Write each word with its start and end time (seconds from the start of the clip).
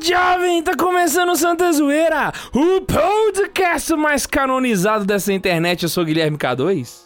jovem, 0.00 0.62
tá 0.62 0.76
começando 0.76 1.30
o 1.30 1.36
Santa 1.36 1.72
Zoeira, 1.72 2.32
o 2.52 2.80
podcast 2.82 3.94
mais 3.94 4.26
canonizado 4.26 5.04
dessa 5.04 5.32
internet. 5.32 5.82
Eu 5.82 5.88
sou 5.88 6.04
Guilherme 6.04 6.36
K2. 6.36 7.04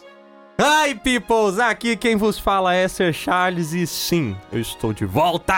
Hi, 0.61 0.93
peoples! 0.95 1.57
Aqui 1.57 1.95
quem 1.95 2.17
vos 2.17 2.37
fala 2.37 2.73
é 2.73 2.85
Sir 2.87 3.13
Charles 3.13 3.71
e 3.71 3.87
sim, 3.87 4.35
eu 4.51 4.59
estou 4.59 4.91
de 4.91 5.05
volta! 5.05 5.53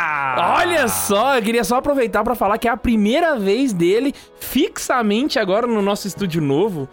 Olha 0.57 0.87
só, 0.87 1.37
eu 1.37 1.41
queria 1.41 1.63
só 1.63 1.77
aproveitar 1.77 2.23
pra 2.23 2.35
falar 2.35 2.59
que 2.59 2.67
é 2.67 2.71
a 2.71 2.77
primeira 2.77 3.39
vez 3.39 3.73
dele 3.73 4.13
fixamente 4.39 5.39
agora 5.39 5.65
no 5.65 5.81
nosso 5.81 6.07
estúdio 6.07 6.39
novo. 6.41 6.87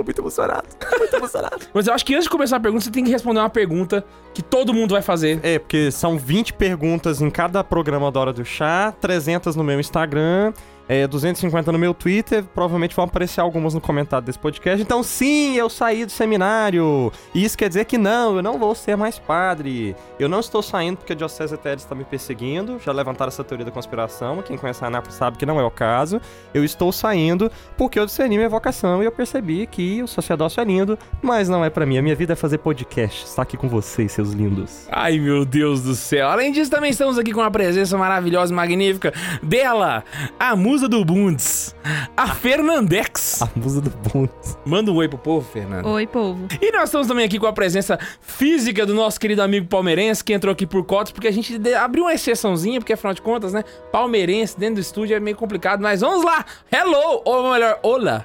Tô 0.00 0.04
muito 0.04 0.18
emocionado, 0.18 0.66
muito 0.98 1.14
emocionado. 1.14 1.66
Mas 1.74 1.86
eu 1.86 1.92
acho 1.92 2.06
que 2.06 2.14
antes 2.14 2.24
de 2.24 2.30
começar 2.30 2.56
a 2.56 2.60
pergunta, 2.60 2.84
você 2.84 2.90
tem 2.90 3.04
que 3.04 3.10
responder 3.10 3.38
uma 3.38 3.50
pergunta 3.50 4.02
que 4.32 4.42
todo 4.42 4.72
mundo 4.72 4.92
vai 4.92 5.02
fazer. 5.02 5.38
É, 5.42 5.58
porque 5.58 5.90
são 5.90 6.16
20 6.16 6.54
perguntas 6.54 7.20
em 7.20 7.28
cada 7.28 7.62
programa 7.62 8.10
da 8.10 8.18
Hora 8.18 8.32
do 8.32 8.42
Chá, 8.42 8.94
300 8.98 9.54
no 9.56 9.62
meu 9.62 9.78
Instagram, 9.78 10.54
é, 10.90 11.06
250 11.06 11.70
no 11.70 11.78
meu 11.78 11.94
Twitter, 11.94 12.42
provavelmente 12.42 12.96
vão 12.96 13.04
aparecer 13.04 13.40
algumas 13.40 13.74
no 13.74 13.80
comentário 13.80 14.26
desse 14.26 14.40
podcast. 14.40 14.82
Então, 14.82 15.04
sim, 15.04 15.54
eu 15.54 15.70
saí 15.70 16.04
do 16.04 16.10
seminário. 16.10 17.12
E 17.32 17.44
isso 17.44 17.56
quer 17.56 17.68
dizer 17.68 17.84
que 17.84 17.96
não, 17.96 18.34
eu 18.34 18.42
não 18.42 18.58
vou 18.58 18.74
ser 18.74 18.96
mais 18.96 19.16
padre. 19.16 19.94
Eu 20.18 20.28
não 20.28 20.40
estou 20.40 20.60
saindo 20.60 20.96
porque 20.96 21.12
a 21.12 21.16
Diocese 21.16 21.54
Etéria 21.54 21.76
está 21.76 21.94
me 21.94 22.02
perseguindo. 22.02 22.80
Já 22.84 22.90
levantaram 22.90 23.28
essa 23.28 23.44
teoria 23.44 23.64
da 23.64 23.70
conspiração. 23.70 24.42
Quem 24.42 24.58
conhece 24.58 24.82
a 24.82 24.88
Anápolis 24.88 25.14
sabe 25.14 25.38
que 25.38 25.46
não 25.46 25.60
é 25.60 25.62
o 25.62 25.70
caso. 25.70 26.20
Eu 26.52 26.64
estou 26.64 26.90
saindo 26.90 27.52
porque 27.76 27.96
eu 27.96 28.04
discerni 28.04 28.36
minha 28.36 28.48
vocação 28.48 29.00
e 29.00 29.06
eu 29.06 29.12
percebi 29.12 29.68
que 29.68 30.02
o 30.02 30.08
sacerdócio 30.08 30.60
é 30.60 30.64
lindo, 30.64 30.98
mas 31.22 31.48
não 31.48 31.64
é 31.64 31.70
para 31.70 31.86
mim. 31.86 31.98
A 31.98 32.02
minha 32.02 32.16
vida 32.16 32.32
é 32.32 32.36
fazer 32.36 32.58
podcast. 32.58 33.26
Estar 33.26 33.42
aqui 33.42 33.56
com 33.56 33.68
vocês, 33.68 34.10
seus 34.10 34.32
lindos. 34.32 34.88
Ai, 34.90 35.20
meu 35.20 35.44
Deus 35.44 35.84
do 35.84 35.94
céu. 35.94 36.28
Além 36.28 36.50
disso, 36.50 36.68
também 36.68 36.90
estamos 36.90 37.16
aqui 37.16 37.30
com 37.30 37.42
a 37.42 37.50
presença 37.50 37.96
maravilhosa 37.96 38.52
e 38.52 38.56
magnífica 38.56 39.14
dela, 39.40 40.02
a 40.36 40.56
musa 40.80 40.88
do 40.88 41.04
Bundes, 41.04 41.76
a 42.16 42.28
Fernandex. 42.28 43.42
A 43.42 43.50
musa 43.54 43.82
do 43.82 43.90
Bundes. 43.90 44.56
Manda 44.64 44.90
um 44.90 44.96
oi 44.96 45.08
pro 45.10 45.18
povo, 45.18 45.46
Fernanda. 45.46 45.86
Oi, 45.86 46.06
povo. 46.06 46.48
E 46.58 46.72
nós 46.72 46.84
estamos 46.84 47.06
também 47.06 47.26
aqui 47.26 47.38
com 47.38 47.46
a 47.46 47.52
presença 47.52 47.98
física 48.22 48.86
do 48.86 48.94
nosso 48.94 49.20
querido 49.20 49.42
amigo 49.42 49.66
palmeirense, 49.66 50.24
que 50.24 50.32
entrou 50.32 50.50
aqui 50.50 50.66
por 50.66 50.82
cotas, 50.84 51.12
porque 51.12 51.28
a 51.28 51.30
gente 51.30 51.54
abriu 51.74 52.04
uma 52.04 52.14
exceçãozinha, 52.14 52.80
porque 52.80 52.94
afinal 52.94 53.12
de 53.12 53.20
contas, 53.20 53.52
né, 53.52 53.62
palmeirense 53.92 54.58
dentro 54.58 54.76
do 54.76 54.80
estúdio 54.80 55.14
é 55.14 55.20
meio 55.20 55.36
complicado, 55.36 55.82
mas 55.82 56.00
vamos 56.00 56.24
lá! 56.24 56.46
Hello! 56.72 57.20
Ou 57.26 57.52
melhor, 57.52 57.78
olá! 57.82 58.24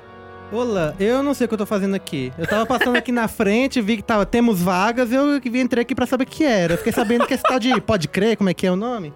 Olá, 0.49 0.93
eu 0.97 1.21
não 1.21 1.33
sei 1.33 1.45
o 1.45 1.47
que 1.49 1.55
eu 1.55 1.57
tô 1.57 1.65
fazendo 1.65 1.95
aqui. 1.95 2.31
Eu 2.37 2.47
tava 2.47 2.65
passando 2.65 2.95
aqui 2.95 3.11
na 3.11 3.27
frente, 3.27 3.81
vi 3.81 3.97
que 3.97 4.03
tava, 4.03 4.25
temos 4.25 4.61
vagas, 4.61 5.11
eu 5.11 5.41
que 5.41 5.49
vim 5.49 5.59
entrei 5.59 5.81
aqui 5.81 5.93
pra 5.93 6.05
saber 6.05 6.23
o 6.23 6.27
que 6.27 6.45
era. 6.45 6.75
Eu 6.75 6.77
fiquei 6.77 6.93
sabendo 6.93 7.27
que 7.27 7.33
esse 7.33 7.43
tal 7.43 7.59
de 7.59 7.81
pode 7.81 8.07
crer, 8.07 8.37
como 8.37 8.49
é 8.49 8.53
que 8.53 8.65
é 8.65 8.71
o 8.71 8.77
nome? 8.77 9.13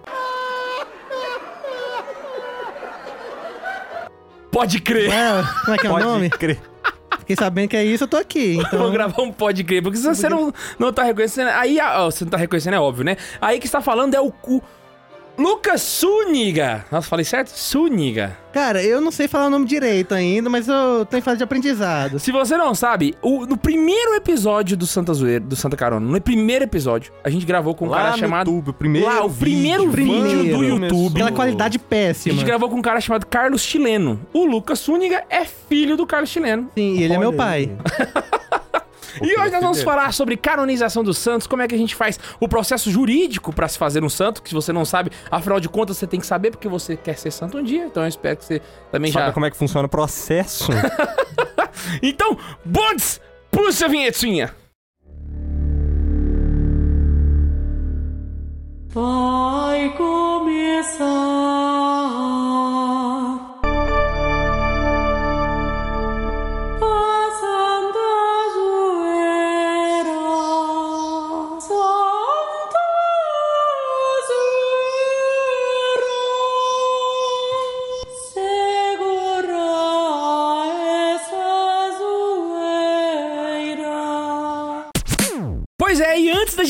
Pode 4.60 4.78
crer! 4.78 5.10
É, 5.10 5.42
como 5.64 5.74
é 5.74 5.78
que 5.78 5.86
é 5.86 5.90
o 5.90 5.98
nome? 5.98 6.28
crer. 6.28 6.60
Fiquei 7.20 7.34
sabendo 7.34 7.68
que 7.70 7.76
é 7.78 7.82
isso, 7.82 8.04
eu 8.04 8.08
tô 8.08 8.18
aqui. 8.18 8.56
Vou 8.60 8.64
Então, 8.66 8.92
gravar 8.92 9.22
um 9.22 9.32
pode 9.32 9.64
crer, 9.64 9.82
porque 9.82 9.96
se 9.96 10.04
você 10.04 10.28
não, 10.28 10.52
não 10.78 10.92
tá 10.92 11.02
reconhecendo. 11.02 11.48
Aí, 11.48 11.80
ah, 11.80 12.02
ó, 12.02 12.10
você 12.10 12.24
não 12.26 12.30
tá 12.30 12.36
reconhecendo, 12.36 12.74
é 12.74 12.78
óbvio, 12.78 13.02
né? 13.02 13.16
Aí 13.40 13.58
que 13.58 13.64
está 13.64 13.80
falando 13.80 14.14
é 14.14 14.20
o 14.20 14.30
cu. 14.30 14.62
Lucas 15.40 15.80
Suniga! 15.80 16.84
Nossa, 16.92 17.08
falei 17.08 17.24
certo? 17.24 17.48
Suniga. 17.48 18.36
cara, 18.52 18.82
eu 18.82 19.00
não 19.00 19.10
sei 19.10 19.26
falar 19.26 19.46
o 19.46 19.50
nome 19.50 19.64
direito 19.64 20.12
ainda, 20.12 20.50
mas 20.50 20.68
eu 20.68 21.06
tô 21.08 21.16
em 21.16 21.20
fase 21.22 21.38
de 21.38 21.44
aprendizado. 21.44 22.18
Se 22.18 22.30
você 22.30 22.56
não 22.58 22.74
sabe, 22.74 23.14
o- 23.22 23.46
no 23.46 23.56
primeiro 23.56 24.14
episódio 24.14 24.76
do 24.76 24.86
Santa 24.86 25.14
Zoeira, 25.14 25.40
do 25.40 25.56
Santa 25.56 25.76
Carona, 25.76 26.04
no 26.06 26.20
primeiro 26.20 26.64
episódio, 26.64 27.10
a 27.24 27.30
gente 27.30 27.46
gravou 27.46 27.74
com 27.74 27.86
um 27.86 27.90
cara 27.90 28.04
Lá 28.04 28.10
no 28.12 28.18
chamado. 28.18 28.50
YouTube, 28.50 28.70
o 28.70 28.74
primeiro 28.74 29.06
Lá, 29.06 29.24
o 29.24 29.30
primeiro 29.30 29.88
vídeo 29.90 29.92
Primeiro. 30.22 30.58
do 30.58 30.64
YouTube. 30.64 31.12
Aquela 31.22 31.32
qualidade 31.32 31.76
A 31.78 31.80
péssima. 31.88 32.34
gente 32.34 32.44
gravou 32.44 32.68
com 32.68 32.76
um 32.76 32.82
cara 32.82 33.00
chamado 33.00 33.24
Carlos 33.26 33.62
Chileno. 33.62 34.20
O 34.34 34.44
Lucas 34.44 34.78
Suniga 34.80 35.24
é 35.30 35.44
filho 35.46 35.96
do 35.96 36.06
Carlos 36.06 36.28
Chileno. 36.28 36.68
Sim, 36.76 36.96
e 36.98 37.02
ele 37.02 37.14
é 37.14 37.18
meu 37.18 37.28
Olha 37.28 37.36
pai. 37.38 37.70
E 39.20 39.38
hoje 39.38 39.50
nós 39.50 39.62
vamos 39.62 39.82
falar 39.82 40.12
sobre 40.12 40.36
canonização 40.36 41.02
dos 41.04 41.18
santos, 41.18 41.46
como 41.46 41.62
é 41.62 41.68
que 41.68 41.74
a 41.74 41.78
gente 41.78 41.94
faz 41.94 42.18
o 42.38 42.48
processo 42.48 42.90
jurídico 42.90 43.52
pra 43.52 43.68
se 43.68 43.78
fazer 43.78 44.02
um 44.02 44.08
santo, 44.08 44.42
que 44.42 44.48
se 44.48 44.54
você 44.54 44.72
não 44.72 44.84
sabe, 44.84 45.10
afinal 45.30 45.60
de 45.60 45.68
contas 45.68 45.96
você 45.98 46.06
tem 46.06 46.20
que 46.20 46.26
saber 46.26 46.50
porque 46.50 46.68
você 46.68 46.96
quer 46.96 47.16
ser 47.18 47.30
santo 47.30 47.58
um 47.58 47.62
dia. 47.62 47.84
Então 47.86 48.02
eu 48.02 48.08
espero 48.08 48.36
que 48.36 48.44
você 48.44 48.62
também 48.90 49.12
Sabe 49.12 49.26
já. 49.26 49.32
como 49.32 49.46
é 49.46 49.50
que 49.50 49.56
funciona 49.56 49.86
o 49.86 49.90
processo? 49.90 50.70
Então, 52.02 52.36
Bonds, 52.64 53.20
puxa 53.50 53.86
a 53.86 53.88
vinhetinha. 53.88 54.54
Vai 58.88 59.94
começar 59.96 61.06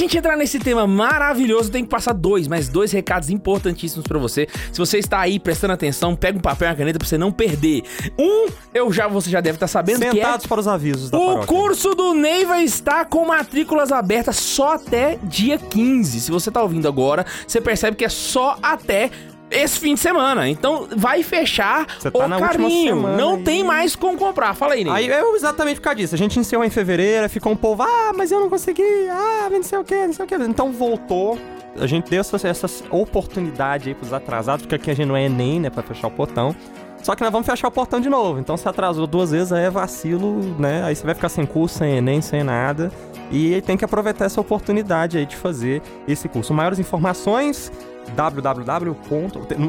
gente 0.01 0.17
entrar 0.17 0.37
nesse 0.37 0.59
tema 0.59 0.87
maravilhoso, 0.87 1.71
tenho 1.71 1.85
que 1.85 1.91
passar 1.91 2.13
dois, 2.13 2.49
mas 2.49 2.69
dois 2.69 2.91
recados 2.93 3.31
importantíssimos 3.31 4.07
pra 4.07 4.19
você. 4.19 4.49
Se 4.73 4.79
você 4.79 4.99
está 4.99 5.21
aí 5.21 5.39
prestando 5.39 5.73
atenção, 5.73 6.17
pega 6.17 6.39
um 6.39 6.41
papel 6.41 6.69
e 6.69 6.71
uma 6.71 6.77
caneta 6.77 6.99
pra 6.99 7.07
você 7.07 7.19
não 7.19 7.31
perder. 7.31 7.83
Um, 8.19 8.49
eu 8.75 8.93
já 8.93 9.07
você 9.07 9.31
já 9.31 9.41
deve 9.41 9.57
estar 9.57 9.67
sabendo 9.67 10.01
que 10.01 10.07
é 10.07 10.13
Sentados 10.13 10.47
para 10.47 10.61
os 10.61 10.69
avisos 10.69 11.11
da 11.11 11.19
O 11.19 11.27
paróquia. 11.27 11.47
curso 11.47 11.95
do 11.95 12.15
Neiva 12.15 12.63
está 12.63 13.05
com 13.05 13.25
matrículas 13.27 13.93
abertas 13.93 14.37
só 14.37 14.75
até 14.75 15.19
dia 15.23 15.59
15. 15.59 16.21
Se 16.21 16.31
você 16.31 16.51
tá 16.51 16.63
ouvindo 16.63 16.89
agora, 16.89 17.25
você 17.47 17.61
percebe 17.61 17.97
que 17.97 18.05
é 18.05 18.09
só 18.09 18.59
até 18.63 19.11
esse 19.51 19.79
fim 19.81 19.95
de 19.95 20.01
semana. 20.01 20.49
Então 20.49 20.87
vai 20.97 21.23
fechar 21.23 21.87
Você 21.99 22.11
tá 22.11 22.25
o 22.25 22.29
na 22.29 22.39
carinho. 22.39 22.95
semana 22.97 23.17
Não 23.17 23.35
aí. 23.37 23.43
tem 23.43 23.65
mais 23.65 23.97
como 23.97 24.17
comprar. 24.17 24.55
Fala 24.55 24.75
aí, 24.75 24.85
Neiva. 24.85 24.99
Aí 24.99 25.11
é 25.11 25.35
exatamente 25.35 25.77
por 25.77 25.85
causa 25.85 25.97
disso. 25.97 26.15
A 26.15 26.19
gente 26.19 26.39
encerrou 26.39 26.65
em 26.65 26.71
fevereiro, 26.71 27.29
ficou 27.29 27.53
um 27.53 27.57
povo, 27.57 27.83
ah, 27.83 28.13
mas 28.15 28.31
eu 28.31 28.41
não 28.41 28.49
consegui, 28.49 28.83
ah, 29.11 29.49
não 29.51 29.63
sei 29.63 29.79
o 29.79 29.85
que, 29.85 30.07
não 30.07 30.13
sei 30.13 30.25
o 30.25 30.29
que. 30.29 30.35
Então 30.37 30.73
voltou. 30.73 31.39
A 31.79 31.87
gente 31.87 32.11
deu 32.11 32.21
essa, 32.21 32.49
essa 32.49 32.67
oportunidade 32.91 33.89
aí 33.89 33.95
pros 33.95 34.13
atrasados, 34.13 34.63
porque 34.63 34.75
aqui 34.75 34.91
a 34.91 34.95
gente 34.95 35.07
não 35.07 35.17
é 35.17 35.25
Enem, 35.25 35.61
né, 35.61 35.71
pra 35.71 35.83
fechar 35.83 36.09
o 36.09 36.11
portão. 36.11 36.55
Só 37.03 37.15
que 37.15 37.23
nós 37.23 37.33
vamos 37.33 37.47
fechar 37.47 37.69
o 37.69 37.71
portão 37.71 37.99
de 38.01 38.11
novo. 38.11 38.39
Então 38.41 38.57
se 38.57 38.69
atrasou 38.69 39.07
duas 39.07 39.31
vezes, 39.31 39.53
aí 39.53 39.65
é 39.65 39.71
vacilo, 39.71 40.41
né? 40.59 40.83
Aí 40.85 40.95
você 40.95 41.05
vai 41.05 41.15
ficar 41.15 41.31
sem 41.31 41.47
curso, 41.47 41.79
sem 41.79 41.97
Enem, 41.97 42.21
sem 42.21 42.43
nada. 42.45 42.93
E 43.33 43.61
tem 43.63 43.77
que 43.77 43.85
aproveitar 43.85 44.27
essa 44.27 44.41
oportunidade 44.41 45.17
aí 45.17 45.25
de 45.25 45.35
fazer 45.37 45.81
esse 46.07 46.29
curso. 46.29 46.53
Maiores 46.53 46.79
informações, 46.79 47.73
www. 48.15 48.97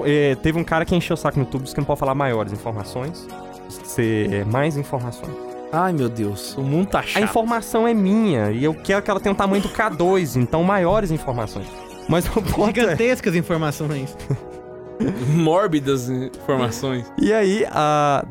Eh, 0.05 0.35
Teve 0.41 0.59
um 0.59 0.63
cara 0.63 0.85
que 0.85 0.95
encheu 0.95 1.13
o 1.13 1.17
saco 1.17 1.37
no 1.39 1.45
YouTube, 1.45 1.63
disse 1.63 1.73
que 1.75 1.81
não 1.81 1.85
pode 1.85 1.99
falar 1.99 2.15
maiores 2.15 2.51
informações. 2.53 3.27
Ser 3.69 4.45
mais 4.45 4.75
informações. 4.77 5.31
Ai, 5.71 5.93
meu 5.93 6.09
Deus. 6.09 6.55
O 6.57 6.61
mundo 6.61 6.87
tá 6.89 6.99
A 6.99 7.03
chato. 7.03 7.23
informação 7.23 7.87
é 7.87 7.93
minha 7.93 8.51
e 8.51 8.63
eu 8.63 8.73
quero 8.73 9.01
que 9.01 9.09
ela 9.09 9.19
tenha 9.19 9.31
o 9.31 9.35
tamanho 9.37 9.63
do 9.63 9.69
K2, 9.69 10.35
então 10.35 10.63
maiores 10.63 11.11
informações. 11.11 11.67
Mas 12.09 12.25
o 12.27 12.41
ponto 12.41 12.77
é... 12.77 12.81
Gigantescas 12.81 13.35
informações. 13.35 14.17
Mórbidas 15.33 16.09
informações. 16.09 17.11
E 17.17 17.33
aí, 17.33 17.65
a 17.71 18.23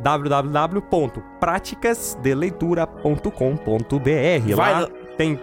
Lá 4.54 4.80
lá. 4.80 4.88
tem 5.16 5.38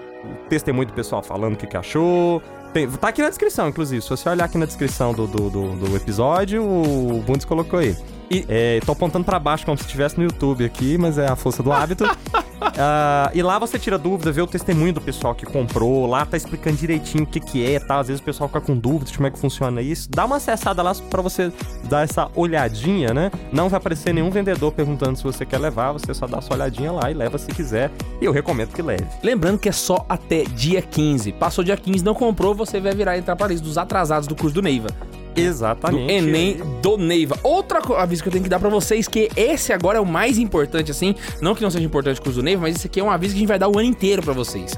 testemunho 0.50 0.88
do 0.88 0.94
pessoal 0.94 1.22
falando 1.24 1.54
o 1.54 1.58
que, 1.58 1.68
que 1.68 1.76
achou. 1.78 2.42
Tem- 2.78 2.88
tá 2.92 3.08
aqui 3.08 3.24
na 3.24 3.30
descrição, 3.30 3.68
inclusive. 3.70 4.04
Se 4.04 4.10
você 4.10 4.30
olhar 4.30 4.46
aqui 4.46 4.56
na 4.58 4.68
descrição 4.68 5.12
do, 5.12 5.26
do, 5.26 5.50
do- 5.50 5.76
do 5.76 5.96
episódio, 5.96 6.64
o 6.64 7.24
Bundes 7.26 7.44
colocou 7.44 7.80
aí. 7.80 7.98
E- 8.30 8.46
É, 8.50 8.80
tô 8.86 8.92
apontando 8.92 9.24
pra 9.26 9.40
baixo 9.40 9.66
como 9.66 9.78
se 9.78 9.84
estivesse 9.86 10.18
no 10.18 10.24
YouTube 10.24 10.66
aqui, 10.66 10.98
mas 10.98 11.18
é 11.18 11.28
a 11.28 11.36
força 11.36 11.62
do 11.64 11.72
hábito. 11.72 12.04
Ah, 12.80 13.32
e 13.34 13.42
lá 13.42 13.58
você 13.60 13.78
tira 13.80 13.98
dúvida, 13.98 14.32
vê 14.32 14.42
o 14.42 14.46
testemunho 14.48 14.92
do 14.94 15.00
pessoal 15.02 15.34
que 15.34 15.46
comprou. 15.46 16.06
Lá 16.08 16.26
tá 16.26 16.38
explicando 16.38 16.76
direitinho 16.76 17.24
o 17.24 17.28
que, 17.28 17.40
que 17.40 17.64
é, 17.66 17.80
tá? 17.80 18.00
Às 18.00 18.08
vezes 18.08 18.20
o 18.20 18.24
pessoal 18.24 18.48
fica 18.50 18.62
com 18.62 18.76
dúvidas 18.76 19.12
de 19.12 19.18
como 19.18 19.28
é 19.28 19.32
que 19.32 19.38
funciona 19.40 19.82
isso. 19.82 20.08
Dá 20.12 20.26
uma 20.26 20.36
acessada 20.38 20.82
lá 20.84 20.94
pra 21.10 21.22
você 21.22 21.52
dar 21.86 22.02
essa 22.04 22.30
olhadinha, 22.36 23.14
né? 23.14 23.32
Não 23.52 23.70
vai 23.70 23.78
aparecer 23.78 24.14
nenhum 24.14 24.30
vendedor 24.32 24.72
perguntando 24.72 25.18
se 25.18 25.24
você 25.24 25.46
quer 25.46 25.60
levar, 25.60 25.92
você 25.92 26.14
só 26.14 26.28
dá 26.28 26.42
sua 26.42 26.56
olhadinha 26.56 26.92
lá 26.92 27.10
e 27.10 27.14
leva 27.14 27.38
se 27.38 27.48
quiser. 27.48 27.92
E 28.22 28.26
eu 28.26 28.32
recomendo 28.32 28.70
que 28.74 28.82
leve. 28.82 29.06
Lembrando 29.24 29.58
que 29.60 29.70
é 29.70 29.72
só 29.72 30.04
até 30.10 30.44
dia 30.44 30.82
15. 30.82 31.32
Passou 31.34 31.64
dia 31.64 31.78
15, 31.78 32.04
não 32.04 32.14
comprou, 32.16 32.54
você 32.56 32.80
vai 32.80 32.94
virar 32.94 33.18
entrar 33.18 33.36
para 33.36 33.48
lista 33.48 33.66
dos 33.66 33.78
atrasados 33.78 34.28
do 34.28 34.36
curso 34.36 34.54
do 34.56 34.62
Neiva. 34.62 34.88
Do 35.38 35.42
Exatamente. 35.42 36.12
Enem 36.12 36.58
do 36.82 36.98
Neiva. 36.98 37.38
Outra 37.44 37.80
aviso 37.98 38.24
que 38.24 38.30
eu 38.30 38.32
tenho 38.32 38.44
que 38.44 38.50
dar 38.50 38.60
pra 38.60 38.70
vocês, 38.70 39.08
que 39.08 39.30
esse 39.36 39.72
agora 39.72 39.98
é 39.98 40.02
o 40.02 40.06
mais 40.06 40.38
importante, 40.38 40.92
assim. 40.92 41.16
Não 41.42 41.54
que 41.54 41.62
não 41.62 41.70
seja 41.70 41.86
importante 41.86 42.20
o 42.20 42.24
curso 42.24 42.40
do 42.40 42.44
Neiva, 42.44 42.64
mas 42.64 42.76
esse 42.76 42.88
aqui 42.88 43.00
é 43.00 43.04
um 43.04 43.12
aviso 43.12 43.34
que 43.34 43.38
a 43.38 43.42
gente 43.42 43.48
vai 43.48 43.60
dar 43.60 43.68
o 43.68 43.78
ano 43.78 43.88
inteiro 43.88 44.22
pra 44.22 44.34
vocês. 44.34 44.76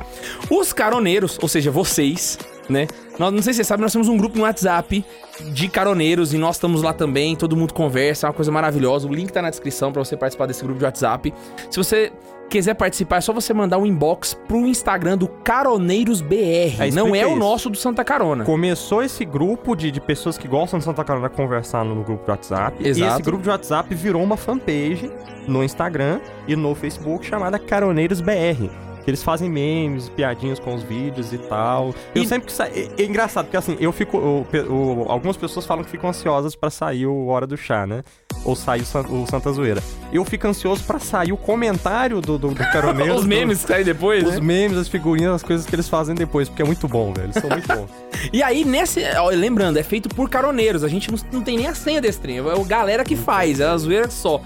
Os 0.50 0.74
caroneiros, 0.74 1.38
ou 1.42 1.48
seja, 1.48 1.72
vocês, 1.72 2.38
né? 2.68 2.88
Nós, 3.18 3.34
não 3.34 3.42
sei 3.42 3.54
se 3.54 3.58
você 3.58 3.64
sabe, 3.64 3.82
nós 3.82 3.92
temos 3.92 4.08
um 4.08 4.18
grupo 4.18 4.38
no 4.38 4.44
WhatsApp 4.44 5.04
de 5.52 5.68
caroneiros 5.68 6.34
e 6.34 6.38
nós 6.38 6.56
estamos 6.56 6.82
lá 6.82 6.94
também, 6.94 7.36
todo 7.36 7.56
mundo 7.56 7.74
conversa, 7.74 8.28
é 8.28 8.30
uma 8.30 8.34
coisa 8.34 8.52
maravilhosa. 8.52 9.08
O 9.08 9.14
link 9.14 9.32
tá 9.32 9.42
na 9.42 9.50
descrição 9.50 9.92
pra 9.92 10.04
você 10.04 10.16
participar 10.18 10.46
desse 10.46 10.64
grupo 10.64 10.80
de 10.80 10.86
WhatsApp. 10.86 11.34
Se 11.70 11.78
você 11.78 12.12
quiser 12.50 12.74
participar, 12.74 13.18
é 13.18 13.22
só 13.22 13.31
você 13.31 13.54
mandar 13.54 13.78
um 13.78 13.86
inbox 13.86 14.34
pro 14.48 14.66
Instagram 14.66 15.18
do 15.18 15.28
Caroneiros 15.28 16.22
BR. 16.22 16.36
É, 16.80 16.92
não 16.92 17.07
é 17.16 17.19
explica 17.19 17.28
o 17.28 17.30
isso. 17.31 17.40
nosso 17.40 17.69
do 17.69 17.78
Santa 17.78 18.04
Carona. 18.04 18.44
Começou 18.44 19.04
esse 19.04 19.24
grupo 19.24 19.75
de, 19.75 19.92
de 19.92 20.01
pessoas 20.01 20.38
que 20.38 20.48
gostam 20.48 20.80
de 20.80 20.86
Santa 20.86 21.04
Carona 21.04 21.30
conversando 21.30 21.94
no 21.96 22.04
grupo 22.04 22.25
de 22.25 22.31
WhatsApp. 22.31 22.84
E 22.84 22.88
Exato. 22.88 23.13
esse 23.13 23.22
grupo 23.22 23.44
de 23.44 23.50
WhatsApp 23.50 23.94
virou 23.96 24.24
uma 24.24 24.36
fanpage 24.36 25.10
no 25.48 25.63
Instagram 25.63 26.19
e 26.48 26.56
no 26.56 26.74
Facebook 26.75 27.25
chamada 27.25 27.57
Caroneiros 27.60 28.19
BR. 28.22 28.69
Eles 29.07 29.24
fazem 29.24 29.50
memes, 29.50 30.07
piadinhas 30.10 30.60
com 30.60 30.75
os 30.75 30.84
vídeos 30.84 31.34
e 31.34 31.38
tal. 31.40 31.95
Eu 32.13 32.22
E- 32.24 32.28
sempre 32.28 32.52
que 32.54 32.62
é, 32.62 32.90
é 33.02 33.06
engraçado, 33.06 33.45
porque 33.45 33.57
assim, 33.57 33.75
eu 33.80 33.92
fico. 33.92 34.18
o- 34.18 34.45
o- 34.69 35.06
algumas 35.10 35.36
pessoas 35.36 35.66
falam 35.66 35.84
que 35.84 35.90
ficam 35.90 36.10
ansiosas 36.10 36.56
pra 36.56 36.69
sair 36.69 37.07
o 37.07 37.25
Hora 37.28 37.48
do 37.48 37.57
Chá, 37.57 37.88
né? 37.88 38.04
Ou 38.46 38.56
sair 38.56 38.81
o, 38.81 38.86
San- 38.86 39.02
o 39.10 39.28
Santa 39.28 39.52
Zoeira. 39.52 39.84
Eu 40.12 40.24
fico 40.26 40.48
ansioso 40.48 40.84
pra 40.86 40.98
sair 40.98 41.31
o 41.31 41.38
comentário 41.38 42.20
do, 42.22 42.38
do, 42.38 42.48
do 42.50 42.56
Caroneiros. 42.56 43.18
Os 43.20 43.24
do- 43.24 43.28
memes 43.28 43.62
que 43.62 43.68
saem 43.68 43.84
depois, 43.86 44.26
Os 44.26 44.36
né? 44.36 44.40
memes, 44.42 44.78
as 44.78 44.88
figurinhas, 44.88 45.36
as 45.36 45.44
coisas 45.44 45.66
que 45.68 45.76
eles 45.76 45.88
fazem 45.90 46.16
depois, 46.16 46.48
porque 46.50 46.62
é 46.62 46.66
muito 46.66 46.88
bom, 46.88 47.14
velho. 47.14 47.26
Eles 47.28 47.36
são 47.36 47.50
muito 47.50 47.68
bons. 47.68 47.90
E 48.34 48.44
aí, 48.44 48.66
nesse. 48.66 49.02
ó, 49.18 49.30
lembrando, 49.30 49.78
é 49.78 49.84
feito 49.84 50.10
por 50.10 50.30
caroneiros. 50.30 50.84
A 50.84 50.90
gente 50.90 51.10
não, 51.10 51.18
não 51.31 51.42
tem 51.42 51.56
nem 51.56 51.68
a 51.68 51.74
senha 51.76 52.02
desse 52.02 52.20
trem. 52.20 52.38
É 52.40 52.42
a 52.42 52.64
galera 52.66 53.06
que 53.06 53.16
faz, 53.16 53.62
é 53.62 53.66
a 53.66 53.78
zoeira 53.78 54.10
só. 54.10 54.42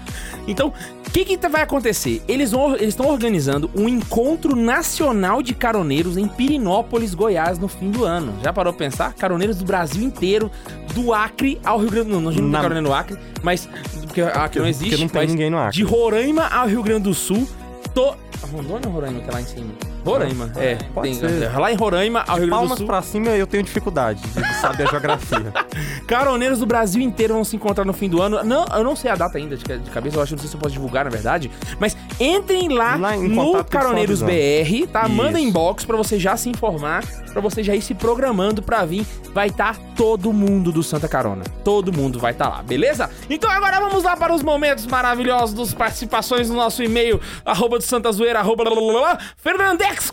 Então, 0.46 0.72
o 1.04 1.10
que, 1.10 1.24
que 1.24 1.48
vai 1.48 1.62
acontecer? 1.62 2.22
Eles 2.28 2.52
estão 2.80 3.08
organizando 3.08 3.68
um 3.74 3.88
encontro 3.88 4.54
nacional 4.54 5.42
de 5.42 5.54
caroneiros 5.54 6.16
em 6.16 6.28
Pirinópolis, 6.28 7.14
Goiás, 7.14 7.58
no 7.58 7.66
fim 7.66 7.90
do 7.90 8.04
ano. 8.04 8.32
Já 8.44 8.52
parou 8.52 8.72
pra 8.72 8.86
pensar? 8.86 9.12
Caroneiros 9.14 9.56
do 9.58 9.64
Brasil 9.64 10.04
inteiro, 10.04 10.48
do 10.94 11.12
Acre 11.12 11.60
ao 11.64 11.78
Rio 11.80 11.90
Grande 11.90 12.10
do 12.10 12.14
Sul. 12.14 12.22
Não, 12.22 12.30
não 12.30 12.32
tem 12.32 12.44
Na- 12.50 12.60
caroneiro 12.62 12.88
no 12.88 12.94
Acre, 12.94 13.18
mas. 13.42 13.68
Porque 14.06 14.20
Acre 14.20 14.60
não 14.60 14.68
existe. 14.68 14.90
Porque 14.90 15.02
não 15.02 15.08
tem 15.08 15.26
ninguém 15.26 15.50
no 15.50 15.58
Acre. 15.58 15.76
De 15.76 15.82
Roraima 15.82 16.46
ao 16.46 16.66
Rio 16.66 16.82
Grande 16.82 17.04
do 17.04 17.14
Sul. 17.14 17.48
To... 17.94 18.16
Rondônia 18.52 18.86
ou 18.86 18.94
Roraima 18.94 19.20
que 19.20 19.28
é 19.28 19.32
lá 19.32 19.40
em 19.40 19.46
cima? 19.46 19.93
Roraima, 20.04 20.50
é. 20.56 20.74
Pode 20.94 21.18
tem- 21.18 21.28
ser. 21.28 21.58
Lá 21.58 21.72
em 21.72 21.76
Roraima 21.76 22.20
ao 22.26 22.36
Rio 22.36 22.46
Grande 22.46 22.46
do 22.46 22.50
Palmas 22.50 22.78
Sul. 22.78 22.86
pra 22.86 23.02
cima 23.02 23.28
eu 23.30 23.46
tenho 23.46 23.62
dificuldade 23.62 24.20
de 24.20 24.54
saber 24.60 24.86
a 24.86 24.90
geografia. 24.90 25.52
Caroneiros 26.06 26.58
do 26.58 26.66
Brasil 26.66 27.00
inteiro 27.02 27.34
vão 27.34 27.44
se 27.44 27.56
encontrar 27.56 27.84
no 27.84 27.92
fim 27.92 28.08
do 28.08 28.20
ano. 28.20 28.42
Não, 28.44 28.64
eu 28.74 28.84
não 28.84 28.94
sei 28.94 29.10
a 29.10 29.14
data 29.16 29.38
ainda 29.38 29.56
de 29.56 29.64
ca- 29.64 29.76
de 29.76 29.90
cabeça, 29.90 30.16
eu 30.16 30.22
acho 30.22 30.30
que 30.30 30.34
não 30.36 30.40
sei 30.40 30.48
se 30.50 30.56
eu 30.56 30.60
posso 30.60 30.72
divulgar, 30.72 31.04
na 31.04 31.10
verdade. 31.10 31.50
Mas 31.78 31.96
entrem 32.20 32.68
lá, 32.68 32.96
Lá 32.96 33.16
em 33.16 33.28
no 33.28 33.36
contato 33.36 33.52
que 33.70 33.76
eles 33.76 33.84
Caroneiros 33.84 34.22
BR, 34.22 34.86
tá? 34.92 35.04
Isso. 35.06 35.12
Manda 35.14 35.40
inbox 35.40 35.84
pra 35.84 35.96
você 35.96 36.18
já 36.18 36.36
se 36.36 36.48
informar, 36.48 37.04
pra 37.32 37.40
você 37.40 37.62
já 37.62 37.74
ir 37.74 37.82
se 37.82 37.94
programando 37.94 38.62
pra 38.62 38.84
vir. 38.84 39.06
Vai 39.32 39.48
estar 39.48 39.76
todo 39.96 40.32
mundo 40.32 40.70
do 40.70 40.82
Santa 40.82 41.08
Carona. 41.08 41.42
Todo 41.64 41.92
mundo 41.92 42.20
vai 42.20 42.30
estar 42.32 42.48
lá, 42.48 42.62
beleza? 42.62 43.10
Então 43.28 43.50
agora 43.50 43.80
vamos 43.80 44.04
lá 44.04 44.16
para 44.16 44.32
os 44.32 44.42
momentos 44.42 44.86
maravilhosos 44.86 45.54
das 45.54 45.74
participações 45.74 46.48
no 46.48 46.54
nosso 46.56 46.82
e-mail, 46.84 47.20
arroba 47.44 47.78
do 47.78 47.84
Santa 47.84 48.12
Zoeira, 48.12 48.38
arroba... 48.38 48.62
lalalala. 48.64 49.18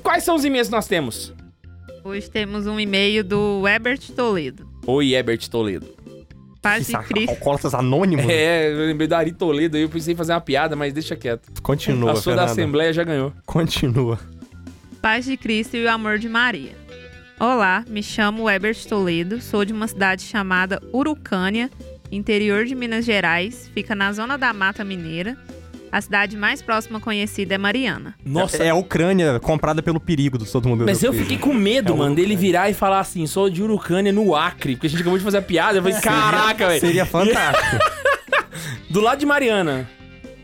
Quais 0.02 0.24
são 0.24 0.36
os 0.36 0.46
e-mails 0.46 0.68
que 0.68 0.74
nós 0.74 0.88
temos? 0.88 1.34
Hoje 2.04 2.30
temos 2.30 2.66
um 2.68 2.80
e-mail 2.80 3.24
do 3.24 3.68
Ebert 3.68 4.12
Toledo. 4.16 4.68
Oi, 4.86 5.14
Ebert 5.14 5.48
Toledo. 5.50 5.88
Paz 6.62 6.88
de 6.88 6.98
Cristo. 6.98 7.32
Alcoólatras 7.32 7.74
anônimos? 7.74 8.26
É, 8.30 8.72
eu 8.72 8.86
lembrei 8.88 9.08
da 9.08 9.18
Ari 9.18 9.32
Toledo 9.32 9.78
aí, 9.78 9.84
eu 9.84 9.90
pensei 9.90 10.14
em 10.14 10.18
fazer 10.18 10.34
uma 10.34 10.42
piada, 10.42 10.76
mas 10.76 10.94
deixa 10.94 11.16
quieto. 11.16 11.62
Continua, 11.62 12.12
a 12.12 12.16
sua 12.16 12.36
da. 12.36 12.46
Assembleia 12.46 12.94
já 12.94 13.04
ganhou. 13.04 13.34
Continua. 13.46 14.20
Paz 15.02 15.26
de 15.26 15.36
Cristo 15.38 15.76
e 15.76 15.84
o 15.86 15.90
amor 15.90 16.20
de 16.20 16.30
Maria. 16.30 16.74
Olá, 17.40 17.84
me 17.88 18.04
chamo 18.04 18.48
Ebert 18.48 18.86
Toledo, 18.88 19.42
sou 19.42 19.66
de 19.66 19.74
uma 19.74 19.88
cidade 19.88 20.22
chamada 20.22 20.80
Urucânia, 20.94 21.72
interior 22.12 22.66
de 22.66 22.76
Minas 22.76 23.04
Gerais, 23.04 23.68
fica 23.74 23.96
na 23.96 24.14
zona 24.14 24.38
da 24.38 24.54
Mata 24.54 24.84
Mineira. 24.84 25.36
A 25.92 26.00
cidade 26.00 26.38
mais 26.38 26.62
próxima 26.62 27.00
conhecida 27.00 27.56
é 27.56 27.58
Mariana. 27.58 28.16
Nossa, 28.26 28.64
É 28.64 28.70
a 28.70 28.76
Ucrânia 28.76 29.40
comprada 29.40 29.84
pelo 29.84 30.00
perigo 30.00 30.38
do 30.38 30.46
todo 30.46 30.70
mundo. 30.70 30.86
mas 30.86 31.04
eu 31.04 31.12
fiquei 31.12 31.38
com 31.38 31.54
medo, 31.54 31.94
É 31.94 31.96
mano, 31.98 32.16
dele 32.16 32.36
virar 32.36 32.70
e 32.70 32.74
falar 32.74 33.00
assim, 33.00 33.28
sou 33.28 33.50
de 33.50 33.62
Urucânia 33.62 34.12
no 34.12 34.36
Acre, 34.36 34.76
porque 34.76 34.88
a 34.88 34.90
gente 34.90 35.02
acabou 35.02 35.18
de 35.18 35.24
fazer 35.24 35.38
a 35.40 35.42
piada, 35.42 35.80
eu 35.80 35.84
falei, 35.84 36.00
caraca, 36.00 36.68
velho. 36.68 36.80
Seria 36.80 37.06
fantástico. 37.06 37.78
Do 38.90 39.02
lado 39.02 39.20
de 39.20 39.26
Mariana. 39.26 39.90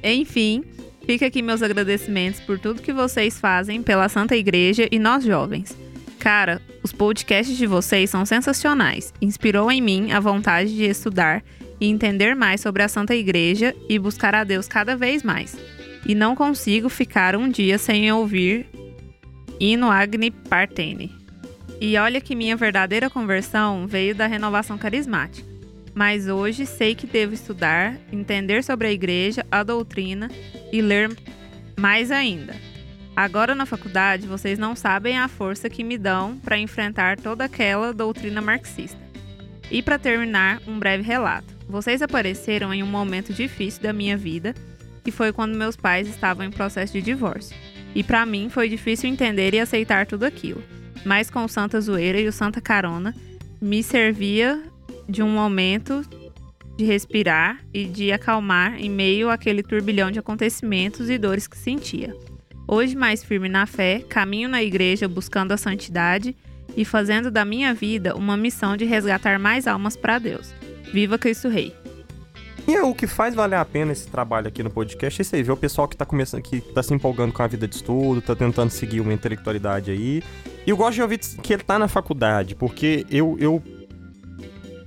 Enfim, 0.04 0.64
fica 1.06 1.26
aqui 1.28 1.42
meus 1.42 1.62
agradecimentos 1.62 2.40
por 2.42 2.60
tudo 2.60 2.82
que 2.82 2.94
vocês 2.94 3.40
fazem 3.40 3.82
pela 3.82 4.10
Santa 4.10 4.36
Igreja 4.36 4.88
e 4.92 5.00
nós 5.00 5.24
jovens. 5.24 5.78
Cara, 6.20 6.62
os 6.84 6.92
podcasts 6.92 7.58
de 7.58 7.66
vocês 7.68 8.10
são 8.10 8.26
sensacionais. 8.26 9.14
Inspirou 9.22 9.72
em 9.72 9.82
mim 9.82 10.12
a 10.12 10.20
vontade 10.20 10.74
de 10.76 10.84
estudar 10.84 11.44
e 11.80 11.88
entender 11.88 12.36
mais 12.36 12.62
sobre 12.62 12.84
a 12.84 12.88
Santa 12.88 13.16
Igreja 13.16 13.76
e 13.90 14.00
buscar 14.00 14.34
a 14.36 14.44
Deus 14.44 14.68
cada 14.68 14.96
vez 14.96 15.24
mais. 15.24 15.58
E 16.06 16.16
não 16.16 16.36
consigo 16.36 16.90
ficar 16.90 17.36
um 17.36 17.50
dia 17.50 17.78
sem 17.78 18.12
ouvir 18.12 18.66
Hino 19.60 19.90
Agni 19.90 20.32
Partene. 20.32 21.12
E 21.80 21.98
olha 21.98 22.20
que 22.20 22.36
minha 22.36 22.56
verdadeira 22.56 23.10
conversão 23.10 23.86
veio 23.86 24.16
da 24.16 24.26
renovação 24.26 24.78
carismática. 24.78 25.48
Mas 25.94 26.28
hoje 26.28 26.66
sei 26.66 26.94
que 26.94 27.08
devo 27.08 27.34
estudar, 27.34 27.98
entender 28.12 28.64
sobre 28.64 28.88
a 28.88 28.92
igreja, 28.92 29.46
a 29.52 29.64
doutrina 29.64 30.30
e 30.72 30.82
ler 30.82 31.16
mais 31.80 32.12
ainda. 32.12 32.56
Agora 33.16 33.56
na 33.56 33.66
faculdade, 33.66 34.28
vocês 34.28 34.60
não 34.60 34.76
sabem 34.76 35.18
a 35.18 35.28
força 35.28 35.70
que 35.70 35.84
me 35.84 35.98
dão 35.98 36.38
para 36.38 36.60
enfrentar 36.60 37.18
toda 37.18 37.46
aquela 37.46 37.92
doutrina 37.92 38.42
marxista. 38.42 39.07
E 39.70 39.82
para 39.82 40.00
terminar, 40.00 40.62
um 40.68 40.80
breve 40.80 41.04
relato. 41.04 41.54
Vocês 41.68 42.02
apareceram 42.02 42.74
em 42.74 42.82
um 42.82 42.88
momento 42.88 43.34
difícil 43.34 43.84
da 43.84 43.92
minha 43.92 44.16
vida, 44.16 44.56
que 45.04 45.12
foi 45.12 45.34
quando 45.34 45.58
meus 45.58 45.76
pais 45.76 46.08
estavam 46.08 46.46
em 46.46 46.52
processo 46.52 46.94
de 46.94 47.02
divórcio. 47.02 47.56
E 47.94 48.04
para 48.04 48.26
mim 48.26 48.50
foi 48.50 48.70
difícil 48.70 49.10
entender 49.10 49.54
e 49.54 49.60
aceitar 49.60 50.06
tudo 50.06 50.24
aquilo. 50.24 50.64
Mas 51.06 51.30
com 51.30 51.44
o 51.44 51.50
Santa 51.50 51.80
Zoeira 51.82 52.20
e 52.20 52.28
o 52.28 52.32
Santa 52.32 52.62
Carona, 52.62 53.14
me 53.62 53.84
servia 53.84 54.62
de 55.08 55.22
um 55.22 55.30
momento 55.30 56.04
de 56.78 56.86
respirar 56.86 57.60
e 57.74 57.86
de 57.86 58.12
acalmar 58.12 58.80
em 58.80 58.90
meio 58.90 59.30
àquele 59.30 59.64
turbilhão 59.64 60.12
de 60.12 60.20
acontecimentos 60.20 61.10
e 61.10 61.18
dores 61.18 61.48
que 61.48 61.58
sentia. 61.58 62.16
Hoje, 62.68 62.96
mais 62.96 63.24
firme 63.24 63.50
na 63.50 63.66
fé, 63.66 64.04
caminho 64.08 64.48
na 64.48 64.62
igreja 64.62 65.08
buscando 65.08 65.54
a 65.54 65.58
santidade 65.58 66.36
e 66.78 66.86
fazendo 66.86 67.32
da 67.32 67.44
minha 67.44 67.74
vida 67.74 68.16
uma 68.16 68.38
missão 68.38 68.78
de 68.78 68.86
resgatar 68.86 69.40
mais 69.40 69.66
almas 69.66 69.98
para 69.98 70.20
Deus. 70.20 70.54
Viva 70.94 71.18
Cristo 71.18 71.50
Rei! 71.50 71.76
E 72.68 72.76
é 72.76 72.84
o 72.84 72.94
que 72.94 73.08
faz 73.08 73.34
valer 73.34 73.56
a 73.56 73.66
pena 73.66 73.94
esse 73.94 74.08
trabalho 74.08 74.50
aqui 74.50 74.62
no 74.62 74.70
podcast 74.70 75.20
é 75.20 75.24
isso 75.24 75.36
aí, 75.36 75.42
ver 75.42 75.54
o 75.54 75.58
pessoal 75.58 75.88
que 75.88 75.96
tá 75.96 76.06
começando, 76.06 76.42
que 76.42 76.60
tá 76.60 76.84
se 76.84 76.94
empolgando 76.94 77.32
com 77.32 77.42
a 77.42 77.48
vida 77.48 77.66
de 77.66 77.76
estudo, 77.76 78.22
tá 78.22 78.36
tentando 78.36 78.70
seguir 78.70 79.00
uma 79.00 79.14
intelectualidade 79.14 79.90
aí. 79.90 80.22
E 80.66 80.70
eu 80.70 80.76
gosto 80.76 80.96
de 80.96 81.02
ouvir 81.02 81.18
que 81.18 81.54
ele 81.54 81.64
tá 81.64 81.80
na 81.80 81.88
faculdade, 81.88 82.56
porque 82.56 83.06
eu, 83.10 83.38
eu 83.40 83.64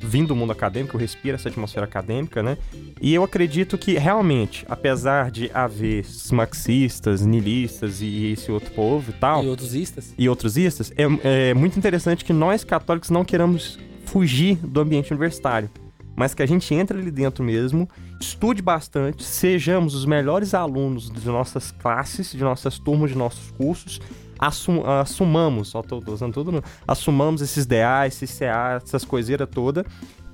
vim 0.03 0.25
do 0.25 0.35
mundo 0.35 0.53
acadêmico, 0.53 0.97
eu 0.97 1.01
respiro 1.01 1.35
essa 1.35 1.49
atmosfera 1.49 1.85
acadêmica, 1.85 2.43
né? 2.43 2.57
E 3.01 3.13
eu 3.15 3.23
acredito 3.23 3.77
que 3.77 3.99
realmente, 3.99 4.65
apesar 4.69 5.31
de 5.31 5.51
haver 5.53 6.05
marxistas, 6.33 7.25
niilistas 7.25 8.01
e 8.01 8.33
esse 8.33 8.51
outro 8.51 8.71
povo 8.73 9.11
e 9.11 9.15
tal, 9.15 9.45
E 9.45 9.49
outros 9.49 9.75
istas. 9.75 10.15
e 10.17 10.29
outros 10.29 10.57
istas, 10.57 10.93
é, 10.97 11.51
é 11.51 11.55
muito 11.55 11.79
interessante 11.79 12.25
que 12.25 12.33
nós 12.33 12.65
católicos 12.65 13.11
não 13.11 13.25
queremos 13.25 13.79
fugir 14.07 14.57
do 14.57 14.81
ambiente 14.81 15.11
universitário, 15.13 15.71
mas 16.17 16.35
que 16.35 16.43
a 16.43 16.47
gente 16.47 16.75
entre 16.75 16.99
ali 16.99 17.11
dentro 17.11 17.45
mesmo, 17.45 17.89
estude 18.21 18.61
bastante, 18.61 19.23
sejamos 19.23 19.95
os 19.95 20.05
melhores 20.05 20.53
alunos 20.55 21.11
de 21.11 21.27
nossas 21.27 21.71
classes, 21.71 22.33
de 22.33 22.43
nossas 22.43 22.79
turmas, 22.79 23.11
de 23.11 23.17
nossos 23.17 23.51
cursos, 23.53 24.01
assum- 24.41 24.85
assumamos, 24.87 25.75
ó, 25.75 25.83
tô, 25.83 26.01
tô 26.01 26.13
usando 26.13 26.33
tudo, 26.33 26.51
não, 26.53 26.63
assumamos 26.89 27.43
esses 27.43 27.65
ideais, 27.65 28.15
esses 28.23 28.39
CA, 28.39 28.81
essas 28.83 29.05
coiseiras 29.05 29.49
todas, 29.53 29.85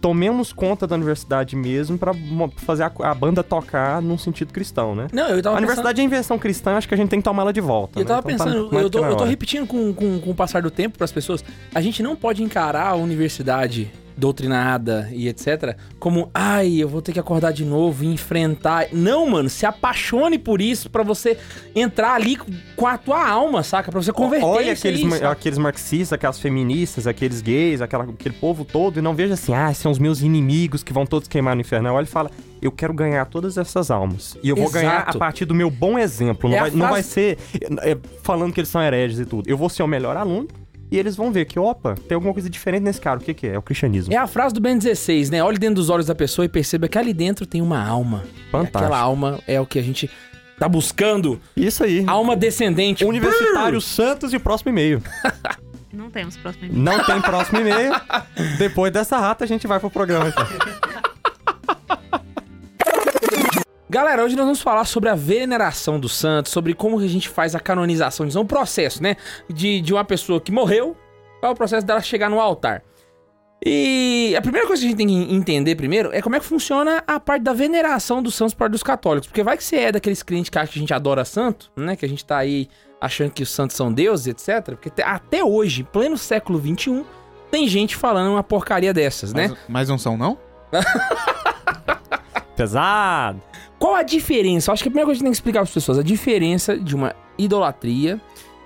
tomemos 0.00 0.52
conta 0.52 0.86
da 0.86 0.94
universidade 0.94 1.56
mesmo 1.56 1.98
pra 1.98 2.12
mo- 2.12 2.52
fazer 2.56 2.84
a, 2.84 2.92
a 3.00 3.14
banda 3.14 3.42
tocar 3.42 4.00
num 4.00 4.16
sentido 4.18 4.52
cristão, 4.52 4.94
né? 4.94 5.08
Não, 5.12 5.28
eu 5.28 5.42
tava 5.42 5.56
A 5.56 5.58
universidade 5.58 6.00
é 6.00 6.04
invenção 6.04 6.38
cristã, 6.38 6.76
acho 6.76 6.86
que 6.86 6.94
a 6.94 6.96
gente 6.96 7.08
tem 7.08 7.18
que 7.20 7.25
tomar 7.25 7.42
ela 7.42 7.52
de 7.52 7.60
volta. 7.60 7.98
Eu 7.98 8.04
né? 8.04 8.08
tava 8.08 8.20
Então 8.30 8.38
tá 8.38 8.44
pensando, 8.44 8.70
mais 8.72 8.84
eu 8.84 8.90
tô, 8.90 9.00
na 9.00 9.08
eu 9.08 9.16
tô 9.16 9.25
repetindo 9.25 9.66
com, 9.66 9.92
com, 9.92 10.20
com 10.20 10.30
o 10.30 10.34
passar 10.34 10.62
do 10.62 10.70
tempo 10.70 10.96
pras 10.98 11.10
pessoas, 11.10 11.44
a 11.75 11.80
gente 11.80 12.02
não 12.02 12.14
pode 12.14 12.42
encarar 12.42 12.88
a 12.88 12.94
universidade 12.94 13.90
doutrinada 14.16 15.08
e 15.12 15.28
etc. 15.28 15.76
como, 15.99 16.30
ai, 16.35 16.76
eu 16.76 16.88
vou 16.88 17.02
ter 17.02 17.12
que 17.12 17.20
acordar 17.20 17.52
de 17.52 17.64
novo 17.64 18.04
e 18.04 18.06
enfrentar. 18.06 18.87
Não, 18.92 19.28
mano, 19.28 19.49
se 19.49 19.66
apaixone 19.66 20.38
por 20.38 20.61
isso 20.61 20.88
pra 20.90 21.02
você 21.02 21.37
entrar 21.75 22.14
ali 22.14 22.37
com 22.75 22.87
a 22.87 22.96
tua 22.99 23.28
alma, 23.28 23.62
saca? 23.62 23.90
Pra 23.90 24.00
você 24.02 24.12
converter 24.12 24.46
Olha 24.46 24.73
isso 24.73 24.87
aqueles, 24.87 25.02
ma- 25.04 25.16
saca? 25.16 25.30
aqueles 25.30 25.58
marxistas, 25.58 26.12
aquelas 26.14 26.38
feministas, 26.38 27.06
aqueles 27.06 27.40
gays, 27.40 27.80
aquela- 27.80 28.04
aquele 28.04 28.35
povo 28.35 28.64
todo, 28.64 28.99
e 28.99 29.02
não 29.02 29.14
veja 29.14 29.35
assim, 29.35 29.54
ah, 29.54 29.73
são 29.75 29.90
os 29.92 29.99
meus 29.99 30.20
inimigos 30.23 30.82
que 30.82 30.92
vão 30.92 31.06
todos 31.06 31.28
queimar 31.28 31.54
no 31.54 31.61
inferno. 31.61 31.92
Olha 31.92 32.04
e 32.04 32.08
fala, 32.08 32.30
eu 32.61 32.73
quero 32.73 32.92
ganhar 32.94 33.25
todas 33.26 33.58
essas 33.58 33.90
almas. 33.90 34.37
E 34.42 34.49
eu 34.49 34.56
vou 34.56 34.64
Exato. 34.64 34.78
ganhar 34.85 35.00
a 35.06 35.14
partir 35.18 35.44
do 35.44 35.54
meu 35.54 35.70
bom 35.70 35.99
exemplo. 35.99 36.49
Não, 36.50 36.56
É 36.56 36.61
vai, 36.62 36.70
não 36.70 36.88
vai 36.88 37.02
ser 37.02 37.38
é, 37.82 37.96
falando 38.23 38.52
que 38.52 38.61
eles 38.61 38.68
são 38.70 38.82
hereges 38.82 39.18
e 39.18 39.25
tudo. 39.26 39.49
Eu 39.49 39.56
vou 39.56 39.68
ser 39.68 39.82
o 39.82 39.87
melhor 39.87 40.16
aluno, 40.16 40.49
e 40.90 40.98
eles 40.98 41.16
vão 41.16 41.32
ver 41.32 41.46
que, 41.46 41.58
opa, 41.58 41.94
tem 42.08 42.14
alguma 42.14 42.32
coisa 42.32 42.48
diferente 42.48 42.82
nesse 42.82 43.00
cara. 43.00 43.18
O 43.18 43.22
que, 43.22 43.34
que 43.34 43.46
é? 43.46 43.54
É 43.54 43.58
o 43.58 43.62
cristianismo. 43.62 44.12
É 44.12 44.16
a 44.16 44.26
frase 44.26 44.54
do 44.54 44.60
Ben 44.60 44.78
16, 44.78 45.30
né? 45.30 45.42
Olhe 45.42 45.58
dentro 45.58 45.76
dos 45.76 45.90
olhos 45.90 46.06
da 46.06 46.14
pessoa 46.14 46.44
e 46.44 46.48
perceba 46.48 46.88
que 46.88 46.98
ali 46.98 47.12
dentro 47.12 47.46
tem 47.46 47.60
uma 47.60 47.84
alma. 47.84 48.22
E 48.26 48.50
Fantástico. 48.50 48.78
aquela 48.78 48.98
alma 48.98 49.40
é 49.46 49.60
o 49.60 49.66
que 49.66 49.78
a 49.78 49.82
gente 49.82 50.10
tá 50.58 50.68
buscando. 50.68 51.40
Isso 51.56 51.82
aí. 51.84 52.04
Alma 52.06 52.36
descendente. 52.36 53.04
Universitário 53.04 53.80
Santos 53.80 54.32
e 54.32 54.38
próximo 54.38 54.70
e-mail. 54.70 55.02
Não 55.92 56.10
temos 56.10 56.36
próximo 56.36 56.66
e-mail. 56.66 56.82
Não 56.82 57.04
tem 57.04 57.20
próximo 57.20 57.60
e-mail. 57.60 57.92
Depois 58.58 58.92
dessa 58.92 59.18
rata, 59.18 59.44
a 59.44 59.46
gente 59.46 59.66
vai 59.66 59.80
pro 59.80 59.90
programa. 59.90 60.28
Então. 60.28 60.46
Galera, 63.96 64.22
hoje 64.22 64.36
nós 64.36 64.44
vamos 64.44 64.60
falar 64.60 64.84
sobre 64.84 65.08
a 65.08 65.14
veneração 65.14 65.98
dos 65.98 66.14
santos, 66.14 66.52
sobre 66.52 66.74
como 66.74 66.98
a 66.98 67.08
gente 67.08 67.30
faz 67.30 67.54
a 67.54 67.60
canonização. 67.60 68.28
É 68.28 68.38
um 68.38 68.44
processo, 68.44 69.02
né? 69.02 69.16
De, 69.48 69.80
de 69.80 69.94
uma 69.94 70.04
pessoa 70.04 70.38
que 70.38 70.52
morreu, 70.52 70.94
qual 71.40 71.48
é 71.48 71.54
o 71.54 71.56
processo 71.56 71.86
dela 71.86 72.02
chegar 72.02 72.28
no 72.28 72.38
altar. 72.38 72.82
E 73.64 74.34
a 74.36 74.42
primeira 74.42 74.66
coisa 74.66 74.82
que 74.82 74.86
a 74.86 74.90
gente 74.90 74.98
tem 74.98 75.06
que 75.06 75.34
entender 75.34 75.76
primeiro 75.76 76.10
é 76.12 76.20
como 76.20 76.36
é 76.36 76.40
que 76.40 76.44
funciona 76.44 77.02
a 77.06 77.18
parte 77.18 77.42
da 77.42 77.54
veneração 77.54 78.22
dos 78.22 78.34
santos 78.34 78.52
por 78.52 78.58
parte 78.58 78.72
dos 78.72 78.82
católicos. 78.82 79.28
Porque 79.28 79.42
vai 79.42 79.56
que 79.56 79.64
você 79.64 79.76
é 79.76 79.92
daqueles 79.92 80.22
crentes 80.22 80.50
que 80.50 80.58
acham 80.58 80.74
que 80.74 80.78
a 80.78 80.82
gente 80.82 80.92
adora 80.92 81.24
santo, 81.24 81.72
né? 81.74 81.96
Que 81.96 82.04
a 82.04 82.08
gente 82.08 82.22
tá 82.22 82.36
aí 82.36 82.68
achando 83.00 83.30
que 83.30 83.42
os 83.42 83.48
santos 83.48 83.76
são 83.76 83.90
deuses, 83.90 84.26
etc. 84.26 84.76
Porque 84.76 84.92
até 85.00 85.42
hoje, 85.42 85.80
em 85.80 85.84
pleno 85.86 86.18
século 86.18 86.60
XXI, 86.60 87.02
tem 87.50 87.66
gente 87.66 87.96
falando 87.96 88.32
uma 88.32 88.42
porcaria 88.42 88.92
dessas, 88.92 89.32
né? 89.32 89.48
Mas, 89.48 89.58
mas 89.66 89.88
não 89.88 89.96
são, 89.96 90.18
não? 90.18 90.36
Pesado. 92.56 93.40
Qual 93.78 93.94
a 93.94 94.02
diferença? 94.02 94.70
Eu 94.70 94.72
acho 94.72 94.82
que 94.82 94.88
a 94.88 94.90
primeira 94.90 95.06
coisa 95.06 95.18
que 95.20 95.25
a 95.25 95.26
gente 95.26 95.26
tem 95.26 95.30
que 95.32 95.36
explicar 95.36 95.58
para 95.60 95.64
as 95.68 95.75
pessoas 95.75 95.98
a 95.98 96.02
diferença 96.02 96.76
de 96.78 96.94
uma 96.94 97.14
idolatria 97.38 98.20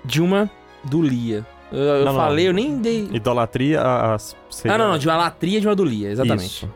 de 0.05 0.21
uma 0.21 0.49
dulia. 0.83 1.45
Eu, 1.71 1.77
eu 1.79 2.05
Não, 2.05 2.13
não. 2.13 2.19
falei, 2.19 2.47
eu 2.47 2.53
nem 2.53 2.77
dei. 2.79 3.09
Idolatria, 3.11 3.81
a, 3.81 4.15
a, 4.15 4.17
seria- 4.17 4.75
Ah, 4.75 4.77
não, 4.77 4.91
não, 4.91 4.97
de 4.97 5.07
uma 5.07 5.17
latria 5.17 5.59
de 5.61 5.67
uma 5.67 5.75
dulia, 5.75 6.09
exatamente. 6.09 6.45
Isso. 6.45 6.73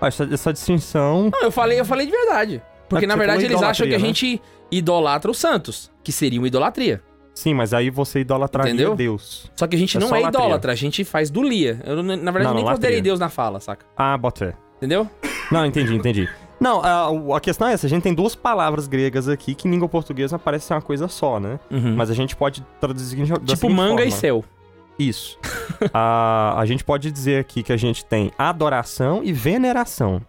Ah, 0.00 0.08
Essa, 0.08 0.24
essa 0.32 0.52
distinção. 0.52 1.30
Não, 1.32 1.42
eu 1.44 1.50
falei, 1.52 1.78
eu 1.80 1.84
falei 1.84 2.06
de 2.06 2.12
verdade. 2.12 2.62
Porque 2.88 3.04
É 3.04 3.08
na 3.08 3.14
você 3.14 3.18
verdade 3.18 3.44
eles 3.44 3.62
acham 3.62 3.86
que 3.86 3.94
a 3.94 3.98
né? 3.98 4.04
gente 4.04 4.42
idolatra 4.70 5.30
os 5.30 5.38
santos, 5.38 5.90
que 6.02 6.10
seria 6.12 6.40
uma 6.40 6.46
idolatria. 6.46 7.02
Sim, 7.34 7.54
mas 7.54 7.72
aí 7.72 7.88
você 7.88 8.20
idolatraria 8.20 8.72
Entendeu? 8.72 8.94
Deus. 8.94 9.50
Só 9.56 9.66
que 9.66 9.74
a 9.74 9.78
gente 9.78 9.96
É 9.96 10.00
não 10.00 10.08
é 10.08 10.20
latria. 10.20 10.28
idólatra, 10.40 10.72
a 10.72 10.74
gente 10.74 11.02
faz 11.04 11.30
dulia. 11.30 11.80
Eu, 11.86 11.96
não- 12.02 12.16
na 12.16 12.30
verdade, 12.30 12.44
Não, 12.44 12.50
eu 12.50 12.54
nem 12.56 12.64
não, 12.64 12.70
considerei 12.70 12.96
latria. 12.96 13.02
Deus 13.02 13.18
na 13.20 13.28
fala, 13.30 13.58
saca? 13.60 13.86
Ah, 13.96 14.18
bota. 14.18 14.54
Entendeu? 14.82 15.08
Não, 15.48 15.64
entendi, 15.64 15.94
entendi. 15.94 16.28
Não, 16.58 16.82
a, 16.82 17.36
a 17.36 17.40
questão 17.40 17.68
é 17.68 17.72
essa. 17.72 17.86
A 17.86 17.88
gente 17.88 18.02
tem 18.02 18.12
duas 18.12 18.34
palavras 18.34 18.88
gregas 18.88 19.28
aqui 19.28 19.54
que 19.54 19.68
em 19.68 19.70
língua 19.70 19.88
portuguesa 19.88 20.40
parece 20.40 20.66
ser 20.66 20.74
uma 20.74 20.82
coisa 20.82 21.06
só, 21.06 21.38
né? 21.38 21.60
Uhum. 21.70 21.94
Mas 21.94 22.10
a 22.10 22.14
gente 22.14 22.34
pode 22.34 22.66
traduzir 22.80 23.24
da 23.38 23.54
tipo 23.54 23.70
manga 23.70 24.02
e 24.02 24.06
forma. 24.06 24.20
céu. 24.20 24.44
Isso. 24.98 25.38
a, 25.94 26.58
a 26.58 26.66
gente 26.66 26.82
pode 26.82 27.12
dizer 27.12 27.38
aqui 27.38 27.62
que 27.62 27.72
a 27.72 27.76
gente 27.76 28.04
tem 28.04 28.32
adoração 28.36 29.20
e 29.22 29.32
veneração. 29.32 30.20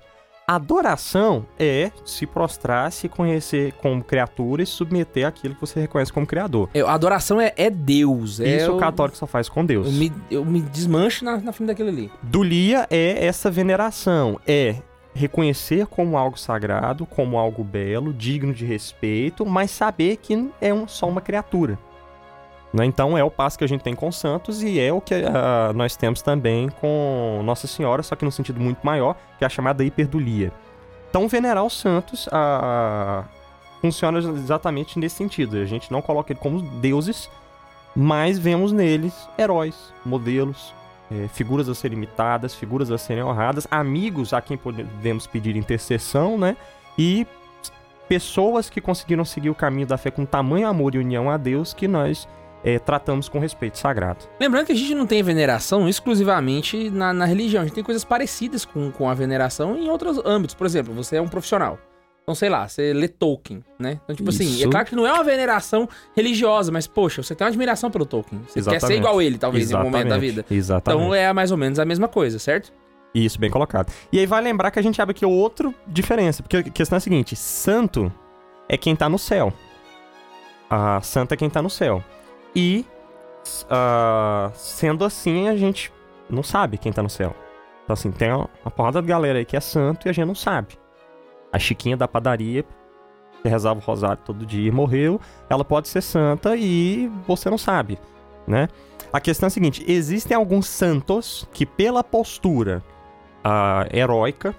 Adoração 0.46 1.46
é 1.58 1.90
se 2.04 2.26
prostrar, 2.28 2.92
se 2.92 3.08
conhecer 3.08 3.72
como 3.82 4.04
criatura 4.04 4.62
e 4.62 4.66
submeter 4.66 5.26
aquilo 5.26 5.56
que 5.56 5.62
você 5.62 5.80
reconhece 5.80 6.12
como 6.12 6.28
criador. 6.28 6.70
É, 6.74 6.82
adoração 6.82 7.40
é, 7.40 7.54
é 7.56 7.70
Deus. 7.70 8.40
É 8.42 8.58
Isso 8.58 8.72
o 8.72 8.76
o 8.76 8.80
católico 8.80 9.18
só 9.18 9.26
faz 9.26 9.48
com 9.48 9.66
Deus. 9.66 9.88
Eu 9.88 9.94
me, 9.94 10.14
eu 10.30 10.46
me 10.46 10.62
desmancho 10.62 11.24
na, 11.24 11.38
na 11.38 11.54
frente 11.54 11.68
daquele 11.68 11.90
ali. 11.90 12.12
Dulia 12.22 12.86
é 12.90 13.26
essa 13.26 13.50
veneração, 13.50 14.40
é 14.46 14.76
reconhecer 15.16 15.86
como 15.88 16.18
algo 16.18 16.38
sagrado, 16.38 17.06
como 17.06 17.38
algo 17.38 17.64
belo, 17.64 18.12
digno 18.14 18.54
de 18.54 18.66
respeito, 18.66 19.46
mas 19.46 19.72
saber 19.72 20.18
que 20.18 20.50
é 20.60 20.74
um- 20.74 20.88
só 20.88 21.08
uma 21.08 21.22
criatura. 21.22 21.78
Né? 22.74 22.86
Então 22.86 23.16
é 23.16 23.24
o 23.24 23.30
passo 23.30 23.58
que 23.58 23.64
a 23.64 23.68
gente 23.68 23.82
tem 23.82 23.94
com 23.94 24.12
santos 24.12 24.64
e 24.64 24.80
é 24.80 24.92
o 24.92 25.00
que 25.00 25.14
ah, 25.14 25.72
nós 25.76 25.96
temos 25.96 26.24
também 26.24 26.70
com 26.82 27.42
Nossa 27.44 27.68
Senhora, 27.68 28.02
só 28.02 28.16
que 28.16 28.26
no 28.26 28.32
sentido 28.32 28.60
muito 28.60 28.84
maior, 28.84 29.16
que 29.38 29.44
é 29.44 29.48
a 29.48 29.50
chamada 29.50 29.84
hiperdulia. 29.84 30.52
Então 31.10 31.28
venerar 31.28 31.64
os 31.64 31.80
santos 31.80 32.28
ah, 32.32 33.26
funciona 33.80 34.18
exatamente 34.18 34.98
nesse 34.98 35.18
sentido. 35.18 35.58
A 35.58 35.66
gente 35.66 35.92
não 35.92 36.02
coloca 36.02 36.34
ele 36.34 36.40
como 36.40 36.62
deuses, 36.80 37.30
mas 37.96 38.40
vemos 38.40 38.72
neles 38.72 39.30
heróis, 39.38 39.94
modelos, 40.04 40.74
é, 41.12 41.28
figuras 41.28 41.70
a 41.70 41.76
serem 41.76 41.98
imitadas, 41.98 42.56
figuras 42.56 42.90
a 42.90 42.98
serem 42.98 43.24
honradas, 43.24 43.68
amigos 43.70 44.34
a 44.34 44.42
quem 44.42 44.58
podemos 44.58 45.28
pedir 45.28 45.56
intercessão, 45.56 46.40
né? 46.40 46.58
E 46.98 47.28
pessoas 48.10 48.70
que 48.70 48.82
conseguiram 48.82 49.24
seguir 49.24 49.52
o 49.52 49.56
caminho 49.56 49.86
da 49.86 49.98
fé 49.98 50.10
com 50.10 50.26
tamanho 50.26 50.68
amor 50.68 50.96
e 50.96 50.98
união 50.98 51.30
a 51.30 51.38
Deus 51.38 51.74
que 51.74 51.88
nós 51.88 52.28
é, 52.64 52.80
tratamos 52.80 53.28
com 53.28 53.40
respeito 53.40 53.78
sagrado. 53.78 54.26
Lembrando 54.40 54.68
que 54.68 54.72
a 54.72 54.76
gente 54.76 54.96
não 54.96 55.06
tem 55.06 55.22
veneração 55.22 55.88
exclusivamente 55.88 56.90
na, 56.90 57.14
na 57.14 57.26
religião. 57.26 57.62
A 57.62 57.66
gente 57.66 57.76
tem 57.76 57.84
coisas 57.84 58.04
parecidas 58.04 58.64
com, 58.64 58.92
com 58.92 59.10
a 59.10 59.14
veneração 59.14 59.78
em 59.78 59.90
outros 59.90 60.20
âmbitos. 60.26 60.56
Por 60.56 60.66
exemplo, 60.66 60.94
você 60.94 61.18
é 61.18 61.22
um 61.22 61.28
profissional. 61.28 61.78
Então, 62.24 62.34
sei 62.34 62.48
lá, 62.48 62.66
você 62.66 62.94
lê 62.94 63.10
Tolkien, 63.10 63.62
né? 63.78 64.00
Então, 64.04 64.16
tipo 64.16 64.30
assim, 64.30 64.46
é 64.46 64.62
Isso. 64.62 64.70
claro 64.70 64.86
que 64.86 64.96
não 64.96 65.06
é 65.06 65.12
uma 65.12 65.26
veneração 65.26 65.90
religiosa, 66.16 66.72
mas, 66.72 66.88
poxa, 66.88 67.22
você 67.22 67.36
tem 67.36 67.44
uma 67.44 67.50
admiração 67.50 67.92
pelo 67.92 68.06
Tolkien. 68.06 68.42
Você 68.48 68.54
quer 68.54 68.64
ser 68.64 68.70
Exatamente. 68.70 69.00
igual 69.00 69.22
ele, 69.22 69.38
talvez, 69.38 69.70
em 69.70 69.74
algum 69.74 69.90
momento 69.90 70.08
da 70.08 70.16
Exatamente, 70.16 70.32
vida. 70.32 70.46
Exatamente. 70.50 71.04
Então, 71.04 71.14
é 71.14 71.34
mais 71.34 71.52
ou 71.52 71.58
menos 71.58 71.80
a 71.80 71.86
mesma 71.86 72.08
coisa, 72.08 72.40
certo? 72.40 72.72
Isso, 73.14 73.38
bem 73.38 73.50
colocado. 73.50 73.92
E 74.10 74.20
aí 74.20 74.26
vai 74.26 74.42
lembrar 74.42 74.72
que 74.72 74.80
a 74.80 74.82
gente 74.82 75.02
abre 75.02 75.12
aqui 75.12 75.26
outra 75.26 75.74
diferença, 75.86 76.42
porque 76.42 76.58
a 76.58 76.64
questão 76.64 76.96
é 76.96 76.98
a 76.98 77.02
seguinte: 77.02 77.36
santo 77.36 78.12
é 78.70 78.78
quem 78.78 78.96
tá 78.96 79.10
no 79.10 79.20
céu. 79.20 79.54
A 80.70 81.02
santa 81.02 81.34
é 81.34 81.38
quem 81.38 81.50
tá 81.50 81.62
no 81.62 81.70
céu. 81.70 82.02
E, 82.56 82.86
ah, 83.70 84.52
sendo 84.54 85.04
assim, 85.04 85.48
a 85.48 85.56
gente 85.56 85.92
não 86.30 86.44
sabe 86.44 86.78
quem 86.78 86.92
tá 86.92 87.02
no 87.02 87.10
céu. 87.10 87.36
Então, 87.84 87.94
assim, 87.94 88.12
tem 88.12 88.32
uma 88.32 88.72
porrada 88.76 89.02
de 89.02 89.08
galera 89.08 89.40
aí 89.40 89.46
que 89.46 89.58
é 89.58 89.60
santo 89.60 90.08
e 90.08 90.10
a 90.10 90.14
gente 90.14 90.28
não 90.28 90.36
sabe. 90.36 90.78
A 91.52 91.60
Chiquinha 91.60 91.98
da 91.98 92.08
padaria, 92.08 92.64
que 93.42 93.50
rezava 93.50 93.80
o 93.80 93.84
rosário 93.84 94.22
todo 94.24 94.46
dia 94.46 94.68
e 94.68 94.72
morreu, 94.72 95.20
ela 95.50 95.66
pode 95.66 95.88
ser 95.88 96.02
santa 96.02 96.56
e 96.56 97.12
você 97.28 97.50
não 97.50 97.58
sabe, 97.58 98.00
né? 98.48 98.68
A 99.12 99.20
questão 99.20 99.46
é 99.46 99.50
a 99.50 99.52
seguinte: 99.52 99.84
existem 99.88 100.36
alguns 100.36 100.66
santos 100.66 101.48
que, 101.54 101.66
pela 101.66 102.04
postura 102.04 102.82
ah, 103.44 103.86
heróica, 103.92 104.56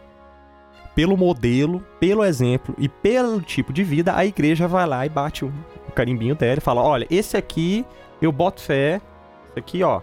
pelo 0.95 1.17
modelo, 1.17 1.85
pelo 1.99 2.25
exemplo 2.25 2.75
e 2.79 2.89
pelo 2.89 3.41
tipo 3.41 3.73
de 3.73 3.83
vida, 3.83 4.15
a 4.15 4.25
igreja 4.25 4.69
vai 4.69 4.87
lá 4.87 5.05
e 5.05 5.09
bate 5.09 5.45
o 5.45 5.53
carimbinho 5.95 6.35
dela 6.35 6.59
e 6.59 6.61
fala: 6.61 6.83
olha, 6.83 7.07
esse 7.11 7.37
aqui 7.37 7.85
eu 8.21 8.31
boto 8.33 8.61
fé, 8.61 9.01
esse 9.51 9.59
aqui, 9.59 9.83
ó, 9.83 10.01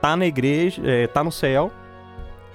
tá 0.00 0.16
na 0.16 0.26
igreja, 0.26 0.82
é, 0.84 1.06
tá 1.06 1.22
no 1.22 1.32
céu, 1.32 1.70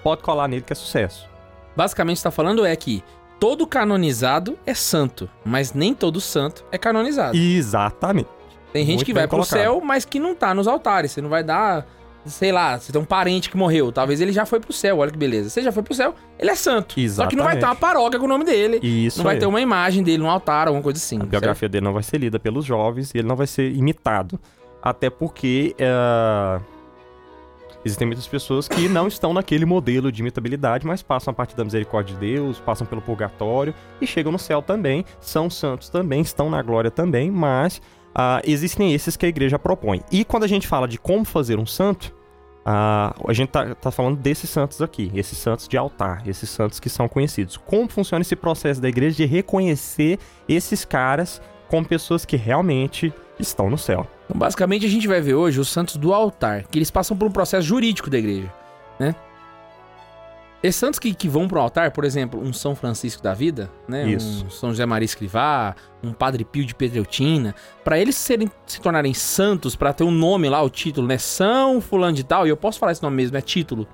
pode 0.04 0.22
colar 0.22 0.48
nele 0.48 0.62
que 0.62 0.74
é 0.74 0.76
sucesso. 0.76 1.28
Basicamente, 1.76 2.18
está 2.18 2.32
falando 2.32 2.66
é 2.66 2.76
que 2.76 3.04
todo 3.40 3.68
canonizado 3.68 4.58
é 4.66 4.74
santo, 4.74 5.30
mas 5.46 5.74
nem 5.74 5.94
todo 5.94 6.20
santo 6.20 6.66
é 6.72 6.78
canonizado. 6.78 7.38
Exatamente. 7.38 8.30
Tem 8.74 8.86
gente 8.86 8.98
Muito 8.98 9.06
que 9.06 9.14
vai 9.14 9.28
pro 9.28 9.38
colocado. 9.38 9.60
céu, 9.60 9.82
mas 9.82 10.06
que 10.06 10.20
não 10.20 10.36
tá 10.36 10.54
nos 10.54 10.68
altares. 10.68 11.12
Você 11.12 11.22
não 11.22 11.30
vai 11.30 11.44
dar, 11.44 11.88
sei 12.26 12.52
lá, 12.52 12.78
você 12.78 12.92
tem 12.92 13.02
um 13.02 13.06
parente 13.06 13.50
que 13.50 13.58
morreu. 13.58 13.92
Talvez 13.92 14.22
ele 14.22 14.32
já 14.32 14.46
foi 14.46 14.60
pro 14.60 14.74
céu, 14.74 14.98
olha 15.00 15.12
que 15.12 15.18
beleza. 15.18 15.50
Você 15.50 15.62
já 15.62 15.72
foi 15.72 15.84
pro 15.84 15.94
céu, 15.94 16.14
ele 16.38 16.52
é 16.52 16.56
santo. 16.56 16.96
Só 17.10 17.28
que 17.28 17.36
não 17.36 17.44
vai 17.44 17.54
ter 17.58 17.66
uma 17.66 17.72
Exatamente. 17.72 17.80
paróquia 17.80 18.20
com 18.20 18.26
o 18.26 18.30
nome 18.30 18.44
dele. 18.44 18.80
Isso 18.82 19.20
não 19.20 19.26
vai 19.26 19.36
aí. 19.36 19.40
ter 19.40 19.46
uma 19.46 19.62
imagem 19.62 20.04
dele 20.04 20.20
no 20.20 20.30
altar, 20.30 20.68
alguma 20.68 20.84
coisa 20.84 20.98
assim. 20.98 21.18
A 21.18 21.20
certo? 21.20 21.30
biografia 21.32 21.70
dele 21.70 21.86
não 21.86 21.94
vai 21.94 22.04
ser 22.04 22.18
lida 22.18 22.40
pelos 22.40 22.66
jovens 22.66 23.12
e 23.14 23.20
ele 23.20 23.28
não 23.28 23.36
vai 23.36 23.48
ser 23.48 23.72
imitado. 23.72 24.40
Até 24.82 25.10
porque 25.10 25.76
eh, 25.78 26.60
existem 27.84 28.06
muitas 28.06 28.28
pessoas 28.28 28.68
que 28.68 28.88
não 28.88 29.08
estão 29.08 29.34
naquele 29.34 29.66
modelo 29.66 30.12
de 30.12 30.22
imitabilidade, 30.22 30.86
mas 30.86 31.02
passam 31.02 31.32
a 31.32 31.36
partir 31.36 31.56
da 31.56 31.64
misericórdia 31.64 32.14
de 32.14 32.20
Deus, 32.20 32.60
passam 32.60 32.86
pelo 32.86 33.02
purgatório 33.02 33.74
e 34.00 34.08
chegam 34.08 34.32
no 34.32 34.40
céu 34.40 34.62
também, 34.62 35.04
são 35.20 35.50
santos 35.50 35.90
também, 35.90 36.22
estão 36.22 36.50
na 36.50 36.62
glória 36.62 36.92
também, 36.92 37.32
mas 37.32 37.82
ah, 38.18 38.42
existem 38.44 38.94
esses 38.96 39.16
que 39.16 39.28
a 39.28 39.30
igreja 39.30 39.60
propõe. 39.60 40.02
E 40.12 40.26
quando 40.26 40.44
a 40.44 40.48
gente 40.48 40.68
fala 40.68 40.88
de 40.88 40.98
como 40.98 41.24
fazer 41.24 41.60
um 41.60 41.68
santo, 41.68 42.12
ah, 42.66 43.16
a 43.28 43.32
gente 43.32 43.50
tá, 43.50 43.76
tá 43.76 43.92
falando 43.92 44.18
desses 44.18 44.50
santos 44.50 44.82
aqui, 44.82 45.12
esses 45.14 45.38
santos 45.38 45.68
de 45.68 45.78
altar, 45.78 46.28
esses 46.28 46.50
santos 46.50 46.80
que 46.80 46.90
são 46.90 47.08
conhecidos. 47.08 47.58
Como 47.58 47.88
funciona 47.88 48.24
esse 48.24 48.36
processo 48.36 48.82
da 48.82 48.90
igreja 48.90 49.18
de 49.18 49.26
reconhecer 49.26 50.18
esses 50.50 50.84
caras 50.84 51.40
como 51.70 51.88
pessoas 51.88 52.26
que 52.26 52.36
realmente 52.36 53.14
estão 53.40 53.70
no 53.70 53.78
céu? 53.78 54.08
Então, 54.26 54.38
basicamente, 54.38 54.86
a 54.86 54.90
gente 54.90 55.08
vai 55.08 55.22
ver 55.22 55.36
hoje 55.36 55.60
os 55.60 55.70
santos 55.70 55.96
do 55.96 56.12
altar, 56.12 56.64
que 56.64 56.80
eles 56.80 56.90
passam 56.90 57.16
por 57.16 57.28
um 57.28 57.32
processo 57.32 57.68
jurídico 57.68 58.10
da 58.10 58.18
igreja, 58.18 58.52
né? 59.00 59.16
Esses 60.64 60.80
santos 60.80 60.98
que, 61.00 61.14
que 61.14 61.30
vão 61.30 61.48
pro 61.48 61.60
altar, 61.60 61.92
por 61.92 62.04
exemplo, 62.04 62.42
um 62.42 62.52
São 62.52 62.76
Francisco 62.76 63.22
da 63.22 63.34
vida, 63.34 63.70
né? 63.88 64.10
Isso. 64.10 64.46
Um 64.46 64.50
São 64.50 64.70
José 64.72 64.86
Maria 64.86 65.06
Escrivá, 65.06 65.76
um 66.04 66.12
Padre 66.12 66.44
Pio 66.44 66.66
de 66.66 66.74
Pedreutina, 66.74 67.54
para 67.84 68.00
eles 68.00 68.16
serem, 68.16 68.50
se 68.66 68.82
tornarem 68.82 69.14
santos, 69.14 69.76
para 69.76 69.94
ter 69.94 70.04
um 70.04 70.12
nome 70.12 70.50
lá, 70.50 70.62
o 70.62 70.70
título, 70.70 71.08
né? 71.08 71.18
São 71.20 71.80
fulano 71.80 72.14
de 72.16 72.24
tal, 72.24 72.48
e 72.48 72.50
eu 72.50 72.58
posso 72.58 72.80
falar 72.80 72.92
esse 72.92 73.04
nome 73.04 73.16
mesmo, 73.18 73.38
é 73.38 73.42
título. 73.42 73.88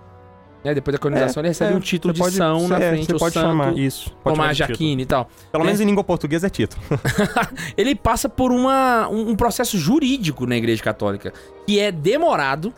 Né? 0.63 0.73
Depois 0.73 0.93
da 0.93 0.97
canonização, 0.99 1.41
ele 1.41 1.49
recebe 1.49 1.73
É, 1.73 1.75
um 1.75 1.79
título 1.81 2.13
de 2.13 2.21
pode- 2.21 2.37
São 2.37 2.65
na 2.69 2.79
é, 2.79 2.89
frente, 2.91 3.07
Você 3.07 3.15
o 3.15 3.19
pode 3.19 3.33
santo, 3.33 3.47
chamar 3.47 3.77
isso. 3.77 4.15
Pode 4.23 4.37
Tomás. 4.37 4.55
Jaquino 4.57 5.01
e 5.01 5.05
tal. 5.05 5.29
Pelo 5.51 5.63
né? 5.63 5.67
menos 5.67 5.81
em 5.81 5.85
língua 5.85 6.05
portuguesa 6.05 6.47
é 6.47 6.49
título. 6.49 6.81
ele 7.75 7.93
passa 7.93 8.29
por 8.29 8.49
uma, 8.49 9.09
um, 9.09 9.31
um 9.31 9.35
processo 9.35 9.77
jurídico 9.77 10.45
na 10.45 10.55
Igreja 10.55 10.81
Católica, 10.81 11.33
que 11.67 11.77
é 11.77 11.91
demorado, 11.91 12.73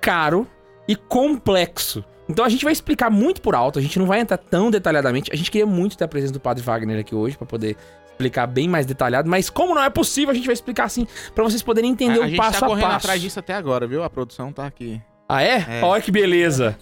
caro 0.00 0.46
e 0.88 0.96
complexo. 0.96 2.02
Então 2.28 2.44
a 2.44 2.48
gente 2.48 2.62
vai 2.64 2.72
explicar 2.72 3.10
muito 3.10 3.40
por 3.40 3.54
alto, 3.54 3.78
a 3.78 3.82
gente 3.82 3.98
não 3.98 4.06
vai 4.06 4.20
entrar 4.20 4.36
tão 4.38 4.70
detalhadamente. 4.70 5.30
A 5.32 5.36
gente 5.36 5.50
queria 5.50 5.66
muito 5.66 5.96
ter 5.96 6.04
a 6.04 6.08
presença 6.08 6.32
do 6.32 6.40
Padre 6.40 6.62
Wagner 6.62 7.00
aqui 7.00 7.14
hoje 7.14 7.36
pra 7.36 7.46
poder 7.46 7.76
explicar 8.10 8.46
bem 8.46 8.68
mais 8.68 8.84
detalhado, 8.84 9.30
mas 9.30 9.48
como 9.48 9.74
não 9.74 9.82
é 9.82 9.88
possível, 9.90 10.30
a 10.32 10.34
gente 10.34 10.46
vai 10.46 10.52
explicar 10.52 10.84
assim 10.84 11.06
pra 11.34 11.44
vocês 11.44 11.62
poderem 11.62 11.90
entender 11.90 12.18
a, 12.18 12.22
a 12.24 12.26
o 12.26 12.28
gente 12.28 12.36
passo 12.36 12.58
tá 12.60 12.66
a 12.66 12.68
correndo 12.68 12.84
passo. 12.86 12.96
atrás 13.06 13.20
disso 13.22 13.38
até 13.38 13.54
agora, 13.54 13.86
viu? 13.86 14.02
A 14.02 14.10
produção 14.10 14.52
tá 14.52 14.66
aqui. 14.66 15.00
Ah 15.28 15.42
é? 15.42 15.64
É. 15.68 15.80
Olha 15.84 16.02
que 16.02 16.10
beleza. 16.10 16.76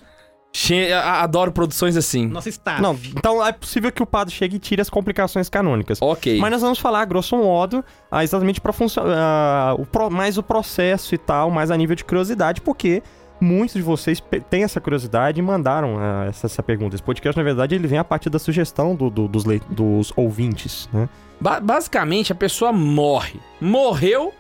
Che- 0.53 0.91
a- 0.93 1.21
Adoro 1.23 1.53
produções 1.53 1.95
assim. 1.99 2.27
Nossa 2.27 2.49
staff. 2.49 2.81
Não, 2.81 2.99
então 3.15 3.47
é 3.47 3.53
possível 3.53 3.93
que 3.93 4.03
o 4.03 4.07
padre 4.07 4.33
chegue 4.35 4.57
e 4.57 4.59
tire 4.59 4.81
as 4.81 4.89
complicações 4.89 5.51
canônicas. 5.51 5.99
Ok. 6.01 6.39
Mas 6.41 6.51
nós 6.51 6.63
vamos 6.63 6.79
falar, 6.79 7.05
grosso 7.05 7.37
modo, 7.37 7.85
ah, 8.11 8.25
exatamente 8.25 8.59
para 8.61 8.73
funcionar. 8.73 9.77
mais 10.11 10.39
o 10.39 10.43
processo 10.43 11.15
e 11.15 11.19
tal, 11.19 11.51
mais 11.51 11.71
a 11.71 11.77
nível 11.77 11.95
de 11.95 12.05
curiosidade, 12.05 12.63
porque 12.63 13.03
muitos 13.41 13.75
de 13.75 13.83
vocês 13.83 14.23
têm 14.51 14.63
essa 14.63 14.81
curiosidade 14.81 15.39
e 15.39 15.43
mandaram 15.43 15.97
ah, 15.99 16.27
essa, 16.29 16.47
essa 16.47 16.63
pergunta. 16.63 16.95
Esse 16.97 17.03
podcast, 17.03 17.37
na 17.37 17.43
verdade, 17.45 17.75
ele 17.75 17.87
vem 17.87 17.99
a 17.99 18.05
partir 18.05 18.31
da 18.31 18.39
sugestão 18.39 18.95
do- 18.95 19.11
do- 19.11 19.29
dos, 19.29 19.45
dos 19.71 20.13
ouvintes, 20.17 20.89
né? 20.93 21.09
Ba- 21.41 21.61
basicamente, 21.61 22.33
a 22.33 22.35
pessoa 22.35 22.73
morre. 22.73 23.39
Morreu, 23.61 24.33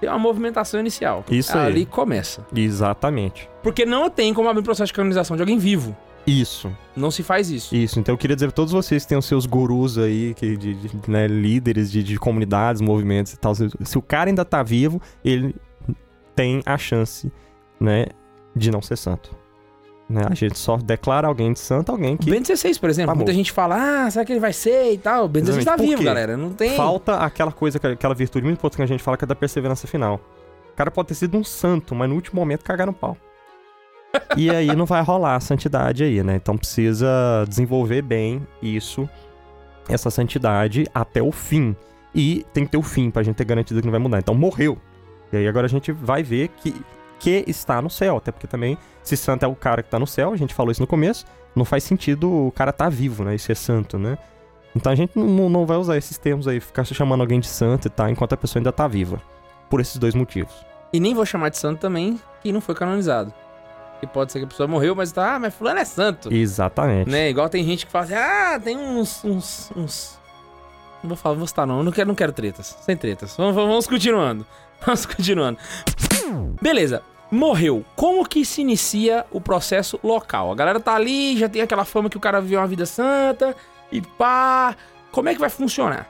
tem 0.00 0.08
uma 0.10 0.18
movimentação 0.18 0.80
inicial. 0.80 1.24
Isso 1.30 1.56
aí. 1.56 1.66
Ali 1.66 1.86
começa. 1.86 2.44
Exatamente. 2.54 3.48
Porque 3.62 3.86
não 3.86 4.10
tem 4.10 4.34
como 4.34 4.48
abrir 4.48 4.60
um 4.60 4.64
processo 4.64 4.88
de 4.88 4.94
canonização 4.94 5.36
de 5.36 5.42
alguém 5.42 5.58
vivo. 5.58 5.96
Isso, 6.24 6.70
Não 6.94 7.10
se 7.10 7.24
faz 7.24 7.50
isso. 7.50 7.74
isso. 7.74 7.98
Então 7.98 8.12
eu 8.12 8.16
queria 8.18 8.36
dizer 8.36 8.46
pra 8.46 8.54
todos 8.54 8.72
vocês 8.72 9.02
que 9.02 9.08
têm 9.08 9.18
os 9.18 9.24
seus 9.26 9.44
gurus 9.44 9.98
aí, 9.98 10.34
que, 10.34 10.56
de, 10.56 10.74
de, 10.74 10.90
né, 11.10 11.26
líderes 11.26 11.90
de, 11.90 12.00
de 12.00 12.16
comunidades, 12.16 12.80
movimentos 12.80 13.32
e 13.32 13.36
tal. 13.38 13.52
Se, 13.56 13.68
se 13.80 13.98
o 13.98 14.02
cara 14.02 14.30
ainda 14.30 14.44
tá 14.44 14.62
vivo, 14.62 15.02
ele 15.24 15.52
tem 16.36 16.62
a 16.64 16.78
chance, 16.78 17.32
né, 17.80 18.06
de 18.54 18.70
não 18.70 18.82
ser 18.82 18.96
santo. 18.96 19.34
Né? 20.08 20.26
A 20.28 20.34
gente 20.34 20.58
só 20.58 20.76
declara 20.76 21.26
alguém 21.26 21.52
de 21.52 21.58
santo, 21.58 21.90
alguém 21.90 22.16
que 22.16 22.30
Bento 22.30 22.54
XVI, 22.54 22.78
por 22.78 22.90
exemplo, 22.90 23.12
Tá 23.12 23.14
muita 23.14 23.32
gente 23.32 23.50
fala, 23.50 24.04
ah, 24.04 24.10
será 24.10 24.24
que 24.24 24.32
ele 24.32 24.40
vai 24.40 24.52
ser 24.52 24.92
e 24.92 24.98
tal? 24.98 25.24
O 25.24 25.28
Bento 25.28 25.46
XVI 25.46 25.54
tá 25.54 25.60
Exatamente. 25.60 25.90
Por 25.90 25.96
vivo, 25.96 26.04
galera. 26.04 26.36
Não 26.36 26.52
tem. 26.52 26.76
falta 26.76 27.16
aquela 27.16 27.52
coisa, 27.52 27.78
aquela 27.78 28.14
virtude 28.14 28.44
muito 28.44 28.58
importante 28.58 28.78
que 28.78 28.82
a 28.82 28.86
gente 28.86 29.02
fala 29.02 29.16
que 29.16 29.24
é 29.24 29.26
da 29.26 29.34
perseverança 29.34 29.86
final. 29.86 30.20
O 30.72 30.76
cara 30.76 30.90
pode 30.90 31.08
ter 31.08 31.14
sido 31.14 31.36
um 31.38 31.44
santo, 31.44 31.94
mas 31.94 32.08
no 32.08 32.14
último 32.14 32.40
momento 32.40 32.62
cagar 32.62 32.86
no 32.86 32.92
pau. 32.92 33.16
e 34.36 34.50
aí 34.50 34.74
não 34.76 34.84
vai 34.84 35.02
rolar 35.02 35.36
a 35.36 35.40
santidade 35.40 36.04
aí, 36.04 36.22
né? 36.22 36.36
Então 36.36 36.56
precisa 36.58 37.44
desenvolver 37.48 38.02
bem 38.02 38.46
isso, 38.62 39.08
essa 39.88 40.10
santidade 40.10 40.86
até 40.94 41.22
o 41.22 41.32
fim. 41.32 41.74
E 42.14 42.44
tem 42.52 42.64
que 42.64 42.72
ter 42.72 42.76
o 42.76 42.82
fim 42.82 43.10
pra 43.10 43.22
gente 43.22 43.36
ter 43.36 43.44
garantido 43.44 43.80
que 43.80 43.86
não 43.86 43.92
vai 43.92 44.00
mudar. 44.00 44.18
Então 44.18 44.34
morreu. 44.34 44.76
E 45.32 45.36
aí 45.38 45.48
agora 45.48 45.66
a 45.66 45.70
gente 45.70 45.90
vai 45.92 46.22
ver 46.22 46.48
que, 46.48 46.74
que 47.22 47.44
está 47.46 47.80
no 47.80 47.88
céu. 47.88 48.16
Até 48.16 48.32
porque 48.32 48.48
também, 48.48 48.76
se 49.02 49.16
santo 49.16 49.44
é 49.44 49.48
o 49.48 49.54
cara 49.54 49.82
que 49.82 49.88
tá 49.88 49.98
no 49.98 50.06
céu, 50.06 50.32
a 50.32 50.36
gente 50.36 50.52
falou 50.52 50.72
isso 50.72 50.80
no 50.80 50.86
começo, 50.86 51.24
não 51.54 51.64
faz 51.64 51.84
sentido 51.84 52.48
o 52.48 52.52
cara 52.52 52.72
tá 52.72 52.88
vivo, 52.88 53.22
né? 53.22 53.34
E 53.34 53.38
ser 53.38 53.56
santo, 53.56 53.96
né? 53.96 54.18
Então 54.74 54.90
a 54.90 54.94
gente 54.94 55.16
não, 55.16 55.48
não 55.48 55.64
vai 55.64 55.76
usar 55.76 55.96
esses 55.96 56.18
termos 56.18 56.48
aí, 56.48 56.58
ficar 56.58 56.84
chamando 56.84 57.20
alguém 57.20 57.38
de 57.38 57.46
santo 57.46 57.86
e 57.86 57.90
tal, 57.90 58.08
enquanto 58.08 58.32
a 58.32 58.36
pessoa 58.36 58.58
ainda 58.58 58.72
tá 58.72 58.88
viva. 58.88 59.22
Por 59.70 59.80
esses 59.80 59.96
dois 59.96 60.14
motivos. 60.14 60.52
E 60.92 60.98
nem 60.98 61.14
vou 61.14 61.24
chamar 61.24 61.48
de 61.48 61.58
santo 61.58 61.78
também, 61.80 62.20
que 62.42 62.52
não 62.52 62.60
foi 62.60 62.74
canonizado. 62.74 63.32
Que 64.00 64.06
pode 64.06 64.32
ser 64.32 64.40
que 64.40 64.44
a 64.46 64.48
pessoa 64.48 64.66
morreu, 64.66 64.96
mas 64.96 65.12
tá, 65.12 65.36
ah, 65.36 65.38
mas 65.38 65.54
fulano 65.54 65.78
é 65.78 65.84
santo. 65.84 66.32
Exatamente. 66.32 67.08
Né? 67.08 67.30
Igual 67.30 67.48
tem 67.48 67.64
gente 67.64 67.86
que 67.86 67.92
fala 67.92 68.04
assim, 68.04 68.14
ah, 68.14 68.60
tem 68.62 68.76
uns. 68.76 69.24
uns, 69.24 69.70
uns... 69.76 70.18
Não 71.02 71.08
vou 71.08 71.16
falar, 71.16 71.36
vou 71.36 71.46
citar 71.46 71.66
não, 71.66 71.84
não 71.84 71.92
quero, 71.92 72.08
não 72.08 72.14
quero 72.14 72.32
tretas. 72.32 72.76
Sem 72.80 72.96
tretas. 72.96 73.36
Vamos, 73.36 73.54
vamos 73.54 73.70
vamos 73.70 73.86
continuando. 73.86 74.44
Vamos 74.84 75.06
continuando. 75.06 75.60
Beleza. 76.60 77.04
Morreu. 77.32 77.82
Como 77.96 78.28
que 78.28 78.44
se 78.44 78.60
inicia 78.60 79.24
o 79.30 79.40
processo 79.40 79.98
local? 80.04 80.52
A 80.52 80.54
galera 80.54 80.78
tá 80.78 80.94
ali, 80.94 81.38
já 81.38 81.48
tem 81.48 81.62
aquela 81.62 81.86
fama 81.86 82.10
que 82.10 82.16
o 82.16 82.20
cara 82.20 82.42
viveu 82.42 82.60
uma 82.60 82.66
vida 82.66 82.84
santa 82.84 83.56
e 83.90 84.02
pá. 84.02 84.76
Como 85.10 85.30
é 85.30 85.34
que 85.34 85.40
vai 85.40 85.48
funcionar? 85.48 86.06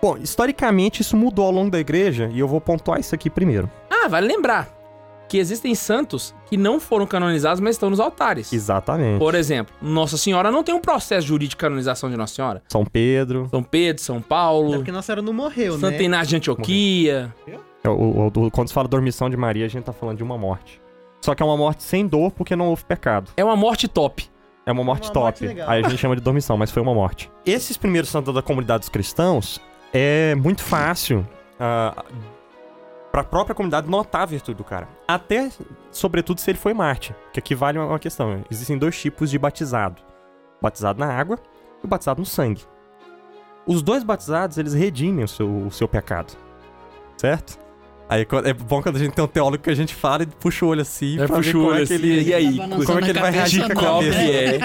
Bom, 0.00 0.16
historicamente 0.16 1.02
isso 1.02 1.16
mudou 1.16 1.44
ao 1.44 1.50
longo 1.50 1.70
da 1.70 1.80
igreja 1.80 2.30
e 2.32 2.38
eu 2.38 2.46
vou 2.46 2.60
pontuar 2.60 3.00
isso 3.00 3.14
aqui 3.14 3.28
primeiro. 3.28 3.68
Ah, 3.90 4.06
vale 4.06 4.28
lembrar 4.28 4.80
que 5.28 5.38
existem 5.38 5.74
santos 5.74 6.34
que 6.46 6.56
não 6.56 6.80
foram 6.80 7.06
canonizados, 7.06 7.60
mas 7.60 7.76
estão 7.76 7.90
nos 7.90 8.00
altares. 8.00 8.52
Exatamente. 8.52 9.18
Por 9.18 9.34
exemplo, 9.34 9.74
Nossa 9.80 10.16
Senhora 10.16 10.50
não 10.50 10.64
tem 10.64 10.74
um 10.74 10.80
processo 10.80 11.26
jurídico 11.26 11.58
de 11.58 11.64
canonização 11.64 12.10
de 12.10 12.16
Nossa 12.16 12.34
Senhora. 12.34 12.62
São 12.68 12.84
Pedro. 12.84 13.48
São 13.50 13.62
Pedro, 13.62 14.02
São 14.02 14.16
É 14.16 14.20
Paulo, 14.20 14.74
porque 14.74 14.90
Nossa 14.90 15.06
Senhora 15.06 15.22
não 15.22 15.32
morreu, 15.32 15.74
Santa 15.74 15.98
né? 15.98 16.02
Inácio 16.02 16.28
de 16.28 16.36
Antioquia. 16.36 17.32
É, 17.46 17.69
o- 17.88 17.92
o- 17.92 18.26
o- 18.46 18.50
quando 18.50 18.68
se 18.68 18.74
fala 18.74 18.86
dormição 18.88 19.30
de 19.30 19.36
Maria, 19.36 19.64
a 19.64 19.68
gente 19.68 19.84
tá 19.84 19.92
falando 19.92 20.16
de 20.18 20.22
uma 20.22 20.36
morte. 20.36 20.80
Só 21.22 21.34
que 21.34 21.42
é 21.42 21.46
uma 21.46 21.56
morte 21.56 21.82
sem 21.82 22.06
dor 22.06 22.30
porque 22.32 22.54
não 22.56 22.68
houve 22.68 22.84
pecado. 22.84 23.30
É 23.36 23.44
uma 23.44 23.56
morte 23.56 23.86
top. 23.88 24.28
É 24.66 24.72
uma 24.72 24.84
morte 24.84 25.08
Uma 25.08 25.12
top. 25.14 25.44
morte. 25.44 25.60
Aí 25.62 25.84
a 25.84 25.88
gente 25.88 25.98
chama 25.98 26.14
de 26.16 26.22
dormição, 26.22 26.56
mas 26.56 26.70
foi 26.70 26.82
uma 26.82 26.94
morte. 26.94 27.30
Esses 27.44 27.76
primeiros 27.76 28.10
santos 28.10 28.34
da 28.34 28.42
comunidade 28.42 28.80
dos 28.80 28.88
cristãos 28.88 29.60
é 29.92 30.34
muito 30.36 30.62
fácil 30.62 31.26
ah, 31.58 32.04
pra 33.10 33.24
própria 33.24 33.54
comunidade 33.54 33.88
notar 33.88 34.22
a 34.22 34.26
virtude 34.26 34.56
do 34.56 34.64
cara. 34.64 34.88
Até, 35.08 35.50
sobretudo, 35.90 36.38
se 36.40 36.50
ele 36.50 36.58
foi 36.58 36.72
Marte. 36.72 37.14
Que 37.32 37.40
aqui 37.40 37.54
vale 37.54 37.78
uma 37.78 37.98
questão. 37.98 38.42
Existem 38.50 38.78
dois 38.78 38.98
tipos 39.00 39.30
de 39.30 39.38
batizado: 39.38 40.00
batizado 40.60 40.98
na 41.00 41.12
água 41.12 41.38
e 41.82 41.86
o 41.86 41.88
batizado 41.88 42.20
no 42.20 42.26
sangue. 42.26 42.62
Os 43.66 43.82
dois 43.82 44.02
batizados, 44.02 44.56
eles 44.58 44.72
redimem 44.74 45.24
o 45.24 45.28
seu, 45.28 45.48
o 45.66 45.70
seu 45.70 45.86
pecado. 45.88 46.32
Certo? 47.16 47.58
Aí 48.12 48.26
é 48.44 48.52
bom 48.52 48.82
quando 48.82 48.96
a 48.96 48.98
gente 48.98 49.12
tem 49.12 49.24
um 49.24 49.28
teólogo 49.28 49.62
que 49.62 49.70
a 49.70 49.74
gente 49.74 49.94
fala 49.94 50.24
e 50.24 50.26
puxa 50.26 50.64
o 50.64 50.68
olho 50.68 50.82
assim. 50.82 51.14
É, 51.14 51.26
pra 51.28 51.36
puxa 51.36 51.52
ver 51.52 51.56
o 51.56 51.60
como 51.60 51.72
olho 51.72 51.82
é 51.84 51.86
que 51.86 51.94
assim, 51.94 52.02
ele- 52.06 52.28
e 52.28 52.34
aí? 52.34 52.56
Como 52.58 52.98
é 52.98 53.02
que 53.02 53.10
ele 53.10 53.20
vai 53.20 53.30
reagir 53.30 53.64
com 53.66 53.72
a 53.72 53.74
Qual 53.76 54.00
cabeça? 54.00 54.18
é? 54.18 54.58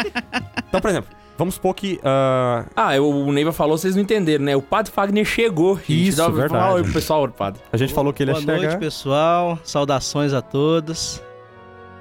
Então, 0.67 0.81
por 0.81 0.89
exemplo, 0.89 1.09
vamos 1.37 1.53
supor 1.53 1.75
que. 1.75 1.99
ah, 2.03 2.65
Ah, 2.75 2.99
o 2.99 3.31
Neiva 3.31 3.51
falou, 3.53 3.77
vocês 3.77 3.95
não 3.95 4.01
entenderam, 4.01 4.43
né? 4.43 4.55
O 4.55 4.63
Padre 4.63 4.91
Fagner 4.91 5.23
chegou. 5.25 5.75
gente. 5.77 6.07
Isso, 6.07 6.17
Dá 6.17 6.27
verdade. 6.27 6.53
Fala 6.63 6.73
oi 6.75 6.83
pessoal, 6.91 7.27
padre. 7.29 7.61
a 7.71 7.77
gente 7.77 7.93
falou 7.93 8.11
que 8.11 8.23
ele 8.23 8.31
Boa 8.31 8.41
ia 8.41 8.47
noite, 8.47 8.61
chegar. 8.61 8.79
pessoal. 8.79 9.59
Saudações 9.63 10.33
a 10.33 10.41
todos. 10.41 11.21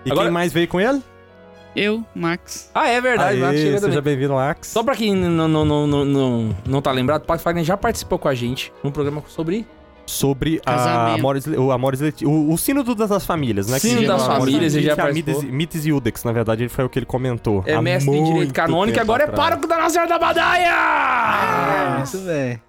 E 0.07 0.11
Agora- 0.11 0.27
quem 0.27 0.33
mais 0.33 0.51
veio 0.53 0.67
com 0.67 0.81
ele? 0.81 1.03
Eu, 1.77 2.05
Max. 2.15 2.71
Ah, 2.75 2.89
é 2.89 3.01
verdade. 3.01 3.37
o 3.37 3.41
Max 3.41 3.53
Aê, 3.59 3.63
chega 3.67 3.81
seja 3.81 4.01
bem-vindo, 4.01 4.33
Max. 4.35 4.69
Só 4.69 4.83
pra 4.83 4.95
quem 4.95 5.15
não, 5.15 5.47
não, 5.49 5.65
não, 5.65 5.87
não, 5.87 6.05
não, 6.05 6.57
não 6.65 6.81
tá 6.81 6.91
lembrado, 6.93 7.23
o 7.23 7.27
Padre 7.27 7.43
Fagner 7.43 7.65
já 7.65 7.77
participou 7.77 8.19
com 8.19 8.29
a 8.29 8.35
gente 8.35 8.73
num 8.83 8.91
programa 8.93 9.23
sobre 9.29 9.67
Sobre 10.07 10.61
a 10.67 10.73
Casamento. 10.73 11.19
Amores, 11.21 11.47
o 11.47 11.71
Amores 11.73 12.01
Leti- 12.01 12.27
o, 12.27 12.53
o 12.53 12.59
sino 12.59 12.83
do- 12.85 12.95
das 12.95 13.25
famílias, 13.25 13.69
né? 13.69 13.79
Sino 13.79 14.01
Que 14.03 14.07
das 14.07 14.27
famílias, 14.27 14.75
ele 14.75 14.85
já 14.87 14.95
participou. 14.97 15.43
Mites, 15.45 15.87
e 15.87 15.93
Udex, 15.93 16.25
na 16.25 16.33
verdade, 16.33 16.69
foi 16.69 16.85
o 16.85 16.89
que 16.91 16.99
ele 16.99 17.07
comentou. 17.07 17.63
é 17.67 17.81
mestre 17.81 18.15
em 18.15 18.25
Direito 18.25 18.53
Canônico 18.53 18.99
e 18.99 19.01
agora 19.01 19.23
é 19.23 19.27
atrás. 19.27 19.41
pároco 19.49 19.67
da 19.67 19.77
Nossa 19.79 19.91
Senhora 19.91 20.09
da 20.11 20.19
Badaia! 20.19 20.71
Ah, 20.73 21.95
muito 21.99 22.19
bem. 22.27 22.61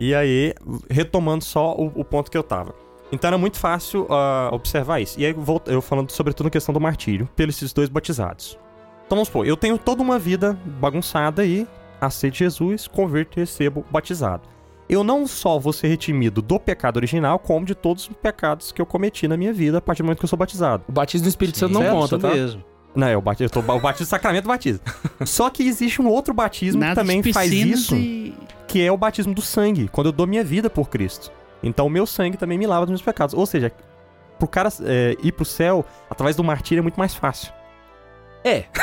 E 0.00 0.14
aí, 0.14 0.54
retomando 0.90 1.44
só 1.44 1.74
o, 1.74 1.92
o 1.94 2.04
ponto 2.04 2.30
que 2.30 2.36
eu 2.38 2.42
tava. 2.42 2.74
Então 3.12 3.28
era 3.28 3.38
muito 3.38 3.58
fácil 3.58 4.06
ah, 4.10 4.48
observar 4.52 5.00
isso. 5.00 5.20
E 5.20 5.24
aí, 5.26 5.34
eu 5.66 5.80
falando 5.82 6.10
sobretudo 6.10 6.46
na 6.46 6.50
questão 6.50 6.72
do 6.72 6.80
martírio, 6.80 7.28
pelos 7.36 7.56
esses 7.56 7.72
dois 7.72 7.88
batizados. 7.88 8.58
Então 9.06 9.16
vamos 9.16 9.28
supor, 9.28 9.46
eu 9.46 9.56
tenho 9.56 9.76
toda 9.76 10.02
uma 10.02 10.18
vida 10.18 10.58
bagunçada 10.80 11.42
aí, 11.42 11.66
aceito 12.00 12.36
Jesus, 12.36 12.88
converto 12.88 13.38
e 13.38 13.40
recebo 13.40 13.84
batizado. 13.90 14.42
Eu 14.88 15.02
não 15.02 15.26
só 15.26 15.58
vou 15.58 15.72
ser 15.72 15.88
retimido 15.88 16.42
do 16.42 16.60
pecado 16.60 16.96
original, 16.98 17.38
como 17.38 17.64
de 17.64 17.74
todos 17.74 18.08
os 18.08 18.16
pecados 18.16 18.70
que 18.70 18.80
eu 18.80 18.86
cometi 18.86 19.26
na 19.26 19.36
minha 19.36 19.52
vida 19.52 19.78
a 19.78 19.80
partir 19.80 20.02
do 20.02 20.06
momento 20.06 20.18
que 20.18 20.24
eu 20.24 20.28
sou 20.28 20.38
batizado. 20.38 20.84
O 20.88 20.92
batismo 20.92 21.24
do 21.24 21.28
Espírito 21.28 21.58
Santo 21.58 21.72
não 21.72 21.80
Certo, 21.80 21.94
conta, 21.94 22.18
tá? 22.18 22.34
mesmo. 22.34 22.64
Não, 22.94 23.08
é 23.08 23.16
o 23.16 23.20
batismo, 23.20 23.46
eu 23.46 23.62
tô, 23.62 23.72
o 23.72 23.80
batismo 23.80 24.06
sacramento 24.06 24.46
batismo. 24.46 24.80
Só 25.24 25.50
que 25.50 25.66
existe 25.66 26.00
um 26.00 26.08
outro 26.08 26.32
batismo 26.32 26.80
que 26.80 26.86
Nada 26.86 27.00
também 27.00 27.20
de 27.20 27.32
faz 27.32 27.50
isso 27.50 27.96
e... 27.96 28.34
que 28.68 28.82
é 28.82 28.92
o 28.92 28.96
batismo 28.96 29.34
do 29.34 29.42
sangue, 29.42 29.88
quando 29.88 30.08
eu 30.08 30.12
dou 30.12 30.26
minha 30.26 30.44
vida 30.44 30.70
por 30.70 30.88
Cristo. 30.88 31.32
Então 31.62 31.86
o 31.86 31.90
meu 31.90 32.06
sangue 32.06 32.36
também 32.36 32.58
me 32.58 32.66
lava 32.66 32.86
dos 32.86 32.90
meus 32.90 33.02
pecados. 33.02 33.34
Ou 33.34 33.46
seja, 33.46 33.72
pro 34.38 34.46
cara 34.46 34.68
é, 34.82 35.16
ir 35.22 35.32
pro 35.32 35.44
céu 35.44 35.84
através 36.10 36.36
do 36.36 36.44
martírio 36.44 36.80
é 36.80 36.82
muito 36.82 36.96
mais 36.96 37.14
fácil. 37.14 37.52
É. 38.44 38.64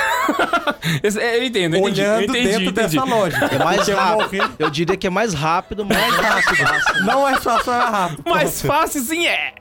É, 1.19 1.38
eu 1.38 1.43
entendo, 1.43 1.76
eu 1.76 1.82
entendi. 1.82 2.02
eu 2.02 2.08
Olhando 2.12 2.24
entendi, 2.24 2.47
dentro 2.47 2.63
entendi. 2.69 2.95
dessa 2.95 3.04
lógica. 3.04 3.45
É 3.45 3.60
mais 3.60 3.88
eu 3.88 3.97
rápido. 3.97 4.52
Eu 4.60 4.69
diria 4.69 4.95
que 4.97 5.08
é 5.08 5.10
mais 5.10 5.34
rápido, 5.34 5.86
mais 5.86 6.15
rápido. 6.15 7.06
Não 7.06 7.28
é 7.28 7.38
fácil, 7.39 7.74
é 7.74 7.78
rápido. 7.80 8.24
Mais 8.30 8.62
fácil 8.62 9.02
sim 9.02 9.26
é. 9.28 9.54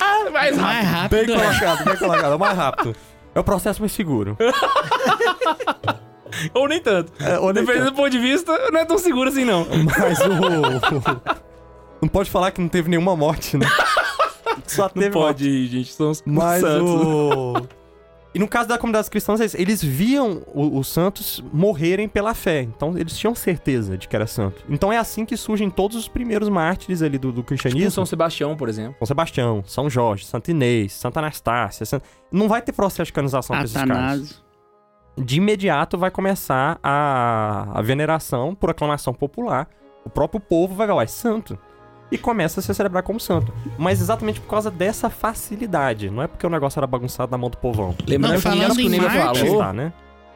Ah, 0.00 0.30
mais 0.30 0.56
rápido. 0.56 0.62
Mais 0.62 0.84
Bem 0.86 0.92
rápido. 0.92 1.32
é. 1.32 1.36
colocado, 1.36 1.84
bem 1.84 1.96
colocado. 1.96 2.32
É 2.32 2.34
o 2.34 2.38
mais 2.38 2.56
rápido. 2.56 2.96
É 3.34 3.40
o 3.40 3.44
processo 3.44 3.80
mais 3.80 3.92
seguro. 3.92 4.36
Ou 6.54 6.68
nem 6.68 6.80
tanto. 6.80 7.12
É, 7.22 7.38
ou 7.38 7.52
nem 7.52 7.64
Dependendo 7.64 7.90
do 7.90 7.96
ponto 7.96 8.10
de 8.10 8.18
vista, 8.18 8.52
não 8.70 8.80
é 8.80 8.84
tão 8.84 8.98
seguro 8.98 9.28
assim, 9.30 9.44
não. 9.44 9.66
Mas 9.98 10.18
o. 10.20 11.38
Não 12.02 12.08
pode 12.08 12.30
falar 12.30 12.50
que 12.50 12.60
não 12.60 12.68
teve 12.68 12.88
nenhuma 12.88 13.16
morte, 13.16 13.56
né? 13.56 13.66
Só 14.66 14.82
Não 14.84 14.90
teve 15.02 15.10
morte. 15.10 15.44
pode, 15.44 15.66
gente. 15.66 15.92
São 15.92 16.10
os 16.10 16.22
Mas 16.26 16.60
santos. 16.60 16.90
o. 16.90 17.62
E 18.38 18.40
no 18.40 18.46
caso 18.46 18.68
da 18.68 18.78
comunidade 18.78 19.10
cristã, 19.10 19.34
eles, 19.34 19.52
eles 19.56 19.82
viam 19.82 20.44
os 20.54 20.86
santos 20.86 21.42
morrerem 21.52 22.08
pela 22.08 22.34
fé. 22.34 22.62
Então 22.62 22.96
eles 22.96 23.18
tinham 23.18 23.34
certeza 23.34 23.98
de 23.98 24.06
que 24.06 24.14
era 24.14 24.28
santo. 24.28 24.62
Então 24.68 24.92
é 24.92 24.96
assim 24.96 25.24
que 25.24 25.36
surgem 25.36 25.68
todos 25.68 25.96
os 25.96 26.06
primeiros 26.06 26.48
mártires 26.48 27.02
ali 27.02 27.18
do, 27.18 27.32
do 27.32 27.38
Tipo 27.38 27.48
cristianismo. 27.48 27.90
São 27.90 28.06
Sebastião, 28.06 28.56
por 28.56 28.68
exemplo. 28.68 28.94
São 28.98 29.06
Sebastião, 29.08 29.64
São 29.66 29.90
Jorge, 29.90 30.24
Santa 30.24 30.52
Inês, 30.52 30.92
Santa 30.92 31.18
Anastácia. 31.18 31.84
San- 31.84 32.00
Não 32.30 32.46
vai 32.48 32.62
ter 32.62 32.70
processo 32.70 33.06
de 33.06 33.12
canonização 33.12 33.56
pra 33.56 33.64
esses 33.64 33.76
caras. 33.96 34.44
De 35.16 35.38
imediato 35.38 35.98
vai 35.98 36.12
começar 36.12 36.78
a, 36.80 37.66
a 37.74 37.82
veneração 37.82 38.54
por 38.54 38.70
aclamação 38.70 39.12
popular. 39.12 39.68
O 40.04 40.08
próprio 40.10 40.38
povo 40.40 40.76
vai 40.76 40.86
falar, 40.86 41.02
é 41.02 41.06
santo. 41.08 41.58
E 42.10 42.16
começa 42.16 42.60
a 42.60 42.62
se 42.62 42.72
celebrar 42.74 43.02
como 43.02 43.20
santo. 43.20 43.52
Mas 43.76 44.00
exatamente 44.00 44.40
por 44.40 44.48
causa 44.48 44.70
dessa 44.70 45.10
facilidade. 45.10 46.08
Não 46.08 46.22
é 46.22 46.26
porque 46.26 46.46
o 46.46 46.50
negócio 46.50 46.78
era 46.78 46.86
bagunçado 46.86 47.30
na 47.30 47.36
mão 47.36 47.50
do 47.50 47.56
povão. 47.58 47.94
Lembrando 48.06 48.32
Não, 48.32 48.38
que 48.38 48.42
falando 48.42 48.76
o 48.76 48.80
em 48.80 48.88
Nino 48.88 49.04
mártir- 49.04 49.44
falou. 49.46 49.58
Tá, 49.58 49.72
né? 49.72 49.92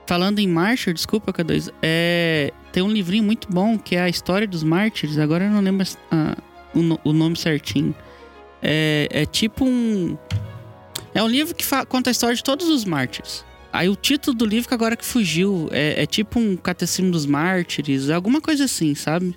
Falando 0.07 0.39
em 0.41 0.49
Martyr, 0.49 0.93
desculpa, 0.93 1.33
K2, 1.33 1.73
é, 1.81 2.53
tem 2.73 2.83
um 2.83 2.91
livrinho 2.91 3.23
muito 3.25 3.49
bom 3.51 3.79
que 3.79 3.97
é 3.97 4.03
a 4.03 4.09
história 4.09 4.47
dos 4.47 4.63
mártires. 4.63 5.17
Agora 5.19 5.45
eu 5.45 5.51
não 5.51 5.61
lembro 5.61 5.87
ah, 6.11 6.37
o, 6.75 7.11
o 7.11 7.13
nome 7.13 7.37
certinho. 7.37 7.95
É, 8.61 9.09
é 9.11 9.25
tipo 9.27 9.65
um. 9.65 10.17
É 11.15 11.23
um 11.23 11.29
livro 11.29 11.55
que 11.55 11.65
conta 11.89 12.11
a 12.11 12.13
história 12.13 12.35
de 12.35 12.43
todos 12.43 12.69
os 12.69 12.85
mártires. 12.85 13.45
Aí 13.73 13.89
o 13.89 13.97
título 13.97 14.37
do 14.37 14.45
livro 14.45 14.69
que 14.69 14.75
agora 14.75 14.97
que 14.97 15.05
fugiu 15.05 15.69
é, 15.73 16.03
é 16.03 16.07
tipo 16.07 16.39
um 16.39 16.57
catecismo 16.57 17.11
dos 17.11 17.25
mártires, 17.25 18.11
alguma 18.11 18.41
coisa 18.41 18.65
assim, 18.65 18.95
sabe? 18.95 19.35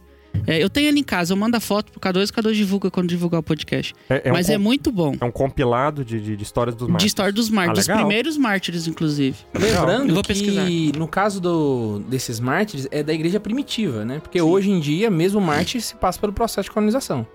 É, 0.47 0.61
eu 0.63 0.69
tenho 0.69 0.87
ele 0.87 0.99
em 0.99 1.03
casa, 1.03 1.33
eu 1.33 1.37
mando 1.37 1.55
a 1.57 1.59
foto 1.59 1.91
pro 1.91 1.99
K2 1.99 2.27
e 2.27 2.31
o 2.31 2.33
K2 2.33 2.53
divulga 2.53 2.91
quando 2.91 3.07
divulgar 3.09 3.39
o 3.39 3.43
podcast. 3.43 3.93
É, 4.09 4.29
é 4.29 4.31
Mas 4.31 4.49
um, 4.49 4.53
é 4.53 4.57
muito 4.57 4.91
bom. 4.91 5.15
é 5.19 5.25
um 5.25 5.31
compilado 5.31 6.03
de, 6.05 6.19
de, 6.19 6.35
de 6.35 6.43
histórias 6.43 6.75
dos 6.75 6.87
De 6.87 6.91
mártires. 6.93 7.09
história 7.09 7.31
dos 7.33 7.49
mártires, 7.49 7.89
Ah, 7.89 7.93
dos 7.93 8.01
primeiros 8.01 8.37
mártires, 8.37 8.87
inclusive. 8.87 9.37
Lembrando 9.53 10.09
Eu 10.09 10.13
vou 10.15 10.23
que 10.23 10.27
pesquisar. 10.29 10.65
no 10.97 11.07
caso 11.07 11.39
do, 11.41 11.99
desses 12.07 12.39
mártires 12.39 12.87
é 12.91 13.01
da 13.03 13.13
igreja 13.13 13.39
primitiva, 13.39 14.03
né? 14.05 14.19
Porque 14.19 14.41
hoje 14.41 14.69
em 14.71 14.79
dia, 14.79 15.09
mesmo 15.09 15.39
mártir 15.41 15.81
se 15.81 15.95
passa 15.95 16.19
pelo 16.19 16.33
processo 16.33 16.69
de 16.69 16.73
canonização. 16.73 17.25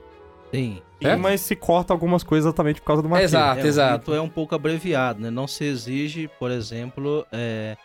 Sim. 0.53 0.79
É? 1.01 1.17
Mas 1.17 1.41
se 1.41 1.55
corta 1.57 1.93
algumas 1.95 2.23
coisas 2.23 2.45
exatamente 2.47 2.81
por 2.81 2.87
causa 2.89 3.03
do 3.03 3.09
martírio. 3.09 3.29
Exato, 3.31 3.61
É, 3.61 3.65
o 3.65 3.67
exato. 3.67 4.15
é 4.15 4.21
um 4.21 4.29
pouco 4.29 4.55
abreviado, 4.55 5.21
né? 5.21 5.31
Não 5.31 5.47
se 5.47 5.65
exige, 5.65 6.29
por 6.39 6.51
exemplo, 6.51 7.25
é, 7.33 7.77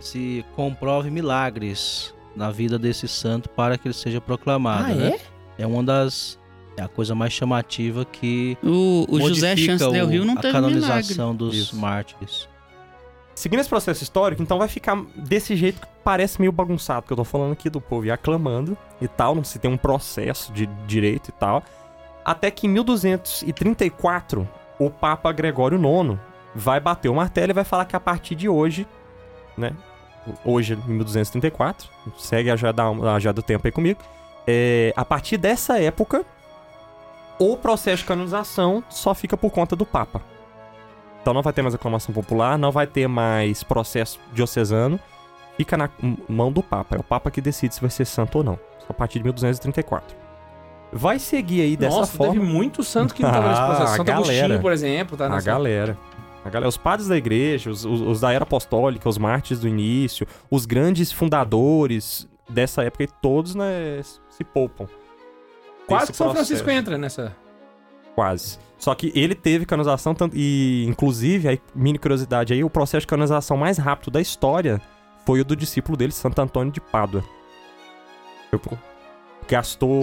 se 0.00 0.44
comprove 0.54 1.10
milagres 1.10 2.14
na 2.36 2.50
vida 2.50 2.78
desse 2.78 3.08
santo 3.08 3.48
para 3.48 3.76
que 3.78 3.88
ele 3.88 3.94
seja 3.94 4.20
proclamado. 4.20 4.92
Ah, 4.92 4.94
né? 4.94 5.18
É 5.58 5.66
uma 5.66 5.82
das. 5.82 6.38
É 6.76 6.82
a 6.82 6.88
coisa 6.88 7.14
mais 7.14 7.32
chamativa 7.32 8.04
que. 8.04 8.56
O, 8.62 9.06
o 9.08 9.20
José 9.20 9.50
modifica 9.50 9.78
Chance 9.78 9.92
Del 9.92 10.04
o- 10.04 10.08
Rio 10.08 10.24
não 10.24 10.34
a 10.34 10.40
teve 10.40 10.52
milagre. 10.58 10.72
canonização 10.82 11.34
dos 11.34 11.54
Isso. 11.56 11.76
mártires. 11.76 12.46
Seguindo 13.34 13.60
esse 13.60 13.68
processo 13.68 14.02
histórico, 14.02 14.42
então 14.42 14.58
vai 14.58 14.68
ficar 14.68 14.96
desse 15.14 15.56
jeito 15.56 15.80
que 15.80 15.86
parece 16.04 16.40
meio 16.40 16.50
bagunçado, 16.52 17.06
que 17.06 17.12
eu 17.12 17.16
tô 17.18 17.24
falando 17.24 17.52
aqui 17.52 17.68
do 17.68 17.80
povo 17.82 18.06
ir 18.06 18.10
aclamando 18.10 18.76
e 19.00 19.06
tal, 19.08 19.34
não 19.34 19.44
se 19.44 19.58
tem 19.58 19.70
um 19.70 19.76
processo 19.76 20.50
de 20.52 20.64
direito 20.86 21.28
e 21.28 21.32
tal. 21.32 21.62
Até 22.24 22.50
que 22.50 22.66
em 22.66 22.70
1234, 22.70 24.48
o 24.78 24.90
Papa 24.90 25.32
Gregório 25.32 25.78
IX 25.78 26.18
vai 26.54 26.80
bater 26.80 27.08
o 27.08 27.14
martelo 27.14 27.50
e 27.52 27.54
vai 27.54 27.64
falar 27.64 27.84
que 27.84 27.94
a 27.96 28.00
partir 28.00 28.34
de 28.34 28.48
hoje, 28.48 28.86
né? 29.56 29.72
Hoje, 30.44 30.74
em 30.74 30.90
1234, 30.92 31.88
segue 32.16 32.50
a 32.50 32.56
já, 32.56 32.72
da, 32.72 32.84
a 32.88 33.18
já 33.18 33.32
do 33.32 33.42
tempo 33.42 33.66
aí 33.66 33.72
comigo. 33.72 34.00
é, 34.46 34.92
a 34.96 35.04
partir 35.04 35.36
dessa 35.36 35.78
época, 35.80 36.24
o 37.38 37.56
processo 37.56 38.02
de 38.02 38.08
canonização 38.08 38.82
só 38.88 39.14
fica 39.14 39.36
por 39.36 39.50
conta 39.50 39.74
do 39.76 39.84
Papa. 39.84 40.20
Então 41.20 41.34
não 41.34 41.42
vai 41.42 41.52
ter 41.52 41.62
mais 41.62 41.74
aclamação 41.74 42.14
popular, 42.14 42.56
não 42.56 42.70
vai 42.70 42.86
ter 42.86 43.08
mais 43.08 43.62
processo 43.62 44.20
diocesano. 44.32 44.98
Fica 45.56 45.76
na 45.76 45.88
mão 46.28 46.52
do 46.52 46.62
Papa. 46.62 46.96
É 46.96 46.98
o 46.98 47.02
Papa 47.02 47.30
que 47.30 47.40
decide 47.40 47.74
se 47.74 47.80
vai 47.80 47.90
ser 47.90 48.04
santo 48.04 48.38
ou 48.38 48.44
não. 48.44 48.58
Só 48.78 48.86
a 48.90 48.94
partir 48.94 49.18
de 49.18 49.24
1234. 49.24 50.16
Vai 50.92 51.18
seguir 51.18 51.62
aí 51.62 51.76
dessa 51.76 51.96
Nossa, 51.96 52.16
forma. 52.16 52.34
teve 52.34 52.44
muito 52.46 52.84
santo 52.84 53.12
que 53.14 53.22
não 53.22 53.30
tava 53.32 53.48
nesse 53.48 53.60
Ah, 53.60 53.66
processo. 53.66 53.96
Santo 53.96 54.12
Agostinho, 54.12 54.40
galera. 54.42 54.60
por 54.60 54.72
exemplo, 54.72 55.16
tá 55.16 55.26
A 55.26 55.40
galera. 55.40 55.98
A 56.46 56.50
galera, 56.50 56.68
os 56.68 56.76
padres 56.76 57.08
da 57.08 57.16
igreja, 57.16 57.70
os, 57.70 57.84
os- 57.84 58.00
os 58.00 58.20
da 58.20 58.32
era 58.32 58.44
apostólica, 58.44 59.08
os 59.08 59.18
mártires 59.18 59.60
do 59.60 59.66
início, 59.68 60.26
os 60.50 60.64
grandes 60.64 61.10
fundadores 61.10 62.28
dessa 62.48 62.84
época, 62.84 63.02
e 63.04 63.08
todos 63.20 63.54
né, 63.54 64.00
se 64.30 64.44
poupam. 64.44 64.86
Quase 65.86 66.12
que 66.12 66.16
São 66.16 66.32
Francisco 66.32 66.70
entra 66.70 66.96
nessa. 66.96 67.34
Quase. 68.14 68.58
Só 68.78 68.94
que 68.94 69.10
ele 69.14 69.34
teve 69.34 69.66
canonização, 69.66 70.14
tanto, 70.14 70.36
e 70.36 70.84
inclusive, 70.86 71.48
aí, 71.48 71.60
mini 71.74 71.98
curiosidade 71.98 72.52
aí, 72.52 72.62
o 72.62 72.70
processo 72.70 73.00
de 73.02 73.06
canonização 73.08 73.56
mais 73.56 73.76
rápido 73.78 74.10
da 74.12 74.20
história 74.20 74.80
foi 75.24 75.40
o 75.40 75.44
do 75.44 75.56
discípulo 75.56 75.96
dele, 75.96 76.12
Santo 76.12 76.40
Antônio 76.40 76.72
de 76.72 76.80
Pádua. 76.80 77.24
Gastou 79.48 80.02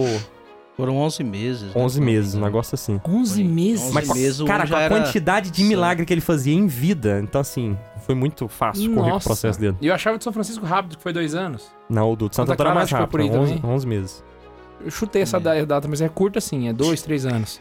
Foram 0.76 0.96
11 0.96 1.22
meses. 1.22 1.62
né, 1.62 1.72
11 1.76 1.94
se 1.94 2.00
não 2.00 2.06
me 2.06 2.12
meses, 2.12 2.34
um 2.34 2.40
negócio 2.40 2.74
assim. 2.74 3.00
11 3.08 3.34
Foi. 3.34 3.44
meses. 3.44 3.84
11 3.84 3.94
Mas, 3.94 4.08
com- 4.08 4.14
meses, 4.14 4.40
o 4.40 4.44
cara, 4.44 4.66
com 4.66 4.74
a 4.74 4.88
quantidade 4.88 5.50
de 5.50 5.62
milagre 5.64 6.04
que 6.04 6.12
ele 6.12 6.20
fazia 6.20 6.52
em 6.54 6.66
vida, 6.66 7.20
então 7.22 7.40
assim, 7.40 7.78
foi 8.04 8.14
muito 8.14 8.48
fácil 8.48 8.86
correr 8.90 8.94
com 9.02 9.06
o 9.06 9.08
Nossa. 9.14 9.28
processo 9.28 9.60
dele. 9.60 9.76
E 9.80 9.86
eu 9.86 9.94
achava 9.94 10.18
de 10.18 10.24
São 10.24 10.32
Francisco 10.32 10.66
rápido, 10.66 10.96
que 10.96 11.02
foi 11.02 11.12
dois 11.12 11.34
anos. 11.34 11.70
Não, 11.88 12.10
o 12.10 12.16
do 12.16 12.24
Santo 12.24 12.34
Santa 12.36 12.52
Antônio 12.54 12.72
é 12.72 12.74
mais 12.74 12.90
rápido, 12.90 13.08
por 13.10 13.20
aí 13.20 13.30
11, 13.30 13.54
também. 13.54 13.70
11 13.70 13.86
meses. 13.86 14.24
Eu 14.84 14.90
chutei 14.90 15.22
essa 15.22 15.38
da- 15.38 15.64
data, 15.64 15.86
mas 15.86 16.00
é 16.00 16.08
curta 16.08 16.38
assim, 16.40 16.68
é 16.68 16.72
dois, 16.72 17.00
três 17.02 17.24
anos. 17.24 17.60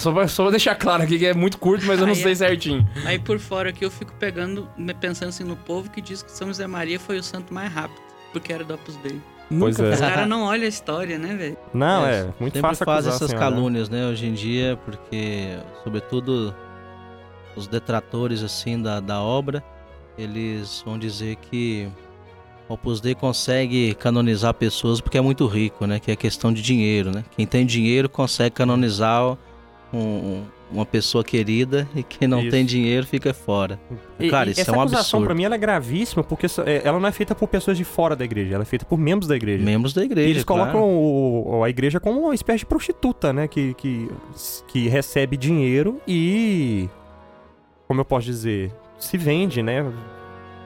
Só, 0.00 0.10
pra- 0.10 0.26
só 0.26 0.42
vou 0.44 0.50
deixar 0.50 0.74
claro 0.74 1.02
aqui 1.04 1.18
que 1.18 1.26
é 1.26 1.34
muito 1.34 1.58
curto, 1.58 1.84
mas 1.86 2.00
eu 2.00 2.06
não 2.06 2.14
Aí 2.14 2.18
é- 2.18 2.22
sei 2.22 2.34
certinho. 2.34 2.88
Aí 3.04 3.18
por 3.18 3.38
fora 3.38 3.68
aqui 3.68 3.84
eu 3.84 3.90
fico 3.90 4.12
pegando, 4.18 4.66
me- 4.76 4.94
pensando 4.94 5.28
assim 5.28 5.44
no 5.44 5.54
povo 5.54 5.88
que 5.90 6.00
diz 6.00 6.22
que 6.22 6.32
São 6.32 6.48
José 6.48 6.66
Maria 6.66 6.98
foi 6.98 7.18
o 7.18 7.22
santo 7.22 7.52
mais 7.54 7.70
rápido, 7.72 8.00
porque 8.32 8.52
era 8.52 8.64
do 8.64 8.74
Opus 8.74 8.96
Dei. 8.96 9.20
Pois 9.48 9.76
Nunca 9.78 9.90
é. 9.90 9.94
Os 9.94 10.00
caras 10.00 10.28
não 10.28 10.42
olham 10.44 10.64
a 10.64 10.68
história, 10.68 11.18
né, 11.18 11.34
velho? 11.36 11.56
Não, 11.72 12.06
É, 12.06 12.20
é, 12.20 12.24
muito 12.40 12.54
Sempre 12.54 12.60
fácil 12.60 12.84
faz 12.84 13.06
essas 13.06 13.30
senhora, 13.30 13.50
né? 13.50 13.56
calúnias, 13.56 13.88
né, 13.88 14.06
hoje 14.06 14.26
em 14.26 14.32
dia, 14.32 14.78
porque, 14.84 15.56
sobretudo, 15.82 16.54
os 17.56 17.66
detratores, 17.66 18.42
assim, 18.42 18.80
da, 18.80 19.00
da 19.00 19.20
obra, 19.20 19.62
eles 20.18 20.82
vão 20.84 20.98
dizer 20.98 21.36
que 21.36 21.88
o 22.68 22.74
Opus 22.74 23.00
Dei 23.00 23.14
consegue 23.14 23.94
canonizar 23.94 24.54
pessoas 24.54 25.00
porque 25.00 25.18
é 25.18 25.20
muito 25.20 25.46
rico, 25.46 25.86
né, 25.86 26.00
que 26.00 26.10
é 26.10 26.16
questão 26.16 26.52
de 26.52 26.62
dinheiro, 26.62 27.10
né. 27.12 27.22
Quem 27.36 27.46
tem 27.46 27.66
dinheiro 27.66 28.08
consegue 28.08 28.54
canonizar 28.54 29.36
um- 29.92 30.42
uma 30.74 30.84
pessoa 30.86 31.22
querida 31.22 31.88
e 31.94 32.02
quem 32.02 32.26
não 32.28 32.40
Isso. 32.40 32.50
tem 32.50 32.64
dinheiro 32.66 33.06
fica 33.06 33.32
fora. 33.32 33.78
E- 34.18 34.28
Cara, 34.28 34.48
e 34.48 34.52
isso 34.52 34.60
essa 34.62 34.70
é 34.72 34.76
um 34.76 34.80
acusação 34.80 35.00
absurdo. 35.18 35.24
pra 35.26 35.34
mim 35.34 35.44
ela 35.44 35.54
é 35.54 35.58
gravíssima 35.58 36.22
porque 36.24 36.46
é, 36.66 36.82
ela 36.84 36.98
não 36.98 37.08
é 37.08 37.12
feita 37.12 37.34
por 37.34 37.48
pessoas 37.48 37.76
de 37.76 37.84
fora 37.84 38.14
da 38.16 38.24
igreja, 38.24 38.54
ela 38.54 38.62
é 38.62 38.66
feita 38.66 38.84
por 38.84 38.98
membros 38.98 39.28
da 39.28 39.36
igreja. 39.36 39.64
Membros 39.64 39.92
da 39.94 40.02
E 40.02 40.06
igreja, 40.06 40.28
eles 40.30 40.44
claro. 40.44 40.72
colocam 40.72 40.88
o- 40.90 41.62
a 41.64 41.70
igreja 41.70 41.98
como 42.00 42.20
uma 42.20 42.34
espécie 42.34 42.58
de 42.60 42.66
prostituta, 42.66 43.32
né? 43.32 43.46
Que, 43.48 43.72
que, 43.74 44.10
que 44.68 44.88
recebe 44.88 45.36
dinheiro 45.36 46.00
e. 46.06 46.88
Como 47.86 48.00
eu 48.00 48.04
posso 48.04 48.26
dizer? 48.26 48.72
Se 48.98 49.16
vende, 49.18 49.62
né? 49.62 49.84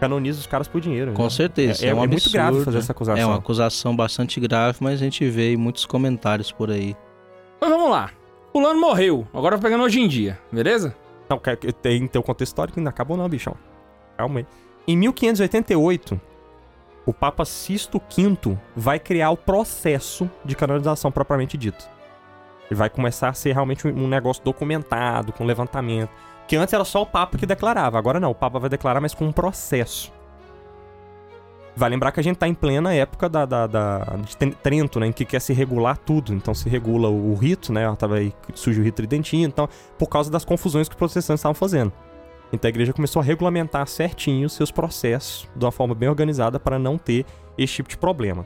Canoniza 0.01 0.39
os 0.39 0.47
caras 0.47 0.69
por 0.69 0.81
dinheiro. 0.81 1.13
Com 1.13 1.25
né? 1.25 1.31
certeza, 1.31 1.85
É, 1.85 1.89
é, 1.89 1.91
é 1.91 1.95
um 1.95 1.99
muito 1.99 2.13
absurdo. 2.13 2.33
grave 2.33 2.65
fazer 2.65 2.79
essa 2.79 2.93
acusação. 2.93 3.21
É 3.23 3.27
uma 3.27 3.37
acusação 3.37 3.97
bastante 3.97 4.39
grave, 4.39 4.79
mas 4.81 4.95
a 5.01 5.05
gente 5.05 5.29
vê 5.29 5.49
aí 5.49 5.57
muitos 5.57 5.85
comentários 5.85 6.53
por 6.53 6.71
aí. 6.71 6.95
Mas 7.61 7.69
vamos 7.71 7.91
lá. 7.91 8.11
Fulano 8.53 8.81
morreu. 8.81 9.27
Agora 9.33 9.55
eu 9.55 9.59
tô 9.59 9.63
pegando 9.63 9.85
hoje 9.85 10.01
em 10.01 10.09
dia, 10.09 10.39
beleza? 10.51 10.95
Não, 11.29 11.39
que 11.39 11.73
tem 11.73 12.07
teu 12.07 12.23
contexto 12.23 12.53
histórico, 12.53 12.79
ainda 12.79 12.91
acabou 12.91 13.17
não, 13.17 13.29
bichão. 13.29 13.55
Calma 14.17 14.41
aí. 14.41 14.47
Em 14.87 14.97
1588, 14.97 16.19
o 17.05 17.13
Papa 17.13 17.45
Sisto 17.45 17.99
V 17.99 18.57
vai 18.75 18.99
criar 18.99 19.31
o 19.31 19.37
processo 19.37 20.31
de 20.45 20.57
canonização 20.57 21.13
propriamente 21.13 21.57
dito. 21.57 21.89
Ele 22.71 22.79
vai 22.79 22.91
começar 22.91 23.29
a 23.29 23.35
ser 23.35 23.53
realmente 23.53 23.87
um 23.87 24.09
negócio 24.09 24.43
documentado, 24.43 25.33
com 25.33 25.45
levantamento. 25.45 26.11
Que 26.47 26.57
antes 26.57 26.73
era 26.73 26.85
só 26.85 27.03
o 27.03 27.07
Papa 27.07 27.37
que 27.37 27.47
declarava, 27.47 27.99
agora 27.99 28.19
não, 28.19 28.31
o 28.31 28.35
Papa 28.35 28.59
vai 28.59 28.71
declarar, 28.71 29.01
mas 29.01 29.15
com 29.15 29.27
um 29.27 29.33
processo. 29.33 30.13
Vai 31.79 31.89
lembrar 31.91 32.11
que 32.11 32.19
a 32.19 32.23
gente 32.25 32.37
tá 32.37 32.49
em 32.49 32.55
plena 32.55 32.93
época 32.93 33.29
da, 33.29 33.47
da, 33.47 33.67
da- 33.69 34.17
de 34.25 34.37
Trento, 34.57 34.99
né? 34.99 35.07
Em 35.07 35.13
que 35.13 35.25
quer 35.25 35.41
se 35.41 35.53
regular 35.53 35.97
tudo. 35.97 36.35
Então 36.35 36.53
se 36.53 36.69
regula 36.69 37.09
o, 37.09 37.31
o 37.31 37.35
rito, 37.37 37.73
né? 37.73 37.87
Aí, 38.17 38.35
surge 38.53 38.81
o 38.81 38.83
rito 38.83 38.97
tridentino, 38.97 39.45
então 39.45 39.69
por 39.97 40.09
causa 40.09 40.29
das 40.29 40.45
confusões 40.45 40.89
que 40.89 40.95
os 40.95 40.99
protestantes 40.99 41.39
estavam 41.39 41.55
fazendo. 41.55 41.93
Então 42.53 42.69
a 42.69 42.71
igreja 42.71 42.93
começou 42.93 43.21
a 43.21 43.25
regulamentar 43.25 43.87
certinho 43.87 44.47
os 44.47 44.55
seus 44.55 44.73
processos 44.73 45.49
de 45.55 45.65
uma 45.65 45.71
forma 45.71 45.95
bem 45.95 46.09
organizada 46.09 46.59
para 46.59 46.81
não 46.81 46.99
ter 46.99 47.25
esse 47.57 47.75
tipo 47.75 47.89
de 47.89 47.97
problema. 47.97 48.45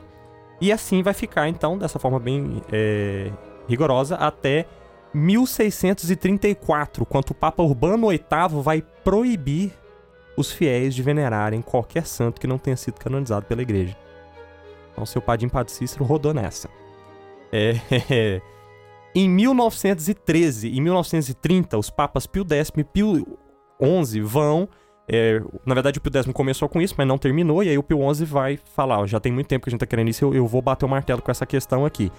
E 0.61 0.71
assim 0.71 1.01
vai 1.01 1.13
ficar, 1.15 1.49
então, 1.49 1.75
dessa 1.75 1.97
forma 1.97 2.19
bem 2.19 2.61
é, 2.71 3.31
rigorosa, 3.67 4.15
até 4.15 4.67
1634, 5.13 7.05
quando 7.05 7.31
o 7.31 7.33
Papa 7.33 7.63
Urbano 7.63 8.09
VIII 8.09 8.61
vai 8.61 8.83
proibir 9.03 9.71
os 10.35 10.51
fiéis 10.51 10.95
de 10.95 11.01
venerarem 11.01 11.61
qualquer 11.61 12.05
santo 12.05 12.39
que 12.39 12.47
não 12.47 12.57
tenha 12.57 12.75
sido 12.75 12.99
canonizado 12.99 13.45
pela 13.45 13.61
igreja. 13.61 13.95
Então, 14.91 15.05
seu 15.05 15.21
padim 15.21 15.49
Padre 15.49 15.71
Cícero 15.71 16.03
rodou 16.03 16.33
nessa. 16.33 16.69
É, 17.51 18.41
em 19.13 19.29
1913 19.29 20.69
e 20.69 20.81
1930, 20.81 21.77
os 21.77 21.89
papas 21.89 22.25
Pio 22.25 22.45
X 22.49 22.71
e 22.75 22.83
Pio 22.83 23.37
XI 24.05 24.21
vão 24.21 24.67
É, 25.07 25.41
na 25.65 25.73
verdade, 25.73 25.99
o 25.99 26.01
Pio 26.01 26.11
X 26.15 26.31
começou 26.31 26.69
com 26.69 26.81
isso, 26.81 26.95
mas 26.97 27.07
não 27.07 27.17
terminou, 27.17 27.63
e 27.63 27.69
aí 27.69 27.77
o 27.77 27.83
Pio 27.83 27.99
XI 28.13 28.25
vai 28.25 28.57
falar, 28.57 29.05
já 29.05 29.19
tem 29.19 29.31
muito 29.31 29.47
tempo 29.47 29.65
que 29.65 29.69
a 29.69 29.71
gente 29.71 29.79
tá 29.81 29.85
querendo 29.85 30.09
isso, 30.09 30.23
eu, 30.23 30.33
eu 30.33 30.47
vou 30.47 30.61
bater 30.61 30.85
o 30.85 30.89
martelo 30.89 31.21
com 31.21 31.29
essa 31.29 31.45
questão 31.45 31.85
aqui. 31.85 32.11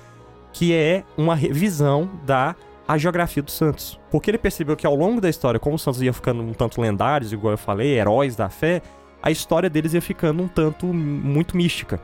Que 0.52 0.72
é 0.72 1.02
uma 1.16 1.34
revisão 1.34 2.08
da 2.24 2.54
a 2.86 2.98
geografia 2.98 3.42
dos 3.42 3.54
santos. 3.54 3.98
Porque 4.10 4.30
ele 4.30 4.38
percebeu 4.38 4.76
que 4.76 4.86
ao 4.86 4.94
longo 4.94 5.20
da 5.20 5.28
história, 5.28 5.58
como 5.58 5.76
os 5.76 5.82
santos 5.82 6.02
iam 6.02 6.12
ficando 6.12 6.42
um 6.42 6.52
tanto 6.52 6.80
lendários, 6.80 7.32
igual 7.32 7.52
eu 7.52 7.58
falei, 7.58 7.98
heróis 7.98 8.36
da 8.36 8.48
fé, 8.48 8.82
a 9.22 9.30
história 9.30 9.70
deles 9.70 9.94
ia 9.94 10.02
ficando 10.02 10.42
um 10.42 10.48
tanto 10.48 10.86
muito 10.86 11.56
mística. 11.56 12.00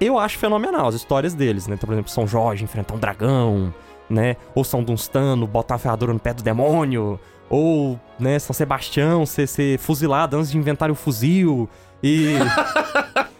Eu 0.00 0.18
acho 0.18 0.38
fenomenal 0.38 0.88
as 0.88 0.94
histórias 0.94 1.34
deles, 1.34 1.66
né? 1.66 1.74
Então, 1.74 1.86
por 1.86 1.94
exemplo, 1.94 2.10
São 2.10 2.26
Jorge 2.26 2.64
enfrentar 2.64 2.94
um 2.94 2.98
dragão, 2.98 3.72
né? 4.10 4.36
Ou 4.54 4.64
São 4.64 4.82
Dunstano 4.82 5.46
botar 5.46 5.76
a 5.76 5.78
ferradura 5.78 6.12
no 6.12 6.18
pé 6.18 6.34
do 6.34 6.42
demônio, 6.42 7.18
ou, 7.48 7.98
né, 8.18 8.38
São 8.38 8.52
Sebastião 8.52 9.24
ser, 9.24 9.46
ser 9.46 9.78
fuzilado 9.78 10.36
antes 10.36 10.50
de 10.50 10.58
inventar 10.58 10.90
o 10.90 10.94
fuzil. 10.94 11.68
E. 12.02 12.34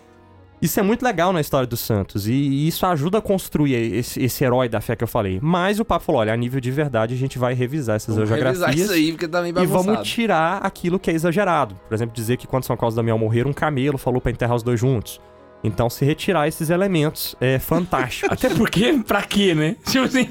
Isso 0.64 0.80
é 0.80 0.82
muito 0.82 1.02
legal 1.04 1.32
na 1.32 1.40
história 1.40 1.66
dos 1.66 1.80
Santos. 1.80 2.26
E 2.26 2.66
isso 2.66 2.86
ajuda 2.86 3.18
a 3.18 3.20
construir 3.20 3.74
esse, 3.74 4.22
esse 4.22 4.42
herói 4.44 4.68
da 4.68 4.80
fé 4.80 4.96
que 4.96 5.04
eu 5.04 5.08
falei. 5.08 5.38
Mas 5.42 5.78
o 5.78 5.84
papo 5.84 6.04
falou: 6.06 6.20
olha, 6.22 6.32
a 6.32 6.36
nível 6.36 6.60
de 6.60 6.70
verdade, 6.70 7.12
a 7.12 7.16
gente 7.16 7.38
vai 7.38 7.52
revisar 7.54 7.96
essas 7.96 8.14
Vamos 8.14 8.30
revisar 8.30 8.52
geografias. 8.54 8.84
isso 8.86 8.92
aí, 8.94 9.12
porque 9.12 9.28
tá 9.28 9.42
meio 9.42 9.50
E 9.50 9.52
bagunçado. 9.52 9.84
vamos 9.84 10.08
tirar 10.08 10.58
aquilo 10.64 10.98
que 10.98 11.10
é 11.10 11.14
exagerado. 11.14 11.74
Por 11.88 11.94
exemplo, 11.94 12.14
dizer 12.14 12.36
que 12.38 12.46
quando 12.46 12.64
São 12.64 12.76
Carlos 12.76 12.94
e 12.94 12.96
Damião 12.96 13.18
morreram, 13.18 13.50
um 13.50 13.54
camelo 13.54 13.98
falou 13.98 14.20
pra 14.20 14.32
enterrar 14.32 14.56
os 14.56 14.62
dois 14.62 14.80
juntos. 14.80 15.20
Então, 15.62 15.88
se 15.88 16.04
retirar 16.04 16.46
esses 16.48 16.68
elementos 16.70 17.34
é 17.40 17.58
fantástico. 17.58 18.28
Até 18.32 18.48
porque, 18.50 18.92
pra 19.06 19.22
quê, 19.22 19.54
né? 19.54 19.76
Tipo 19.88 20.04
assim, 20.06 20.28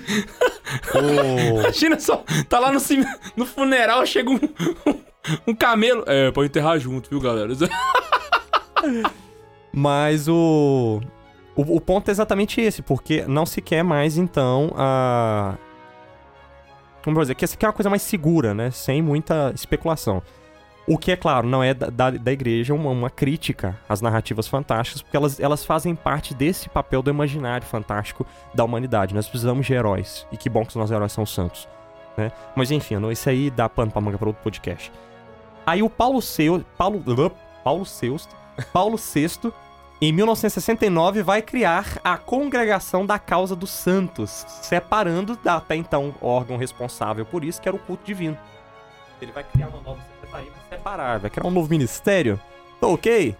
O- 0.96 1.60
imagina 1.62 2.00
só, 2.00 2.24
tá 2.50 2.60
lá 2.60 2.72
no, 2.72 2.80
no 3.36 3.46
funeral, 3.46 4.06
chega 4.06 4.30
um, 4.30 4.39
um 5.48 5.56
camelo. 5.56 6.04
É, 6.08 6.32
pra 6.32 6.46
enterrar 6.46 6.80
junto, 6.80 7.10
viu, 7.10 7.19
galera? 7.19 7.52
Mas 9.73 10.27
o... 10.27 11.01
o. 11.55 11.62
o 11.62 11.81
ponto 11.81 12.09
é 12.09 12.12
exatamente 12.12 12.62
esse, 12.62 12.81
porque 12.81 13.25
não 13.27 13.45
se 13.45 13.62
quer 13.62 13.83
mais, 13.83 14.17
então, 14.17 14.71
a. 14.75 15.55
Como 17.03 17.17
eu 17.17 17.21
dizer, 17.21 17.36
que 17.36 17.43
essa 17.43 17.55
aqui 17.55 17.65
é 17.65 17.67
uma 17.67 17.73
coisa 17.73 17.89
mais 17.89 18.01
segura, 18.01 18.53
né? 18.53 18.71
Sem 18.71 19.01
muita 19.01 19.51
especulação. 19.53 20.21
O 20.86 20.97
que, 20.97 21.12
é 21.12 21.15
claro, 21.15 21.47
não 21.47 21.63
é 21.63 21.73
da, 21.73 21.89
da, 21.89 22.12
da 22.12 22.31
igreja 22.31 22.73
uma, 22.73 22.89
uma 22.91 23.09
crítica 23.09 23.79
às 23.88 24.01
narrativas 24.01 24.47
fantásticas, 24.47 25.01
porque 25.01 25.15
elas, 25.15 25.39
elas 25.39 25.65
fazem 25.65 25.95
parte 25.95 26.33
desse 26.33 26.69
papel 26.69 27.01
do 27.01 27.09
imaginário 27.09 27.65
fantástico 27.65 28.25
da 28.53 28.65
humanidade. 28.65 29.15
Nós 29.15 29.27
precisamos 29.27 29.65
de 29.65 29.73
heróis. 29.73 30.27
E 30.31 30.38
que 30.38 30.49
bom 30.49 30.63
que 30.63 30.69
os 30.69 30.75
nossos 30.75 30.91
heróis 30.91 31.12
são 31.12 31.25
santos. 31.25 31.69
Né? 32.17 32.31
Mas 32.55 32.69
enfim, 32.69 32.97
não, 32.97 33.12
isso 33.12 33.29
aí 33.29 33.49
dá 33.49 33.69
pano 33.69 33.91
pra 33.91 34.01
manga 34.01 34.17
para 34.17 34.27
outro 34.27 34.43
podcast. 34.43 34.91
Aí 35.65 35.81
o 35.81 35.89
Paulo 35.89 36.21
Seu, 36.21 36.63
Paulo, 36.77 37.01
Paulo 37.63 37.86
Seusto, 37.86 38.36
Paulo 38.73 38.97
VI, 38.97 39.51
em 40.09 40.11
1969, 40.11 41.23
vai 41.23 41.41
criar 41.41 41.97
a 42.03 42.17
Congregação 42.17 43.05
da 43.05 43.17
Causa 43.17 43.55
dos 43.55 43.69
Santos, 43.69 44.45
separando 44.61 45.37
da 45.37 45.55
até 45.57 45.75
então 45.75 46.13
órgão 46.21 46.57
responsável 46.57 47.25
por 47.25 47.43
isso, 47.43 47.61
que 47.61 47.69
era 47.69 47.75
o 47.75 47.79
culto 47.79 48.03
divino. 48.03 48.37
Ele 49.21 49.31
vai 49.31 49.43
criar 49.43 49.69
uma 49.69 49.81
nova 49.81 50.01
secretaria 50.01 50.51
para 50.51 50.77
separar, 50.77 51.19
vai 51.19 51.29
criar 51.29 51.47
um 51.47 51.51
novo 51.51 51.69
ministério. 51.69 52.39
Tá 52.81 52.87
ok? 52.87 53.35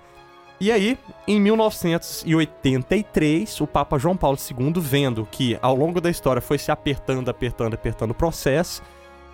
E 0.60 0.72
aí, 0.72 0.98
em 1.28 1.42
1983, 1.42 3.60
o 3.60 3.68
Papa 3.68 3.98
João 3.98 4.16
Paulo 4.16 4.38
II, 4.38 4.74
vendo 4.78 5.28
que 5.30 5.60
ao 5.62 5.76
longo 5.76 6.00
da 6.00 6.10
história 6.10 6.42
foi 6.42 6.58
se 6.58 6.72
apertando, 6.72 7.28
apertando, 7.28 7.74
apertando 7.74 8.12
o 8.12 8.16
processo, 8.16 8.82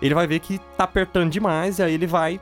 ele 0.02 0.14
vai 0.14 0.26
ver 0.26 0.40
que 0.40 0.58
tá 0.76 0.82
apertando 0.82 1.30
demais, 1.30 1.78
e 1.78 1.84
aí 1.84 1.94
ele 1.94 2.08
vai 2.08 2.40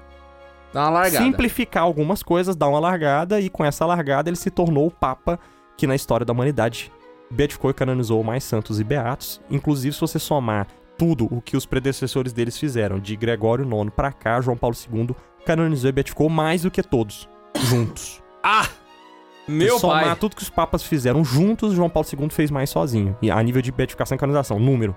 Dá 0.73 0.83
uma 0.83 0.91
largada. 0.91 1.25
simplificar 1.25 1.83
algumas 1.83 2.23
coisas, 2.23 2.55
dar 2.55 2.69
uma 2.69 2.79
largada, 2.79 3.41
e 3.41 3.49
com 3.49 3.65
essa 3.65 3.87
largada 3.87 4.29
ele 4.29 4.37
se 4.37 4.51
tornou 4.51 4.87
o 4.87 4.91
Papa 4.91 5.39
que 5.77 5.87
na 5.87 5.95
história 5.95 6.27
da 6.27 6.33
humanidade 6.33 6.93
beatificou 7.31 7.71
e 7.71 7.75
canonizou 7.75 8.23
mais 8.25 8.45
santos 8.45 8.81
e 8.81 8.85
beatos. 8.85 9.41
Inclusive, 9.51 9.95
se 9.95 10.01
você 10.01 10.19
somar 10.19 10.67
tudo 10.97 11.27
o 11.31 11.41
que 11.41 11.57
os 11.57 11.65
predecessores 11.65 12.33
deles 12.33 12.59
fizeram, 12.59 12.99
de 12.99 13.15
Gregório 13.17 13.65
IX 13.65 13.91
pra 13.95 14.11
cá, 14.13 14.41
João 14.41 14.57
Paulo 14.57 14.77
II 14.77 15.15
canonizou 15.47 15.89
e 15.89 15.93
beatificou 15.93 16.29
mais 16.29 16.63
do 16.63 16.71
que 16.71 16.83
todos, 16.83 17.29
juntos. 17.57 18.23
Ah! 18.43 18.69
Meu 19.47 19.77
se 19.77 19.81
somar 19.81 20.05
pai. 20.05 20.17
tudo 20.17 20.37
que 20.37 20.43
os 20.43 20.51
papas 20.51 20.83
fizeram 20.83 21.25
juntos, 21.25 21.73
João 21.73 21.89
Paulo 21.89 22.07
II 22.13 22.29
fez 22.29 22.51
mais 22.51 22.69
sozinho. 22.69 23.17
E 23.23 23.31
a 23.31 23.43
nível 23.43 23.63
de 23.63 23.73
beatificação 23.73 24.15
e 24.15 24.19
canonização, 24.19 24.61
número. 24.61 24.95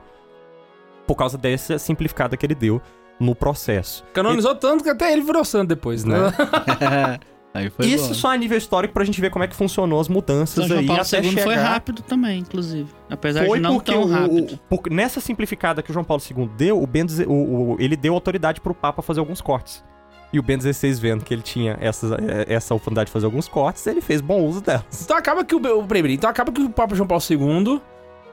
Por 1.08 1.16
causa 1.16 1.38
dessa 1.38 1.80
simplificada 1.80 2.36
que 2.36 2.46
ele 2.46 2.56
deu 2.56 2.82
no 3.20 3.36
processo. 3.36 4.04
Canonizou 4.14 4.56
tanto 4.56 4.84
que 4.84 4.90
até 4.90 5.12
ele 5.14 5.22
virou 5.22 5.44
santo 5.46 5.70
depois, 5.70 6.04
né? 6.04 6.16
Aí 7.54 7.70
foi 7.70 7.86
Isso 7.86 8.08
bom. 8.10 8.14
só 8.14 8.30
a 8.32 8.38
nível 8.38 8.58
histórico 8.58 8.94
pra 8.94 9.04
gente 9.04 9.20
ver 9.20 9.30
como 9.30 9.44
é 9.44 9.48
que 9.48 9.54
funcionou 9.56 10.00
as 10.00 10.08
mudanças 10.08 10.56
São 10.56 10.68
João 10.68 10.80
aí 10.80 10.88
Paulo 10.88 11.02
até 11.02 11.18
II 11.20 11.30
chegar... 11.32 11.44
foi 11.44 11.56
rápido 11.56 12.02
também, 12.02 12.40
inclusive. 12.40 12.88
Apesar 13.10 13.46
Foi 13.46 13.58
de 13.60 13.64
não 13.64 13.74
porque 13.74 13.92
tão 13.92 14.04
o- 14.04 14.08
rápido. 14.08 14.54
o- 14.54 14.58
por- 14.58 14.90
nessa 14.90 15.20
simplificada 15.20 15.84
que 15.84 15.92
o 15.92 15.94
João 15.94 16.06
Paulo 16.06 16.24
II 16.24 16.50
deu, 16.56 16.82
o 16.82 16.88
Ben, 16.88 17.06
o- 17.28 17.74
o- 17.74 17.76
ele 17.78 17.98
deu 17.98 18.14
autoridade 18.14 18.62
pro 18.62 18.74
Papa 18.74 19.02
fazer 19.02 19.20
alguns 19.20 19.42
cortes. 19.42 19.84
E 20.32 20.40
o 20.40 20.42
Ben 20.42 20.58
XVI, 20.62 20.94
vendo 20.94 21.26
que 21.26 21.34
ele 21.34 21.42
tinha 21.42 21.78
essa, 21.82 22.18
essa 22.48 22.74
oportunidade 22.74 23.08
de 23.08 23.12
fazer 23.12 23.26
alguns 23.26 23.50
cortes, 23.50 23.86
ele 23.86 24.00
fez 24.00 24.22
bom 24.22 24.46
uso 24.46 24.62
delas. 24.62 24.86
Então 25.04 25.18
acaba 25.18 25.44
que 25.44 25.54
o, 25.54 25.60
o 25.60 25.86
então 26.08 26.30
acaba 26.30 26.54
que 26.54 26.62
o 26.62 26.70
Papa 26.70 26.96
João 26.96 27.06
Paulo 27.06 27.22
II, 27.30 27.82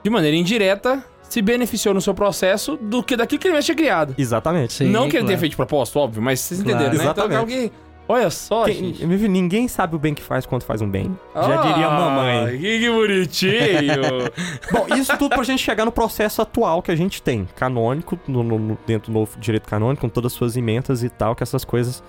de 0.04 0.10
maneira 0.10 0.36
indireta, 0.36 1.04
se 1.28 1.42
beneficiou 1.42 1.94
no 1.94 2.00
seu 2.00 2.14
processo 2.14 2.76
do 2.80 3.02
que 3.02 3.16
daquilo 3.16 3.38
que 3.40 3.48
ele 3.48 3.62
tinha 3.62 3.76
criado. 3.76 4.14
Exatamente. 4.16 4.72
Sim, 4.72 4.90
não 4.90 5.08
que 5.08 5.16
ele 5.16 5.26
tenha 5.26 5.38
feito 5.38 5.50
de 5.50 5.56
propósito, 5.56 5.98
óbvio, 5.98 6.22
mas 6.22 6.40
vocês 6.40 6.62
Claro. 6.62 6.78
entenderam, 6.80 7.04
né? 7.04 7.10
Então 7.10 7.24
Exatamente. 7.26 7.54
acaba 7.54 7.70
que. 7.70 7.88
Olha 8.10 8.30
só, 8.30 8.64
Quem- 8.64 8.94
gente. 8.94 9.06
ninguém 9.28 9.68
sabe 9.68 9.94
o 9.94 9.98
bem 9.98 10.14
que 10.14 10.22
faz 10.22 10.46
quando 10.46 10.62
faz 10.62 10.80
um 10.80 10.88
bem. 10.88 11.14
Já 11.34 11.60
Ah, 11.60 11.66
diria 11.66 11.86
a 11.86 11.90
mamãe. 11.90 12.56
Que, 12.58 12.78
que 12.78 12.90
bonitinho. 12.90 13.52
Bom, 14.72 14.94
isso 14.96 15.14
tudo 15.18 15.34
pra 15.34 15.44
gente 15.44 15.62
chegar 15.62 15.84
no 15.84 15.92
processo 15.92 16.40
atual 16.40 16.80
que 16.80 16.90
a 16.90 16.96
gente 16.96 17.20
tem. 17.20 17.46
Canônico, 17.54 18.18
no, 18.26 18.42
no- 18.42 18.58
no- 18.58 18.78
dentro 18.86 19.12
do 19.12 19.18
novo 19.18 19.38
direito 19.38 19.68
canônico, 19.68 20.00
com 20.00 20.08
todas 20.08 20.32
as 20.32 20.38
suas 20.38 20.56
emendas 20.56 21.02
e 21.02 21.10
tal, 21.10 21.36
que 21.36 21.42
essas 21.42 21.66
coisas 21.66 22.02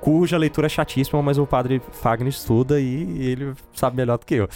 cuja 0.00 0.38
leitura 0.38 0.68
é 0.68 0.70
chatíssima, 0.70 1.20
mas 1.22 1.36
o 1.36 1.46
padre 1.46 1.82
Fagner 1.92 2.28
estuda 2.30 2.80
e 2.80 3.18
ele 3.20 3.52
sabe 3.74 3.94
melhor 3.98 4.16
do 4.16 4.24
que 4.24 4.34
eu. 4.36 4.48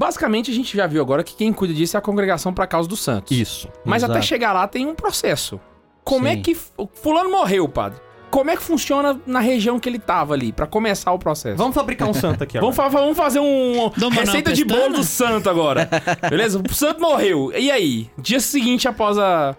Basicamente, 0.00 0.50
a 0.50 0.54
gente 0.54 0.74
já 0.74 0.86
viu 0.86 1.02
agora 1.02 1.22
que 1.22 1.34
quem 1.36 1.52
cuida 1.52 1.74
disso 1.74 1.94
é 1.94 1.98
a 1.98 2.00
congregação 2.00 2.54
pra 2.54 2.66
causa 2.66 2.88
dos 2.88 3.00
santos. 3.00 3.36
Isso. 3.38 3.68
Mas 3.84 4.02
até 4.02 4.14
Exato. 4.14 4.26
chegar 4.26 4.54
lá 4.54 4.66
tem 4.66 4.86
um 4.86 4.94
processo. 4.94 5.60
Como 6.02 6.26
é 6.26 6.36
Sim. 6.36 6.40
que. 6.42 6.52
f- 6.52 6.70
Fulano 6.94 7.30
morreu, 7.30 7.68
padre. 7.68 8.00
Como 8.30 8.48
é 8.48 8.56
que 8.56 8.62
funciona 8.62 9.20
na 9.26 9.40
região 9.40 9.78
que 9.78 9.86
ele 9.88 9.98
tava 9.98 10.32
ali, 10.32 10.52
pra 10.52 10.66
começar 10.66 11.12
o 11.12 11.18
processo? 11.18 11.58
Vamos 11.58 11.74
fabricar 11.74 12.08
um 12.08 12.14
santo 12.14 12.42
aqui 12.44 12.56
agora. 12.58 12.72
Vamos, 12.72 12.92
fa- 12.92 12.98
vamos 12.98 13.14
fazer 13.16 13.40
um 13.40 13.90
Dom 13.94 14.08
receita 14.08 14.54
de 14.54 14.64
bolo 14.64 14.94
do 14.94 15.04
santo 15.04 15.50
agora. 15.50 15.86
Beleza? 16.30 16.58
O 16.66 16.72
santo 16.72 16.98
morreu. 16.98 17.52
E 17.54 17.70
aí? 17.70 18.08
Dia 18.16 18.40
seguinte 18.40 18.88
após 18.88 19.18
a, 19.18 19.54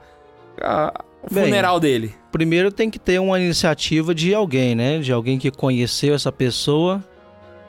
a- 0.59 1.03
o 1.21 1.31
Bem, 1.31 1.43
funeral 1.45 1.79
dele. 1.79 2.15
Primeiro 2.31 2.71
tem 2.71 2.89
que 2.89 2.97
ter 2.97 3.19
uma 3.19 3.39
iniciativa 3.39 4.15
de 4.15 4.33
alguém, 4.33 4.73
né? 4.73 4.97
De 4.97 5.11
alguém 5.13 5.37
que 5.37 5.51
conheceu 5.51 6.15
essa 6.15 6.31
pessoa 6.31 7.03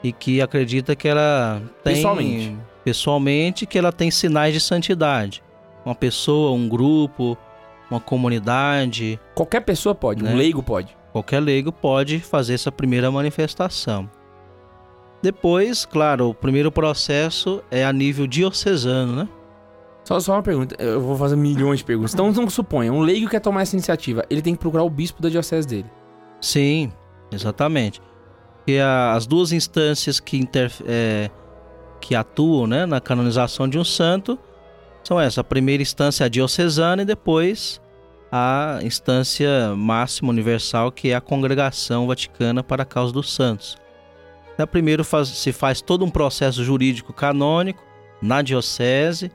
e 0.03 0.11
que 0.11 0.41
acredita 0.41 0.95
que 0.95 1.07
ela 1.07 1.61
tem. 1.83 1.95
Pessoalmente. 1.95 2.57
Pessoalmente, 2.83 3.65
que 3.65 3.77
ela 3.77 3.91
tem 3.91 4.11
sinais 4.11 4.53
de 4.53 4.59
santidade. 4.59 5.41
Uma 5.85 5.95
pessoa, 5.95 6.51
um 6.51 6.67
grupo, 6.67 7.37
uma 7.89 7.99
comunidade, 7.99 9.19
Qualquer 9.35 9.61
pessoa 9.61 9.95
pode, 9.95 10.23
um 10.23 10.27
Né? 10.27 10.33
leigo 10.35 10.61
pode. 10.61 10.95
qualquer 11.11 11.39
leigo 11.39 11.71
pode 11.71 12.19
fazer 12.19 12.53
essa 12.55 12.71
primeira 12.71 13.09
manifestação. 13.11 14.09
Depois, 15.21 15.85
claro, 15.85 16.29
o 16.29 16.33
primeiro 16.33 16.69
processo 16.71 17.63
é 17.71 17.85
a 17.85 17.93
nível 17.93 18.27
diocesano, 18.27 19.15
né? 19.15 19.29
Só, 20.03 20.19
só 20.19 20.33
uma 20.33 20.43
pergunta, 20.43 20.75
eu 20.83 20.99
vou 20.99 21.15
fazer 21.15 21.37
milhões 21.37 21.79
de 21.79 21.85
perguntas. 21.85 22.13
Então, 22.13 22.29
vamos 22.33 22.53
suponha, 22.53 22.91
um 22.91 22.99
leigo 22.99 23.29
quer 23.29 23.39
tomar 23.39 23.61
essa 23.61 23.73
iniciativa, 23.73 24.25
ele 24.29 24.41
tem 24.41 24.53
que 24.53 24.59
procurar 24.59 24.83
o 24.83 24.89
bispo 24.89 25.21
da 25.21 25.29
diocese 25.29 25.65
dele. 25.65 25.85
Sim, 26.41 26.91
exatamente. 27.31 28.01
E 28.67 28.79
a- 28.79 29.13
as 29.13 29.25
duas 29.27 29.51
instâncias 29.51 30.19
que, 30.19 30.37
inter- 30.37 30.71
é, 30.85 31.29
que 31.99 32.15
atuam 32.15 32.65
né, 32.67 32.85
na 32.85 32.99
canonização 33.01 33.67
de 33.67 33.77
um 33.77 33.83
santo 33.83 34.37
são 35.03 35.19
essa. 35.19 35.41
A 35.41 35.43
primeira 35.43 35.81
instância 35.83 36.23
é 36.23 36.25
a 36.25 36.29
diocesana 36.29 37.01
e 37.01 37.05
depois 37.05 37.81
a 38.31 38.79
instância 38.81 39.75
máxima 39.75 40.29
universal, 40.29 40.91
que 40.91 41.09
é 41.09 41.15
a 41.15 41.21
Congregação 41.21 42.07
Vaticana 42.07 42.63
para 42.63 42.83
a 42.83 42.85
Causa 42.85 43.13
dos 43.13 43.31
Santos. 43.33 43.77
Então, 44.53 44.65
primeiro 44.65 45.03
faz- 45.03 45.27
se 45.29 45.51
faz 45.51 45.81
todo 45.81 46.05
um 46.05 46.09
processo 46.09 46.63
jurídico 46.63 47.11
canônico 47.13 47.83
na 48.21 48.41
diocese. 48.41 49.31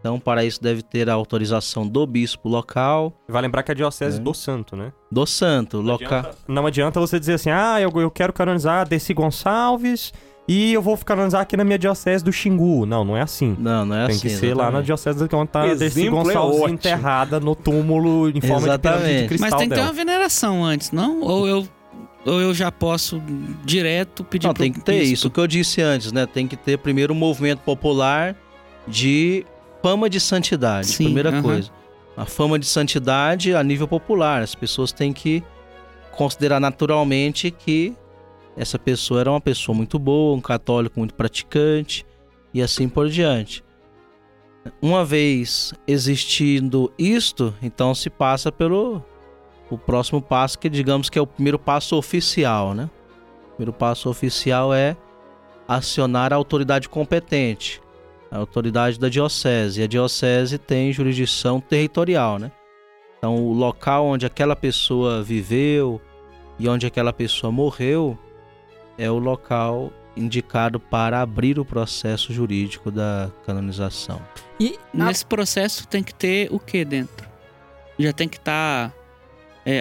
Então, 0.00 0.18
para 0.20 0.44
isso 0.44 0.62
deve 0.62 0.80
ter 0.82 1.10
a 1.10 1.14
autorização 1.14 1.86
do 1.86 2.06
bispo 2.06 2.48
local, 2.48 3.12
Vai 3.28 3.42
lembrar 3.42 3.62
que 3.64 3.70
é 3.70 3.74
a 3.74 3.76
diocese 3.76 4.18
É. 4.18 4.20
do 4.20 4.32
santo, 4.32 4.76
né? 4.76 4.92
do 5.10 5.26
santo 5.26 5.80
local. 5.80 6.30
Não 6.46 6.64
adianta 6.66 7.00
você 7.00 7.18
dizer 7.18 7.34
assim, 7.34 7.50
ah, 7.50 7.80
eu, 7.80 7.90
eu 8.00 8.10
quero 8.10 8.32
canonizar 8.32 8.86
Desi 8.88 9.12
Gonçalves 9.12 10.12
e 10.46 10.72
eu 10.72 10.80
vou 10.80 10.96
canonizar 10.98 11.40
aqui 11.42 11.56
na 11.56 11.64
minha 11.64 11.78
diocese 11.78 12.22
do 12.24 12.32
Xingu. 12.32 12.86
Não, 12.86 13.04
não 13.04 13.16
é 13.16 13.22
assim. 13.22 13.56
Não, 13.58 13.84
não 13.84 13.96
é 13.96 14.06
Tem 14.06 14.16
assim. 14.16 14.28
que 14.28 14.34
ser 14.34 14.54
lá 14.54 14.70
na 14.70 14.80
exatamente. 14.80 14.86
diocese 14.86 15.28
de 15.28 15.34
onde 15.36 15.50
tá 15.50 15.74
Desi 15.74 16.06
é 16.06 16.10
Gonçalves 16.10 16.56
ótimo. 16.60 16.74
enterrada 16.74 17.40
no 17.40 17.54
túmulo 17.56 18.28
em 18.30 18.40
forma 18.40 18.68
de 18.70 18.78
pirâmide 18.78 18.80
de 18.80 18.88
Exatamente. 19.10 19.28
cristal 19.28 19.50
Mas 19.50 19.58
tem 19.60 19.68
que 19.68 19.74
ter 19.74 19.80
uma 19.82 19.92
veneração 19.92 20.64
antes, 20.64 20.92
não? 20.92 21.20
Ou 21.22 21.46
eu 21.48 21.68
Ou 22.24 22.40
eu 22.40 22.52
já 22.54 22.70
posso 22.70 23.20
direto 23.64 24.22
pedir 24.24 24.46
Não, 24.46 24.54
tem 24.54 24.72
que 24.72 24.80
ter 24.80 24.98
bispo? 25.00 25.12
isso. 25.14 25.28
O 25.28 25.30
que 25.30 25.40
eu 25.40 25.46
disse 25.46 25.80
antes, 25.82 26.12
né? 26.12 26.24
Tem 26.26 26.46
que 26.46 26.56
ter 26.56 26.76
primeiro 26.78 27.12
um 27.12 27.16
movimento 27.16 27.60
popular 27.60 28.34
de 28.86 29.44
fama 29.82 30.08
de 30.08 30.20
santidade. 30.20 30.88
Sim, 30.88 31.04
primeira 31.04 31.30
aham. 31.30 31.42
coisa. 31.42 31.70
A 32.16 32.24
fama 32.24 32.58
de 32.58 32.66
santidade 32.66 33.54
a 33.54 33.62
nível 33.62 33.86
popular. 33.86 34.42
As 34.42 34.54
pessoas 34.54 34.92
têm 34.92 35.12
que 35.12 35.42
considerar 36.12 36.58
naturalmente 36.58 37.50
que 37.50 37.96
essa 38.56 38.78
pessoa 38.78 39.20
era 39.20 39.30
uma 39.30 39.40
pessoa 39.40 39.74
muito 39.76 39.98
boa, 39.98 40.36
um 40.36 40.40
católico 40.40 40.98
muito 40.98 41.14
praticante 41.14 42.04
e 42.52 42.60
assim 42.60 42.88
por 42.88 43.08
diante. 43.08 43.62
Uma 44.82 45.04
vez 45.04 45.72
existindo 45.86 46.92
isto, 46.98 47.54
então 47.62 47.94
se 47.94 48.10
passa 48.10 48.50
pelo 48.50 49.02
o 49.70 49.78
próximo 49.78 50.20
passo, 50.20 50.58
que 50.58 50.68
digamos 50.68 51.08
que 51.08 51.18
é 51.18 51.22
o 51.22 51.26
primeiro 51.26 51.58
passo 51.58 51.96
oficial, 51.96 52.74
né? 52.74 52.90
O 53.44 53.56
primeiro 53.56 53.72
passo 53.72 54.08
oficial 54.10 54.74
é 54.74 54.96
acionar 55.66 56.32
a 56.32 56.36
autoridade 56.36 56.88
competente, 56.88 57.80
a 58.30 58.38
autoridade 58.38 58.98
da 58.98 59.08
diocese. 59.08 59.80
E 59.80 59.84
a 59.84 59.86
diocese 59.86 60.58
tem 60.58 60.92
jurisdição 60.92 61.60
territorial, 61.60 62.38
né? 62.38 62.50
Então, 63.18 63.36
o 63.36 63.52
local 63.52 64.06
onde 64.06 64.24
aquela 64.26 64.54
pessoa 64.54 65.22
viveu 65.22 66.00
e 66.58 66.68
onde 66.68 66.86
aquela 66.86 67.12
pessoa 67.12 67.50
morreu 67.50 68.16
é 68.96 69.10
o 69.10 69.18
local 69.18 69.92
indicado 70.16 70.80
para 70.80 71.20
abrir 71.20 71.58
o 71.58 71.64
processo 71.64 72.32
jurídico 72.32 72.90
da 72.90 73.30
canonização. 73.46 74.20
E 74.60 74.78
Nesse 74.92 75.24
processo 75.24 75.86
tem 75.86 76.02
que 76.02 76.14
ter 76.14 76.48
o 76.52 76.58
que 76.58 76.84
dentro? 76.84 77.28
Já 77.98 78.12
tem 78.12 78.28
que 78.28 78.36
estar 78.36 78.92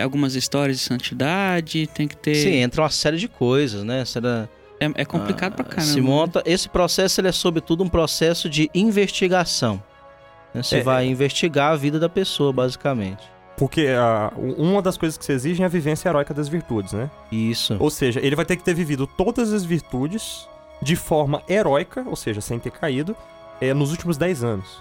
algumas 0.04 0.36
histórias 0.36 0.78
de 0.78 0.84
santidade, 0.84 1.88
tem 1.88 2.08
que 2.08 2.18
ter. 2.18 2.36
Sim, 2.36 2.56
entra 2.56 2.82
uma 2.82 2.90
série 2.90 3.18
de 3.18 3.28
coisas, 3.28 3.84
né? 3.84 4.04
Será, 4.04 4.50
É, 4.80 5.02
é 5.02 5.06
complicado 5.06 5.54
pra 5.56 5.66
Ah, 5.66 5.70
caramba. 5.70 5.92
Se 5.94 6.00
monta, 6.02 6.44
esse 6.46 6.70
processo 6.70 7.20
ele 7.22 7.28
é 7.28 7.32
sobretudo 7.32 7.84
um 7.84 7.90
processo 7.90 8.50
de 8.50 8.70
investigação. 8.74 9.82
né? 10.54 10.62
Você 10.64 10.78
É, 10.78 10.82
vai 10.84 11.06
é. 11.06 11.10
investigar 11.10 11.74
a 11.74 11.76
vida 11.76 12.00
da 12.00 12.08
pessoa, 12.10 12.52
basicamente. 12.54 13.24
Porque 13.58 13.88
ah, 13.98 14.32
uma 14.38 14.82
das 14.84 14.98
coisas 14.98 15.18
que 15.18 15.26
se 15.26 15.32
exige 15.32 15.64
é 15.64 15.66
a 15.66 15.70
vivência 15.70 16.10
heróica 16.10 16.32
das 16.34 16.48
virtudes, 16.48 16.94
né? 16.94 17.10
Isso. 17.32 17.76
Ou 17.80 17.90
seja, 17.90 18.20
ele 18.24 18.36
vai 18.36 18.46
ter 18.46 18.56
que 18.56 18.64
ter 18.64 18.74
vivido 18.76 19.08
todas 19.08 19.52
as 19.52 19.66
virtudes 19.66 20.48
de 20.82 20.96
forma 20.96 21.42
heróica, 21.50 22.04
ou 22.06 22.16
seja, 22.16 22.40
sem 22.40 22.60
ter 22.60 22.70
caído, 22.72 23.16
é, 23.60 23.74
nos 23.74 23.90
últimos 23.90 24.16
10 24.16 24.44
anos. 24.44 24.80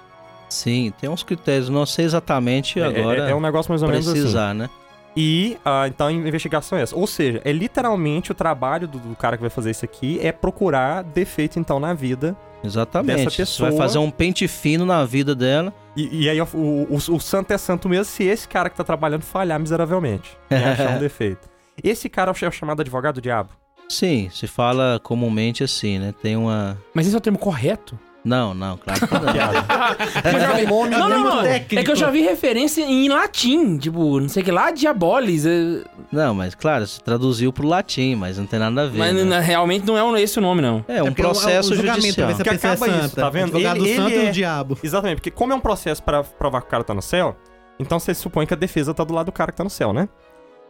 Sim, 0.49 0.93
tem 1.01 1.09
uns 1.09 1.23
critérios, 1.23 1.69
não 1.71 1.87
sei 1.87 2.05
exatamente 2.05 2.79
É- 2.79 2.85
agora 2.85 3.29
é, 3.29 3.31
é 3.31 3.35
um 3.35 3.41
negócio 3.41 3.71
mais 3.73 3.83
ou 3.83 3.89
menos 3.89 4.07
assim. 4.07 4.19
precisar, 4.21 4.55
né? 4.55 4.69
E, 5.17 5.57
ah, 5.65 5.89
então, 5.89 6.09
a 6.09 6.13
investigação 6.13 6.77
é 6.79 6.83
essa. 6.83 6.95
Ou 6.95 7.07
seja, 7.07 7.41
é 7.45 7.51
literalmente 7.53 8.31
o 8.31 8.35
trabalho 8.35 8.87
do, 8.87 8.99
do 8.99 9.17
cara 9.17 9.37
que 9.37 9.41
vai 9.41 9.49
fazer 9.51 9.71
isso 9.71 9.85
aqui 9.85 10.19
é 10.21 10.31
procurar 10.31 11.03
defeito, 11.03 11.59
então, 11.59 11.81
na 11.81 11.95
vida. 11.95 12.37
Exatamente. 12.63 13.17
Dessa 13.25 13.31
Você 13.31 13.37
pessoa- 13.43 13.71
vai 13.71 13.79
fazer 13.79 13.99
um 13.99 14.11
pente 14.11 14.47
fino 14.47 14.85
na 14.85 15.05
vida 15.05 15.35
dela. 15.35 15.73
E, 15.97 16.25
e 16.25 16.29
aí, 16.31 16.39
o, 16.41 16.47
o- 16.55 16.95
o 16.95 17.21
santo 17.21 17.51
é 17.53 17.59
santo 17.59 17.89
mesmo 17.89 18.05
se 18.05 18.25
esse 18.25 18.47
cara 18.47 18.69
que 18.69 18.77
tá 18.77 18.85
trabalhando 18.85 19.23
falhar 19.23 19.59
miseravelmente. 19.59 20.37
E 20.51 20.55
achar 20.55 20.97
um 20.97 20.99
defeito. 20.99 21.49
Esse 21.83 22.09
cara 22.09 22.31
é 22.31 22.49
o 22.49 22.53
chamado 22.53 22.81
advogado 22.81 23.21
diabo. 23.21 23.51
Sim, 23.89 24.29
se 24.33 24.47
fala 24.47 24.99
comumente 25.03 25.63
assim, 25.63 25.99
né? 25.99 26.13
Tem 26.21 26.37
uma. 26.37 26.77
Mas 26.93 27.07
esse 27.07 27.15
é 27.15 27.19
o 27.19 27.21
termo 27.21 27.39
correto? 27.39 27.97
Não, 28.27 28.53
não, 28.53 28.77
claro 28.77 29.07
que 29.07 29.15
não. 29.15 30.33
Eu 30.33 30.41
já 30.41 30.53
vi- 30.55 30.67
nome 30.67 30.91
não, 30.91 31.09
não, 31.09 31.25
não. 31.37 31.43
técnico. 31.43 31.79
É 31.81 31.85
que 31.85 31.91
eu 31.93 31.97
já 31.97 32.11
vi 32.11 32.23
referência 32.23 32.83
em 32.83 33.09
latim, 33.09 33.79
tipo, 33.79 34.19
não 34.21 34.29
sei 34.29 34.43
o 34.43 34.45
que 34.45 34.51
lá, 34.51 34.71
diabolis. 34.73 35.47
é- 35.47 35.83
não, 36.11 36.35
mas 36.35 36.55
claro, 36.55 36.87
se 36.87 37.01
traduziu 37.01 37.53
pro 37.53 37.67
latim, 37.69 38.17
mas 38.17 38.37
não 38.37 38.47
tem 38.47 38.59
nada 38.59 38.83
a 38.83 38.87
ver. 38.87 38.99
Mas 38.99 39.15
né? 39.15 39.41
realmente 39.41 39.87
não 39.87 39.97
é 39.97 40.03
um- 40.03 40.17
esse 40.17 40.39
o 40.39 40.43
nome, 40.43 40.61
não. 40.61 40.85
É 40.89 41.03
um 41.03 41.07
é 41.09 41.11
processo 41.13 41.71
é 41.73 41.75
o 41.75 41.77
julgamento, 41.77 42.03
judicial. 42.03 42.29
Que 42.37 42.45
pessoa 42.45 42.71
é 42.73 42.75
acaba 42.75 42.89
isso, 42.89 43.03
santa. 43.11 43.21
tá 43.23 43.31
vendo? 43.31 43.57
Ele- 43.57 43.65
santo 43.97 44.11
ele 44.11 44.23
e 44.23 44.27
é- 44.27 44.29
o 44.31 44.33
diabo. 44.33 44.79
Exatamente, 44.83 45.17
porque 45.19 45.31
como 45.31 45.53
é 45.53 45.57
um 45.57 45.61
processo 45.61 46.03
pra 46.03 46.25
provar 46.25 46.61
que 46.63 46.67
o 46.67 46.71
cara 46.71 46.83
tá 46.83 46.93
no 46.95 47.03
céu, 47.03 47.37
então 47.79 48.01
você 48.01 48.13
supõe 48.13 48.45
que 48.45 48.55
a 48.55 48.57
defesa 48.57 48.93
tá 48.93 49.05
do 49.05 49.15
lado 49.15 49.27
do 49.27 49.33
cara 49.33 49.53
que 49.53 49.59
tá 49.59 49.65
no 49.65 49.71
céu, 49.71 49.93
né? 49.93 50.09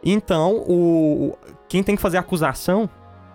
Então, 0.03 0.57
o, 0.67 1.29
o- 1.31 1.37
quem 1.67 1.81
tem 1.81 1.95
que 1.95 2.01
fazer 2.01 2.17
a 2.17 2.19
acusação 2.19 2.87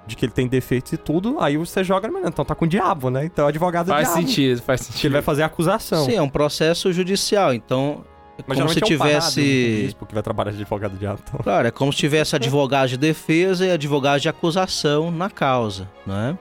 de 0.07 0.17
que 0.17 0.25
ele 0.25 0.33
tem 0.33 0.49
defeitos 0.49 0.93
e 0.93 0.97
tudo, 0.97 1.37
aí 1.41 1.57
você 1.57 1.85
joga, 1.85 2.11
mas 2.11 2.25
então 2.27 2.45
tá 2.45 2.55
com 2.55 2.65
o 2.65 2.69
diabo, 2.69 3.09
né? 3.11 3.25
Então 3.25 3.45
o 3.45 3.49
advogado 3.49 3.89
é 3.91 3.95
Faz 3.95 4.09
diabo. 4.09 4.21
sentido, 4.29 4.63
faz 4.63 4.81
Que 4.81 4.87
ele 4.89 4.93
sentido. 4.95 5.13
vai 5.13 5.23
fazer 5.23 5.43
a 5.43 5.47
acusação. 5.47 6.05
Sim, 6.05 6.17
é 6.17 6.23
um 6.23 6.29
processo 6.29 6.93
judicial, 6.93 7.55
então 7.55 8.05
é 8.39 8.43
Mas 8.47 8.59
como 8.59 8.69
se 8.71 8.79
é 8.81 8.85
um 8.85 8.87
tivesse. 8.89 9.83
bispo 9.85 10.05
que 10.07 10.15
vai 10.15 10.23
trabalhar 10.23 10.51
de 10.51 10.57
advogado 10.61 10.97
diabo. 10.99 11.21
Então. 11.27 11.41
Claro, 11.43 11.69
é 11.69 11.71
como 11.71 11.93
se 11.93 11.99
tivesse 12.01 12.35
advogado 12.35 12.89
de 12.89 12.97
defesa 12.97 13.65
e 13.67 13.71
advogado 13.71 14.21
de 14.21 14.29
acusação 14.29 15.11
na 15.11 15.31
causa, 15.31 15.89
não 16.07 16.17
é? 16.17 16.39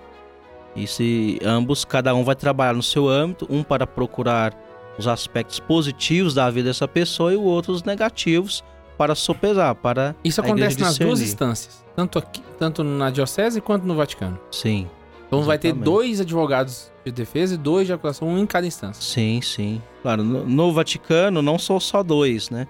E 0.75 0.87
se 0.87 1.37
ambos, 1.43 1.83
cada 1.85 2.15
um 2.15 2.23
vai 2.23 2.35
trabalhar 2.35 2.73
no 2.73 2.81
seu 2.81 3.07
âmbito, 3.09 3.45
um 3.49 3.61
para 3.61 3.85
procurar 3.85 4.53
os 4.97 5.07
aspectos 5.07 5.59
positivos 5.59 6.33
da 6.33 6.49
vida 6.49 6.69
dessa 6.69 6.87
pessoa 6.87 7.31
e 7.33 7.35
o 7.35 7.41
outro 7.43 7.73
os 7.73 7.83
negativos 7.83 8.63
para 8.97 9.13
sopesar, 9.15 9.75
para 9.75 10.15
Isso 10.23 10.39
acontece 10.41 10.79
nas 10.79 10.97
duas 10.97 11.21
instâncias. 11.21 11.80
Tanto, 11.95 12.19
aqui, 12.19 12.41
tanto 12.57 12.83
na 12.83 13.09
diocese 13.09 13.59
quanto 13.61 13.85
no 13.85 13.95
Vaticano. 13.95 14.39
Sim, 14.51 14.87
Então 15.27 15.43
vai 15.43 15.57
ter 15.57 15.69
Exatamente. 15.69 15.85
dois 15.85 16.21
advogados 16.21 16.91
de 17.05 17.11
defesa 17.11 17.55
e 17.55 17.57
dois 17.57 17.87
de 17.87 17.93
acusação, 17.93 18.27
um 18.27 18.37
em 18.37 18.45
cada 18.45 18.65
instância. 18.67 19.01
sim, 19.01 19.41
sim. 19.41 19.81
Claro, 20.01 20.23
no, 20.23 20.45
no 20.45 20.71
Vaticano 20.73 21.41
não 21.41 21.57
são 21.59 21.79
só 21.79 22.01
dois, 22.03 22.49
né? 22.49 22.67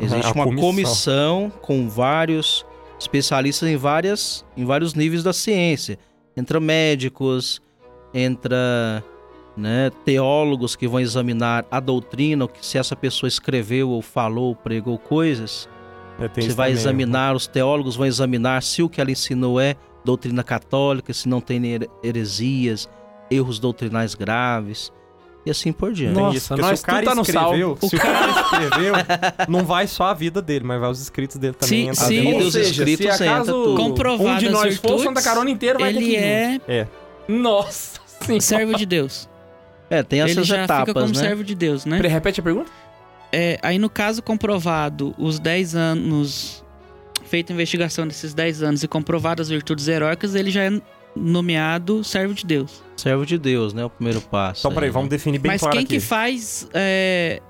Existe 0.00 0.26
A 0.26 0.32
uma 0.32 0.44
comissão. 0.44 0.60
comissão 0.70 1.52
com 1.60 1.88
vários 1.88 2.64
especialistas 3.00 3.68
em 3.68 3.76
várias 3.76 4.44
em 4.56 4.64
vários 4.64 4.94
níveis 4.94 5.22
da 5.22 5.32
ciência. 5.32 5.98
Entra 6.36 6.60
médicos, 6.60 7.60
entra 8.14 9.02
né, 9.56 9.90
teólogos 10.04 10.76
que 10.76 10.86
vão 10.86 11.00
examinar 11.00 11.64
a 11.70 11.80
doutrina, 11.80 12.44
o 12.44 12.48
que 12.48 12.64
se 12.64 12.78
essa 12.78 12.94
pessoa 12.94 13.26
escreveu 13.28 13.90
ou 13.90 14.00
falou, 14.02 14.54
pregou 14.54 14.98
coisas. 14.98 15.68
É, 16.18 16.28
Você 16.28 16.48
vai 16.48 16.68
também. 16.70 16.72
examinar, 16.72 17.34
os 17.36 17.46
teólogos 17.46 17.96
vão 17.96 18.06
examinar 18.06 18.62
se 18.62 18.82
o 18.82 18.88
que 18.88 19.00
ela 19.00 19.10
ensinou 19.10 19.60
é 19.60 19.76
doutrina 20.04 20.42
católica, 20.42 21.12
se 21.12 21.28
não 21.28 21.40
tem 21.40 21.64
here- 21.64 21.88
heresias, 22.02 22.88
erros 23.30 23.58
doutrinais 23.58 24.14
graves 24.14 24.92
e 25.46 25.50
assim 25.50 25.72
por 25.72 25.92
diante. 25.92 26.14
Nossa, 26.18 26.36
isso, 26.36 26.56
nós 26.56 26.80
se 26.80 26.84
o 26.84 26.86
cara 26.86 27.02
tá 27.04 27.14
no 27.14 27.22
escreveu, 27.22 27.76
sal. 27.80 27.88
se 27.90 27.96
o 27.96 27.98
cara 28.00 28.30
escreveu, 28.40 28.94
não 29.48 29.64
vai 29.64 29.86
só 29.86 30.04
a 30.04 30.14
vida 30.14 30.42
dele, 30.42 30.64
mas 30.64 30.80
vai 30.80 30.90
os 30.90 31.00
escritos 31.00 31.36
dele 31.36 31.54
também. 31.54 31.94
Sim, 31.94 32.04
sim. 32.06 32.34
Ou 32.34 32.50
seja, 32.50 32.84
se 32.96 33.08
acaso 33.08 33.74
um 33.76 34.36
de 34.38 34.46
as 34.46 34.52
nós 34.52 34.76
for, 34.76 34.98
Santa 34.98 35.22
Carona 35.22 35.50
inteira 35.50 35.78
vai 35.78 35.92
ter 35.92 35.98
que 36.00 36.14
Ele 36.16 36.58
vir. 36.58 36.62
é 36.68 36.88
Nossa 37.28 38.00
senhora. 38.20 38.40
servo 38.40 38.74
de 38.74 38.86
Deus. 38.86 39.28
É, 39.90 40.02
tem 40.02 40.20
ele 40.20 40.30
essas 40.32 40.46
já 40.46 40.62
fica 40.62 40.64
etapas, 40.64 40.94
como 40.94 41.06
né? 41.14 41.14
servo 41.14 41.42
de 41.44 41.54
Deus, 41.54 41.86
né? 41.86 41.98
Repete 42.00 42.40
a 42.40 42.42
pergunta? 42.42 42.70
É, 43.32 43.58
aí 43.62 43.78
no 43.78 43.90
caso 43.90 44.22
comprovado 44.22 45.14
os 45.18 45.38
10 45.38 45.74
anos, 45.74 46.64
feita 47.24 47.52
a 47.52 47.54
investigação 47.54 48.06
desses 48.06 48.32
10 48.32 48.62
anos 48.62 48.82
e 48.82 48.88
comprovado 48.88 49.42
as 49.42 49.48
virtudes 49.48 49.86
heróicas, 49.86 50.34
ele 50.34 50.50
já 50.50 50.64
é 50.64 50.80
nomeado 51.14 52.02
servo 52.02 52.34
de 52.34 52.46
Deus. 52.46 52.82
Servo 52.96 53.26
de 53.26 53.38
Deus, 53.38 53.72
né? 53.72 53.84
O 53.84 53.90
primeiro 53.90 54.20
passo. 54.20 54.60
Então, 54.60 54.72
peraí, 54.72 54.88
aí, 54.88 54.92
vamos 54.92 55.08
né? 55.08 55.16
definir 55.16 55.38
bem 55.38 55.52
Mas 55.52 55.60
claro 55.60 55.76
quem 55.76 55.84
aqui. 55.84 55.94
que 55.94 56.00
faz 56.00 56.68
é, 56.72 57.40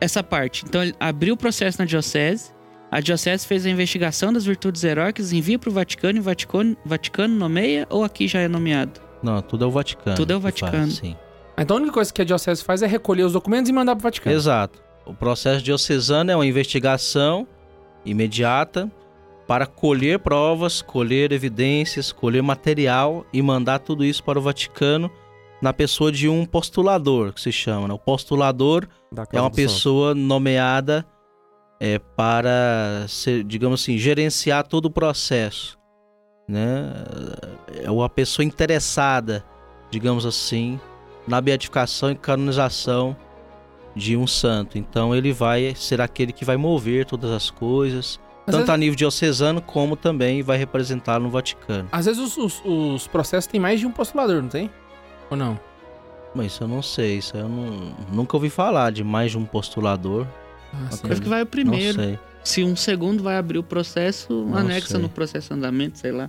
essa 0.00 0.22
parte? 0.22 0.64
Então 0.66 0.82
ele 0.82 0.94
abriu 0.98 1.34
o 1.34 1.36
processo 1.36 1.78
na 1.78 1.84
diocese, 1.84 2.50
a 2.90 3.00
diocese 3.00 3.46
fez 3.46 3.66
a 3.66 3.70
investigação 3.70 4.32
das 4.32 4.44
virtudes 4.44 4.84
heróicas, 4.84 5.32
envia 5.32 5.58
para 5.58 5.70
o 5.70 5.72
Vaticano 5.72 6.18
e 6.18 6.20
o 6.20 6.22
Vaticano, 6.22 6.76
Vaticano 6.84 7.34
nomeia 7.34 7.86
ou 7.90 8.04
aqui 8.04 8.28
já 8.28 8.40
é 8.40 8.48
nomeado? 8.48 9.00
Não, 9.22 9.40
tudo 9.42 9.64
é 9.64 9.68
o 9.68 9.70
Vaticano. 9.70 10.16
Tudo 10.16 10.32
é 10.32 10.36
o 10.36 10.40
Vaticano. 10.40 10.72
faz, 10.72 10.94
sim. 10.94 11.16
Então 11.58 11.76
a 11.76 11.80
única 11.80 11.94
coisa 11.94 12.12
que 12.12 12.22
a 12.22 12.24
diocese 12.24 12.62
faz 12.62 12.82
é 12.82 12.86
recolher 12.86 13.24
os 13.24 13.32
documentos 13.32 13.68
e 13.68 13.72
mandar 13.72 13.96
pro 13.96 14.02
Vaticano. 14.02 14.36
Exato. 14.36 14.85
O 15.06 15.14
processo 15.14 15.62
diocesano 15.62 16.30
é 16.30 16.36
uma 16.36 16.46
investigação 16.46 17.46
imediata 18.04 18.90
para 19.46 19.66
colher 19.66 20.18
provas, 20.18 20.82
colher 20.82 21.30
evidências, 21.30 22.10
colher 22.10 22.42
material 22.42 23.24
e 23.32 23.40
mandar 23.40 23.78
tudo 23.78 24.04
isso 24.04 24.22
para 24.24 24.38
o 24.38 24.42
Vaticano 24.42 25.10
na 25.62 25.72
pessoa 25.72 26.10
de 26.10 26.28
um 26.28 26.44
postulador, 26.44 27.32
que 27.32 27.40
se 27.40 27.52
chama. 27.52 27.88
Né? 27.88 27.94
O 27.94 27.98
postulador 27.98 28.88
é 29.32 29.40
uma 29.40 29.48
do 29.48 29.54
santo. 29.54 29.54
pessoa 29.54 30.14
nomeada 30.14 31.06
é, 31.78 31.98
para, 31.98 33.06
ser, 33.08 33.44
digamos 33.44 33.82
assim, 33.82 33.96
gerenciar 33.96 34.66
todo 34.66 34.86
o 34.86 34.90
processo. 34.90 35.78
Né? 36.48 36.92
É 37.82 37.90
uma 37.90 38.08
pessoa 38.08 38.44
interessada, 38.44 39.44
digamos 39.90 40.26
assim, 40.26 40.80
na 41.26 41.40
beatificação 41.40 42.10
e 42.10 42.16
canonização 42.16 43.16
de 43.96 44.16
um 44.16 44.26
santo. 44.26 44.76
Então 44.78 45.12
ele 45.16 45.32
vai 45.32 45.74
ser 45.74 46.00
aquele 46.00 46.30
que 46.32 46.44
vai 46.44 46.56
mover 46.56 47.04
todas 47.06 47.30
as 47.32 47.50
coisas, 47.50 48.20
Às 48.40 48.52
tanto 48.52 48.56
vezes- 48.58 48.70
a 48.70 48.76
nível 48.76 48.94
diocesano 48.94 49.60
como 49.62 49.96
também 49.96 50.42
vai 50.42 50.56
representar 50.58 51.18
no 51.18 51.30
Vaticano. 51.30 51.88
Às 51.90 52.04
vezes 52.06 52.20
os, 52.20 52.36
os- 52.36 52.62
os 52.64 53.06
processos 53.08 53.46
têm 53.50 53.58
mais 53.58 53.80
de 53.80 53.86
um 53.86 53.90
postulador, 53.90 54.42
não 54.42 54.48
tem? 54.50 54.70
Ou 55.30 55.36
não? 55.36 55.58
Mas 56.34 56.52
isso 56.52 56.62
eu 56.64 56.68
não 56.68 56.82
sei, 56.82 57.16
isso 57.18 57.34
eu 57.36 57.48
não, 57.48 57.94
nunca 58.12 58.36
ouvi 58.36 58.50
falar 58.50 58.92
de 58.92 59.02
mais 59.02 59.30
de 59.30 59.38
um 59.38 59.44
postulador. 59.46 60.26
Ah. 60.74 60.88
Parece 61.00 61.22
que 61.22 61.28
vai 61.28 61.40
o 61.42 61.46
primeiro. 61.46 61.96
Não 61.96 62.04
sei. 62.04 62.18
se 62.44 62.62
um 62.62 62.76
segundo 62.76 63.22
vai 63.24 63.38
abrir 63.38 63.58
o 63.58 63.62
processo, 63.62 64.44
Não 64.44 64.58
anexa 64.58 64.88
sei. 64.88 64.98
no 65.00 65.08
processo 65.08 65.48
de 65.48 65.54
andamento, 65.54 65.98
sei 65.98 66.12
lá. 66.12 66.28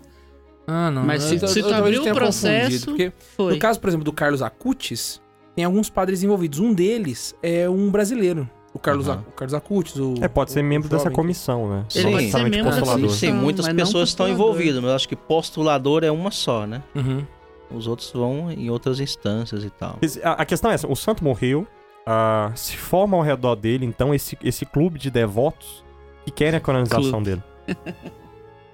Ah, 0.66 0.90
não. 0.90 1.04
Mas 1.06 1.24
se- 1.24 1.36
eu- 1.36 1.48
se 1.48 1.60
eu 1.60 1.66
tu 1.66 1.70
talvez 1.70 1.80
abrir 1.96 2.00
o 2.00 2.04
tenha 2.04 2.16
processo, 2.16 2.86
confundido, 2.86 2.86
Porque 2.86 3.12
Foi. 3.36 3.54
no 3.54 3.60
caso, 3.60 3.80
por 3.80 3.88
exemplo, 3.90 4.04
do 4.06 4.12
Carlos 4.14 4.42
Acutis, 4.42 5.22
tem 5.58 5.66
alguns 5.66 5.90
padres 5.90 6.22
envolvidos. 6.22 6.60
Um 6.60 6.72
deles 6.72 7.34
é 7.42 7.68
um 7.68 7.90
brasileiro. 7.90 8.48
O 8.76 8.78
Carlos. 8.78 9.10
Ac- 9.10 9.24
o 9.28 9.32
Carlos 9.32 9.54
Acutis. 9.56 9.96
O, 9.96 10.14
É, 10.22 10.28
pode 10.28 10.52
ser 10.52 10.62
o 10.62 10.64
membro 10.64 10.88
dessa 10.88 11.06
jovem. 11.06 11.16
comissão, 11.16 11.68
né? 11.68 11.86
Ele 11.96 12.04
pode 12.04 12.04
ser 12.04 12.12
necessariamente 12.22 12.58
membro 12.58 12.72
postulador. 12.80 13.10
Sim, 13.10 13.32
muitas 13.34 13.68
pessoas 13.70 14.10
estão 14.10 14.30
envolvidas, 14.30 14.76
mas 14.76 14.90
eu 14.92 14.96
acho 14.96 15.10
que 15.10 15.16
postulador 15.16 16.04
é 16.04 16.12
uma 16.12 16.30
só, 16.30 16.68
né? 16.68 16.84
Uhum. 16.94 17.26
Os 17.72 17.88
outros 17.88 18.12
vão 18.12 18.52
em 18.52 18.70
outras 18.70 19.00
instâncias 19.00 19.64
e 19.64 19.70
tal. 19.72 19.98
A, 20.24 20.34
a 20.44 20.46
questão 20.46 20.70
é 20.70 20.76
essa: 20.76 20.88
o 20.88 20.96
santo 20.96 21.24
morreu, 21.24 21.66
ah, 22.06 22.52
se 22.54 22.78
forma 22.78 23.18
ao 23.18 23.24
redor 23.24 23.56
dele, 23.56 23.84
então, 23.84 24.14
esse, 24.14 24.38
esse 24.44 24.64
clube 24.64 25.00
de 25.00 25.10
devotos 25.10 25.84
que 26.24 26.30
querem 26.30 26.58
a 26.58 26.62
canonização 26.62 27.10
Clube. 27.24 27.26
dele. 27.26 27.44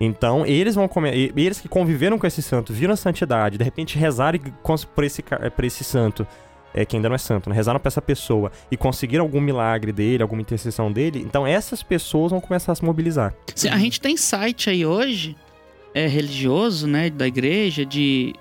Então, 0.01 0.45
eles 0.45 0.75
vão 0.75 0.87
comer. 0.87 1.15
Eles 1.15 1.61
que 1.61 1.69
conviveram 1.69 2.19
com 2.19 2.27
esse 2.27 2.41
santo, 2.41 2.73
viram 2.73 2.93
a 2.93 2.97
santidade, 2.97 3.57
de 3.57 3.63
repente 3.63 3.97
rezaram 3.97 4.37
cons- 4.61 4.83
por 4.83 5.03
esse, 5.05 5.21
ca- 5.21 5.49
por 5.49 5.63
esse 5.63 5.83
santo, 5.83 6.27
é, 6.73 6.85
que 6.85 6.95
ainda 6.95 7.09
não 7.09 7.15
é 7.15 7.19
santo, 7.19 7.49
né? 7.49 7.55
rezaram 7.55 7.79
pra 7.79 7.87
essa 7.87 8.01
pessoa 8.01 8.51
e 8.71 8.77
conseguiram 8.77 9.23
algum 9.23 9.39
milagre 9.39 9.91
dele, 9.91 10.23
alguma 10.23 10.41
intercessão 10.41 10.91
dele, 10.91 11.19
então 11.19 11.45
essas 11.45 11.83
pessoas 11.83 12.31
vão 12.31 12.41
começar 12.41 12.71
a 12.71 12.75
se 12.75 12.83
mobilizar. 12.83 13.33
A 13.71 13.77
gente 13.77 14.01
tem 14.01 14.17
site 14.17 14.69
aí 14.69 14.85
hoje, 14.85 15.35
é 15.93 16.07
religioso, 16.07 16.87
né, 16.87 17.09
da 17.09 17.27
igreja, 17.27 17.85
de 17.85 18.33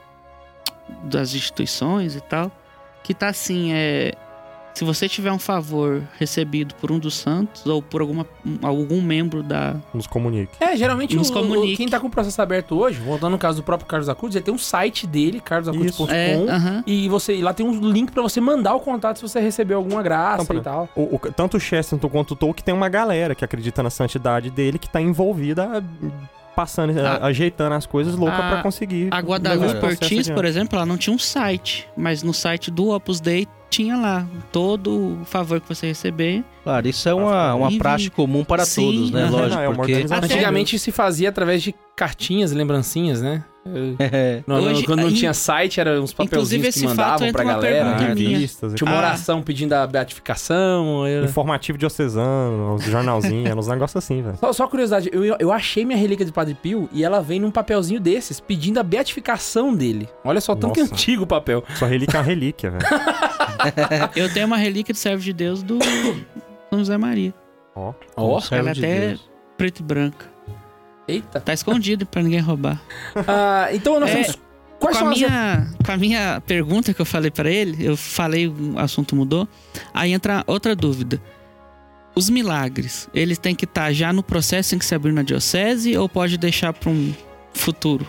das 1.04 1.34
instituições 1.34 2.16
e 2.16 2.20
tal, 2.20 2.50
que 3.02 3.14
tá 3.14 3.28
assim, 3.28 3.72
é 3.72 4.12
se 4.74 4.84
você 4.84 5.08
tiver 5.08 5.30
um 5.30 5.38
favor 5.38 6.02
recebido 6.18 6.74
por 6.76 6.90
um 6.90 6.98
dos 6.98 7.14
santos 7.14 7.64
ou 7.66 7.82
por 7.82 8.00
alguma, 8.00 8.26
um- 8.44 8.58
algum 8.66 9.00
membro 9.02 9.42
da 9.42 9.76
Nos 9.92 10.06
comunique. 10.06 10.52
É, 10.58 10.74
geralmente 10.76 11.14
Nos 11.14 11.28
o, 11.28 11.32
comunique. 11.32 11.74
o- 11.74 11.76
quem 11.76 11.88
tá 11.88 12.00
com 12.00 12.06
o 12.06 12.10
processo 12.10 12.40
aberto 12.40 12.78
hoje, 12.78 12.98
voltando 13.00 13.32
no 13.32 13.38
caso 13.38 13.58
do 13.58 13.62
próprio 13.62 13.86
Carlos 13.88 14.08
Acutis, 14.08 14.36
ele 14.36 14.44
tem 14.44 14.54
um 14.54 14.58
site 14.58 15.06
dele, 15.06 15.40
carlosacutis.com. 15.40 16.10
é, 16.10 16.34
aham. 16.48 16.84
E 16.86 17.08
você, 17.08 17.40
lá 17.42 17.52
tem 17.52 17.66
um 17.66 17.78
link 17.90 18.10
pra 18.12 18.22
você 18.22 18.40
mandar 18.40 18.74
o 18.74 18.80
contato 18.80 19.16
se 19.16 19.22
você 19.22 19.40
recebeu 19.40 19.76
alguma 19.78 20.02
graça 20.02 20.42
Então, 20.44 20.56
e 20.56 20.60
tal. 20.60 20.88
O, 20.96 21.16
o- 21.16 21.32
tanto 21.32 21.56
o 21.56 21.60
Chesterton 21.60 22.08
quanto 22.08 22.30
o 22.32 22.36
Tolkien 22.36 22.64
tem 22.64 22.74
uma 22.74 22.88
galera 22.88 23.34
que 23.34 23.44
acredita 23.44 23.82
na 23.82 23.90
santidade 23.90 24.50
dele, 24.50 24.78
que 24.78 24.88
tá 24.88 25.00
envolvida 25.00 25.84
passando, 26.56 26.92
ah, 27.00 27.18
A- 27.22 27.26
ajeitando 27.26 27.74
as 27.74 27.86
coisas 27.86 28.14
loucas 28.14 28.38
a- 28.40 28.48
pra 28.50 28.62
conseguir. 28.62 29.08
A 29.10 29.20
Guadalupe 29.20 29.84
Ortiz, 29.84 30.28
por 30.30 30.44
exemplo, 30.44 30.76
ela 30.76 30.84
não 30.86 30.96
tinha 30.98 31.14
um 31.14 31.18
site, 31.18 31.88
mas 31.96 32.22
no 32.22 32.34
site 32.34 32.70
do 32.70 32.90
Opus 32.90 33.20
Dei 33.20 33.46
tinha 33.72 33.96
lá 33.96 34.26
todo 34.52 35.20
o 35.22 35.24
favor 35.24 35.58
que 35.58 35.66
você 35.66 35.86
receber. 35.86 36.44
Claro, 36.62 36.86
isso 36.86 37.08
é 37.08 37.14
uma, 37.14 37.54
uma 37.54 37.78
prática 37.78 38.14
comum 38.14 38.44
para 38.44 38.66
Sim, 38.66 38.84
todos, 38.84 39.10
né? 39.10 39.28
Lógico, 39.30 39.60
É 39.60 39.68
uma 39.68 39.76
porque. 39.76 40.04
Antigamente 40.10 40.78
se 40.78 40.92
fazia 40.92 41.30
através 41.30 41.62
de 41.62 41.74
cartinhas, 41.96 42.52
lembrancinhas, 42.52 43.20
né? 43.22 43.44
é, 44.00 44.42
Não- 44.44 44.56
Hoje, 44.60 44.82
quando 44.84 45.02
não 45.02 45.10
in- 45.10 45.14
tinha 45.14 45.32
site, 45.32 45.78
era 45.78 45.90
uns 46.00 46.10
Inclusive, 46.10 46.28
papelzinhos 46.30 46.66
esse 46.66 46.80
que 46.80 46.86
fato 46.88 46.96
mandavam 46.98 47.26
entra 47.28 47.42
pra 47.44 47.52
uma 47.52 47.60
galera. 47.60 47.84
pergunta 47.94 48.02
né? 48.02 48.14
revistas 48.32 48.74
Tinha 48.74 48.90
uma 48.90 48.96
Ah. 48.96 48.98
oração 48.98 49.40
pedindo 49.40 49.72
a 49.74 49.86
beatificação. 49.86 51.06
era- 51.06 51.24
Informativo 51.26 51.78
diocesano, 51.78 52.74
os 52.74 52.82
jornalzinhos, 52.84 53.54
uns 53.56 53.68
negócios 53.68 54.02
assim, 54.02 54.20
velho. 54.20 54.36
Só, 54.38 54.52
só 54.52 54.66
curiosidade, 54.66 55.10
eu, 55.12 55.24
eu 55.38 55.52
achei 55.52 55.84
minha 55.84 55.96
relíquia 55.96 56.26
de 56.26 56.32
Padre 56.32 56.54
Pio 56.60 56.88
e 56.92 57.04
ela 57.04 57.20
vem 57.20 57.38
num 57.38 57.52
papelzinho 57.52 58.00
desses, 58.00 58.40
pedindo 58.40 58.80
a 58.80 58.82
beatificação 58.82 59.72
dele. 59.72 60.08
Olha 60.24 60.40
só, 60.40 60.56
tanto 60.56 60.72
que 60.74 60.80
é 60.80 60.82
Nossa. 60.82 60.94
antigo 60.94 61.22
o 61.22 61.26
papel. 61.26 61.62
Sua 61.76 61.86
relíquia 61.86 62.16
é 62.16 62.20
uma 62.20 62.26
relíquia, 62.26 62.70
velho. 62.72 62.84
Eu 64.16 64.32
tenho 64.32 64.46
uma 64.46 64.56
relíquia 64.56 64.92
de 64.92 64.98
servo 64.98 65.22
de 65.22 65.32
Deus 65.32 65.62
do 65.62 65.78
São 66.68 66.78
José 66.80 66.98
Maria. 66.98 67.32
Ó. 67.76 67.92
Ó, 68.16 68.40
servo 68.40 68.66
ela 68.66 68.74
de 68.74 68.80
até- 68.84 69.08
Deus. 69.10 69.30
Preto 69.56 69.80
e 69.80 69.82
branca. 69.84 70.31
Eita. 71.08 71.40
Tá 71.40 71.52
escondido 71.52 72.06
pra 72.06 72.22
ninguém 72.22 72.40
roubar. 72.40 72.80
Ah, 73.26 73.68
então 73.72 73.98
nós 74.00 74.10
É, 74.10 74.14
temos... 74.22 74.38
Quais 74.78 74.96
com, 74.96 75.04
são 75.04 75.08
a 75.08 75.12
as... 75.12 75.18
minha, 75.18 75.66
com 75.86 75.92
a 75.92 75.96
minha 75.96 76.42
pergunta 76.46 76.92
que 76.92 77.00
eu 77.00 77.06
falei 77.06 77.30
pra 77.30 77.48
ele, 77.48 77.86
eu 77.86 77.96
falei, 77.96 78.48
o 78.48 78.78
assunto 78.78 79.14
mudou. 79.14 79.46
Aí 79.94 80.12
entra 80.12 80.42
outra 80.46 80.74
dúvida. 80.74 81.20
Os 82.14 82.28
milagres, 82.28 83.08
eles 83.14 83.38
têm 83.38 83.54
que 83.54 83.64
estar 83.64 83.92
já 83.92 84.12
no 84.12 84.22
processo 84.22 84.74
em 84.74 84.78
que 84.78 84.84
se 84.84 84.94
abriu 84.94 85.14
na 85.14 85.22
diocese 85.22 85.96
ou 85.96 86.08
pode 86.08 86.36
deixar 86.36 86.72
pra 86.72 86.90
um 86.90 87.14
futuro? 87.54 88.06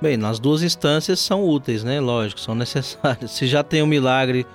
Bem, 0.00 0.16
nas 0.16 0.38
duas 0.38 0.62
instâncias 0.62 1.18
são 1.20 1.42
úteis, 1.44 1.82
né? 1.82 1.98
Lógico, 2.00 2.40
são 2.40 2.54
necessárias. 2.54 3.30
Se 3.32 3.46
já 3.46 3.62
tem 3.62 3.82
um 3.82 3.86
milagre, 3.86 4.46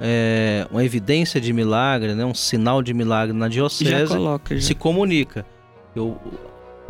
é, 0.00 0.66
uma 0.70 0.84
evidência 0.84 1.40
de 1.40 1.52
milagre, 1.52 2.14
né? 2.14 2.24
Um 2.24 2.32
sinal 2.34 2.80
de 2.82 2.94
milagre 2.94 3.36
na 3.36 3.46
Já 3.46 3.50
diocese, 3.54 4.06
coloca. 4.06 4.54
Já. 4.54 4.66
se 4.68 4.74
comunica. 4.74 5.44
Eu, 5.96 6.18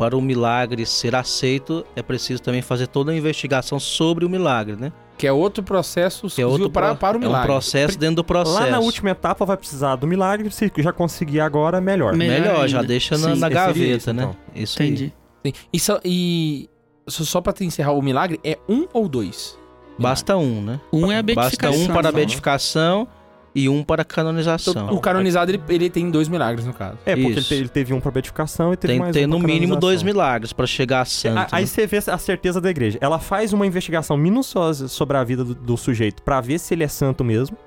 para 0.01 0.17
o 0.17 0.21
milagre 0.21 0.83
ser 0.83 1.13
aceito, 1.15 1.85
é 1.95 2.01
preciso 2.01 2.41
também 2.41 2.59
fazer 2.63 2.87
toda 2.87 3.11
a 3.11 3.15
investigação 3.15 3.79
sobre 3.79 4.25
o 4.25 4.29
milagre, 4.29 4.75
né? 4.75 4.91
Que 5.15 5.27
é 5.27 5.31
outro 5.31 5.61
processo 5.63 6.25
Que 6.27 6.41
é 6.41 6.45
outro 6.47 6.71
para, 6.71 6.87
pro- 6.87 6.97
para 6.97 7.17
o 7.19 7.21
é 7.21 7.23
um 7.25 7.27
milagre. 7.27 7.45
processo 7.47 7.99
dentro 7.99 8.15
do 8.15 8.23
processo. 8.23 8.59
Lá 8.59 8.65
na 8.65 8.79
última 8.79 9.11
etapa 9.11 9.45
vai 9.45 9.55
precisar 9.55 9.95
do 9.97 10.07
milagre, 10.07 10.49
se 10.49 10.71
já 10.79 10.91
conseguir 10.91 11.39
agora, 11.39 11.79
melhor. 11.79 12.13
Me- 12.15 12.27
Melhor, 12.27 12.41
Melhor 12.53 12.67
já 12.67 12.81
deixa 12.81 13.15
na, 13.15 13.35
Sim, 13.35 13.39
na 13.39 13.47
gaveta, 13.47 13.79
isso, 13.97 14.11
né? 14.11 14.23
então. 14.23 14.35
Isso 14.55 14.81
aí. 14.81 14.87
Entendi. 14.87 15.13
Sim. 15.45 15.53
E, 15.71 15.79
só, 15.79 15.99
e 16.03 16.67
só, 17.07 17.39
te 17.53 17.63
encerrar, 17.63 17.91
o 17.91 18.01
milagre 18.01 18.39
é 18.43 18.57
um 18.67 18.87
ou 18.93 19.07
dois? 19.07 19.55
Basta 19.99 20.35
um, 20.35 20.63
né? 20.63 20.79
Um 20.91 21.11
é 21.11 21.19
a 21.19 21.21
Basta 21.21 21.35
beatificação. 21.51 21.79
um 21.83 21.87
para 21.93 22.09
a 22.09 22.11
beatificação 22.11 23.07
e 23.53 23.67
um 23.67 23.83
para 23.83 24.01
a 24.01 24.03
Então, 24.03 24.15
canonização. 24.15 24.87
o 24.91 24.99
canonizado, 24.99 25.51
ele, 25.51 25.61
ele 25.69 25.89
tem 25.89 26.09
dois 26.09 26.27
milagres, 26.29 26.65
no 26.65 26.73
caso. 26.73 26.97
É, 27.05 27.15
porque 27.15 27.27
ele, 27.31 27.41
te- 27.41 27.53
ele 27.53 27.69
teve 27.69 27.93
um 27.93 27.99
pra 27.99 28.09
beatificação 28.11 28.73
e 28.73 28.77
teve 28.77 28.93
Tem 28.93 28.97
que 28.99 29.03
mais 29.03 29.13
ter 29.15 29.25
um 29.25 29.29
no 29.29 29.37
pra 29.39 29.47
mínimo 29.47 29.75
dois 29.75 29.99
canonização. 30.01 30.05
milagres 30.05 30.53
para 30.53 30.65
chegar 30.67 31.01
a 31.01 31.05
santo. 31.05 31.37
A- 31.37 31.47
Aí 31.51 31.63
né? 31.63 31.67
você 31.67 31.85
vê 31.85 31.97
a 31.97 32.17
certeza 32.17 32.61
da 32.61 32.69
igreja. 32.69 32.97
Ela 33.01 33.19
faz 33.19 33.51
uma 33.53 33.67
investigação 33.67 34.15
minuciosa 34.15 34.87
sobre 34.87 35.17
a 35.17 35.23
vida 35.23 35.43
do, 35.43 35.53
do 35.53 35.75
sujeito 35.77 36.23
pra 36.23 36.39
ver 36.39 36.59
se 36.59 36.73
ele 36.73 36.83
é 36.83 36.87
santo 36.87 37.23
mesmo. 37.23 37.57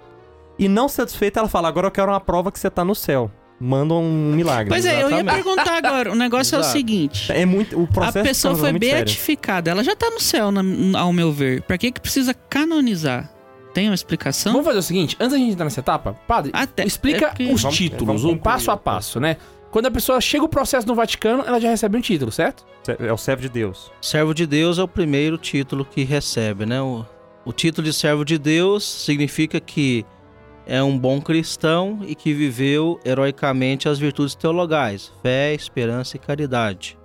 E 0.59 0.69
não 0.69 0.89
satisfeita, 0.89 1.41
ela 1.41 1.49
fala: 1.49 1.69
agora 1.69 1.89
eu 1.89 1.91
quero 1.91 2.11
uma 2.11 2.21
prova 2.21 2.51
que 2.51 2.59
você 2.59 2.71
tá 2.71 2.85
no 2.85 2.95
céu. 2.95 3.31
Manda 3.61 3.95
um 3.95 4.33
milagre. 4.35 4.69
Pois 4.69 4.85
é, 4.85 4.95
eu 5.03 5.09
ia 5.11 5.21
Exatamente. 5.21 5.35
perguntar 5.35 5.77
agora. 5.79 6.11
O 6.13 6.15
negócio 6.15 6.57
é 6.57 6.59
o 6.59 6.63
seguinte. 6.65 7.31
É 7.31 7.47
muito. 7.47 7.79
O 7.79 7.85
A 7.85 7.87
processo 7.87 8.19
de 8.19 8.29
pessoa 8.29 8.55
canonização 8.55 8.57
foi 8.61 8.69
é 8.69 8.73
muito 8.73 8.85
sério. 8.85 9.05
beatificada. 9.05 9.71
Ela 9.71 9.85
já 9.85 9.95
tá 9.95 10.11
no 10.11 10.21
céu, 10.21 10.51
na- 10.51 10.99
ao 10.99 11.13
meu 11.13 11.31
ver. 11.33 11.63
Pra 11.63 11.79
que 11.79 11.93
que 11.93 12.01
precisa 12.01 12.35
canonizar? 12.35 13.31
Tem 13.75 13.89
uma 13.89 13.95
explicação? 13.95 14.53
Vamos 14.53 14.67
fazer 14.67 14.79
o 14.79 14.83
seguinte, 14.83 15.17
antes 15.21 15.33
da 15.33 15.39
gente 15.39 15.53
entrar 15.53 15.65
nessa 15.65 15.81
etapa, 15.81 16.15
padre, 16.27 16.51
Até- 16.55 16.87
explica 16.87 17.27
é 17.27 17.29
porque- 17.29 17.53
os 17.53 17.61
Vamos- 17.63 17.77
títulos, 17.77 18.07
vamos 18.07 18.23
o 18.25 18.29
concluir, 18.29 18.43
passo 18.43 18.71
a 18.71 18.75
então. 18.75 18.83
passo, 18.85 19.21
né? 19.21 19.37
Quando 19.71 19.87
a 19.87 19.91
pessoa 19.91 20.21
chega 20.21 20.45
o 20.45 20.49
processo 20.49 20.87
no 20.87 20.95
Vaticano, 20.95 21.43
ela 21.45 21.61
já 21.61 21.69
recebe 21.69 21.99
um 21.99 22.01
título, 22.01 22.31
certo? 22.31 22.65
É 23.01 23.13
o 23.13 23.17
servo 23.17 23.43
de 23.43 23.49
Deus. 23.49 23.91
Servo 24.01 24.33
de 24.33 24.47
Deus 24.47 24.79
é 24.79 24.83
o 24.85 24.89
primeiro 24.89 25.37
título 25.37 25.85
que 25.85 26.05
recebe, 26.05 26.65
né? 26.65 26.81
O, 26.81 27.05
o 27.45 27.53
título 27.53 27.85
de 27.85 27.93
servo 27.93 28.25
de 28.25 28.39
Deus 28.39 28.85
significa 28.85 29.59
que 29.59 30.07
é 30.67 30.81
um 30.81 30.97
bom 30.97 31.21
cristão 31.21 31.99
e 32.07 32.15
que 32.15 32.33
viveu 32.33 33.01
heroicamente 33.05 33.89
as 33.89 33.99
virtudes 33.99 34.37
teologais, 34.37 35.13
fé, 35.21 35.53
esperança 35.53 36.17
e 36.17 36.21
caridade. 36.21 36.97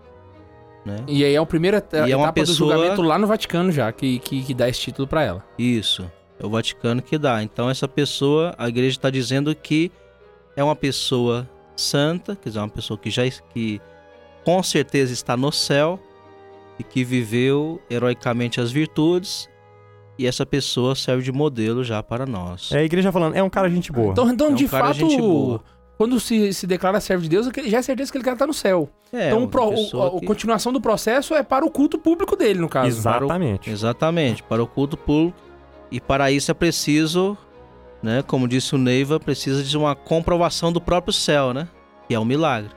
Né? 0.85 0.97
E 1.07 1.25
aí 1.25 1.33
é 1.33 1.37
a 1.37 1.45
primeira 1.45 1.77
et- 1.77 1.91
E 1.93 1.97
é 1.97 1.99
etapa 2.09 2.17
uma 2.17 2.27
do 2.27 2.33
pessoa- 2.33 2.55
julgamento 2.75 3.01
lá 3.01 3.17
no 3.17 3.25
Vaticano 3.27 3.71
já, 3.71 3.91
que, 3.91 4.19
que, 4.19 4.43
que 4.43 4.53
dá 4.53 4.69
esse 4.69 4.79
título 4.79 5.07
pra 5.07 5.23
ela. 5.23 5.43
Isso, 5.57 6.09
é 6.39 6.45
o 6.45 6.49
Vaticano 6.49 7.01
que 7.01 7.17
dá. 7.17 7.43
Então 7.43 7.69
essa 7.69 7.87
pessoa, 7.87 8.53
a 8.57 8.67
igreja 8.69 8.97
está 8.97 9.09
dizendo 9.09 9.53
que 9.55 9.91
é 10.55 10.63
uma 10.63 10.75
pessoa 10.75 11.47
santa, 11.75 12.35
quer 12.35 12.49
dizer, 12.49 12.59
uma 12.59 12.69
pessoa 12.69 12.97
que 12.97 13.09
já 13.09 13.23
que 13.53 13.81
com 14.43 14.61
certeza 14.63 15.13
está 15.13 15.35
no 15.37 15.51
céu 15.51 15.99
e 16.77 16.83
que 16.83 17.03
viveu 17.03 17.81
heroicamente 17.89 18.59
as 18.61 18.71
virtudes. 18.71 19.47
E 20.17 20.27
essa 20.27 20.45
pessoa 20.45 20.95
serve 20.95 21.23
de 21.23 21.31
modelo 21.31 21.81
já 21.81 22.03
para 22.03 22.25
nós. 22.25 22.71
É 22.73 22.79
a 22.79 22.83
igreja 22.83 23.09
falando: 23.09 23.35
é 23.35 23.43
um 23.43 23.49
cara 23.49 23.69
gente 23.69 23.89
boa. 23.89 24.11
Então, 24.11 24.29
então 24.29 24.47
É 24.47 24.49
um 24.49 24.53
de 24.53 24.67
cara 24.67 24.87
fato, 24.87 24.97
gente 24.97 25.17
boa. 25.17 25.61
quando 25.97 26.19
se, 26.19 26.51
se 26.53 26.67
declara 26.67 26.99
servo 26.99 27.23
de 27.23 27.29
Deus, 27.29 27.47
é 27.47 27.63
já 27.69 27.77
é 27.77 27.81
certeza 27.81 28.11
que 28.11 28.17
ele 28.17 28.25
cara 28.25 28.35
tá 28.35 28.45
no 28.45 28.53
céu. 28.53 28.89
É, 29.13 29.27
então 29.27 29.43
o 29.43 29.47
pro- 29.47 29.69
o- 29.69 30.03
a 30.17 30.19
que- 30.19 30.25
continuação 30.25 30.73
do 30.73 30.81
processo 30.81 31.33
é 31.33 31.41
para 31.41 31.65
o 31.65 31.71
culto 31.71 31.97
público 31.97 32.35
dele, 32.35 32.59
no 32.59 32.67
caso. 32.67 32.87
Exatamente. 32.89 33.69
Exatamente, 33.69 34.43
para 34.43 34.61
o 34.61 34.67
culto 34.67 34.97
público. 34.97 35.37
E 35.91 35.99
para 35.99 36.31
isso 36.31 36.51
é 36.51 36.53
preciso, 36.53 37.37
né, 38.03 38.21
como 38.21 38.47
disse 38.47 38.75
o 38.75 38.77
Neiva, 38.77 39.19
precisa 39.19 39.63
de 39.63 39.77
uma 39.77 39.95
comprovação 39.95 40.71
do 40.71 40.79
próprio 40.79 41.13
céu, 41.13 41.53
né? 41.53 41.67
Que 42.07 42.13
é 42.13 42.19
um 42.19 42.25
milagre. 42.25 42.71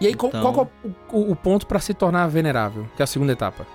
E 0.00 0.06
aí, 0.06 0.14
qual, 0.14 0.30
Então- 0.30 0.40
qual 0.52 0.66
que 0.66 0.88
é 0.88 0.90
o, 1.12 1.32
o- 1.32 1.36
ponto 1.36 1.66
pra 1.66 1.78
se 1.78 1.92
tornar 1.92 2.26
venerável? 2.28 2.86
Que 2.96 3.02
é 3.02 3.04
a 3.04 3.06
segunda 3.06 3.32
etapa. 3.32 3.66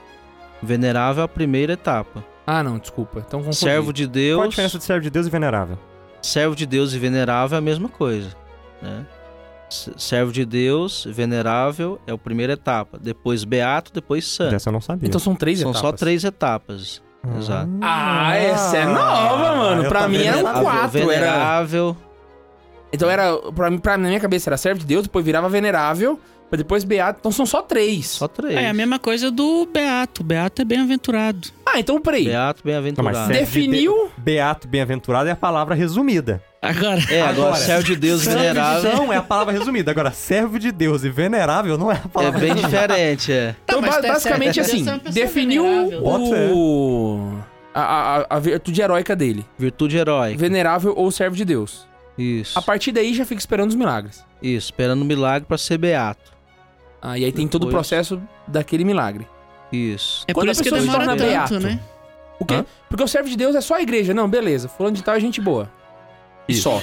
Venerável 0.61 1.21
é 1.21 1.25
a 1.25 1.27
primeira 1.27 1.73
etapa. 1.73 2.23
Ah, 2.47 2.63
não, 2.63 2.77
desculpa. 2.79 3.23
Então 3.27 3.39
confundi. 3.39 3.57
Servo 3.57 3.91
de 3.93 4.07
Deus. 4.07 4.37
Qual 4.37 4.45
a 4.45 4.49
diferença 4.49 4.77
de 4.77 4.83
servo 4.83 5.01
de 5.03 5.09
Deus 5.09 5.27
e 5.27 5.29
venerável? 5.29 5.77
Servo 6.21 6.55
de 6.55 6.65
Deus 6.65 6.93
e 6.93 6.99
venerável 6.99 7.55
é 7.55 7.59
a 7.59 7.61
mesma 7.61 7.87
coisa, 7.89 8.35
né? 8.81 9.05
Servo 9.69 10.31
de 10.31 10.45
Deus, 10.45 11.05
venerável 11.09 11.99
é 12.07 12.11
a 12.11 12.17
primeira 12.17 12.53
etapa. 12.53 12.97
Depois 12.99 13.43
beato, 13.43 13.91
depois 13.91 14.25
santo. 14.25 14.51
Dessa 14.51 14.69
eu 14.69 14.73
não 14.73 14.81
sabia. 14.81 15.07
Então 15.07 15.19
são 15.19 15.35
três 15.35 15.59
São 15.59 15.71
etapas. 15.71 15.89
só 15.89 15.95
três 15.95 16.23
etapas. 16.23 17.01
Exato. 17.39 17.69
Ah, 17.81 18.35
essa 18.35 18.77
é 18.77 18.85
nova, 18.85 19.55
mano. 19.55 19.83
eu 19.83 19.89
Pra 19.89 20.07
mim 20.07 20.17
não 20.19 20.25
eram 20.25 20.43
sabia. 20.43 20.61
quatro. 20.61 21.11
Era... 21.11 21.25
Venerável, 21.31 21.97
Então 22.93 23.09
era, 23.09 23.35
pra, 23.53 23.69
mim- 23.69 23.77
pra, 23.79 23.97
na 23.97 24.07
minha 24.07 24.19
cabeça 24.19 24.49
era 24.49 24.57
servo 24.57 24.79
de 24.79 24.85
Deus, 24.85 25.03
depois 25.03 25.25
virava 25.25 25.49
venerável, 25.49 26.19
depois 26.51 26.83
beato. 26.85 27.19
Então 27.19 27.31
são 27.33 27.45
só 27.45 27.61
três. 27.61 28.07
Só 28.07 28.27
três. 28.29 28.55
É 28.55 28.69
a 28.69 28.73
mesma 28.73 28.97
coisa 28.97 29.29
do 29.29 29.65
Beato. 29.65 30.23
Beato 30.23 30.61
é 30.61 30.65
bem-aventurado. 30.65 31.49
Ah, 31.75 31.79
então 31.79 31.99
peraí. 31.99 32.25
Beato, 32.25 32.61
Não, 32.63 32.71
bem-aventurado. 32.71 33.33
Definiu- 33.33 34.09
de 34.17 34.21
Beato, 34.21 34.67
bem-aventurado 34.67 35.27
é 35.27 35.31
a 35.33 35.35
palavra 35.35 35.75
resumida. 35.75 36.41
Agora, 36.61 36.99
É, 37.11 37.21
agora, 37.21 37.29
Agora, 37.49 37.55
servo 37.57 37.83
de 37.83 37.95
Deus 37.95 38.21
Servo 38.21 38.37
de 38.39 38.43
venerável 38.47 38.81
Deus 38.95 39.09
é 39.11 39.15
a 39.17 39.21
palavra 39.21 39.53
resumida. 39.53 39.91
Agora, 39.91 40.11
servo 40.11 40.57
de 40.57 40.71
Deus 40.71 41.03
e 41.03 41.09
venerável 41.09 41.77
não 41.77 41.91
é 41.91 41.95
a 41.95 41.97
é 41.97 42.07
palavra 42.07 42.39
bem 42.39 42.53
resumida. 42.53 42.79
diferente, 42.87 43.31
é. 43.31 43.55
Então, 43.65 43.81
mas 43.81 43.95
ba- 43.95 44.01
tá 44.01 44.07
basicamente 44.13 44.55
certo. 44.63 44.67
assim, 44.71 44.83
Deus 44.85 45.15
é 45.17 45.19
definiu 45.21 45.63
venerável. 45.63 46.01
O... 46.55 47.33
A, 47.73 47.81
a, 47.81 48.25
a 48.37 48.39
virtude 48.39 48.81
heróica 48.81 49.15
dele. 49.15 49.45
Virtude 49.59 49.97
heróica. 49.97 50.37
Venerável 50.39 50.93
ou 50.95 51.11
servo 51.11 51.35
de 51.35 51.43
Deus. 51.43 51.85
Isso. 52.17 52.57
A 52.57 52.61
partir 52.61 52.93
daí 52.93 53.13
já 53.13 53.25
fica 53.25 53.39
esperando 53.39 53.69
os 53.69 53.75
milagres. 53.75 54.23
Isso, 54.41 54.67
esperando 54.67 55.01
um 55.01 55.05
milagre 55.05 55.45
pra 55.45 55.57
ser 55.57 55.77
beato. 55.77 56.31
Ah, 57.01 57.19
e 57.19 57.25
aí 57.25 57.31
tem 57.33 57.47
todo 57.47 57.63
o 57.63 57.65
Depois- 57.65 57.87
processo 57.87 58.21
daquele 58.47 58.85
milagre. 58.85 59.27
Isso. 59.93 60.25
é 60.27 60.33
Quando 60.33 60.45
por 60.45 60.49
a 60.49 60.51
isso 60.51 60.63
que 60.63 60.69
pessoa 60.69 60.81
se 60.81 60.87
demora 60.87 61.05
torna 61.05 61.17
tanto, 61.17 61.29
beato, 61.29 61.59
né? 61.59 61.79
O 62.39 62.45
quê? 62.45 62.55
Hã? 62.55 62.65
Porque 62.89 63.03
o 63.03 63.07
servo 63.07 63.29
de 63.29 63.37
Deus 63.37 63.55
é 63.55 63.61
só 63.61 63.75
a 63.75 63.81
igreja. 63.81 64.13
Não, 64.13 64.27
beleza. 64.27 64.67
Fulano 64.67 64.95
de 64.95 65.03
tal 65.03 65.15
é 65.15 65.19
gente 65.19 65.39
boa. 65.41 65.69
E 66.47 66.53
Isso. 66.53 66.63
só. 66.63 66.81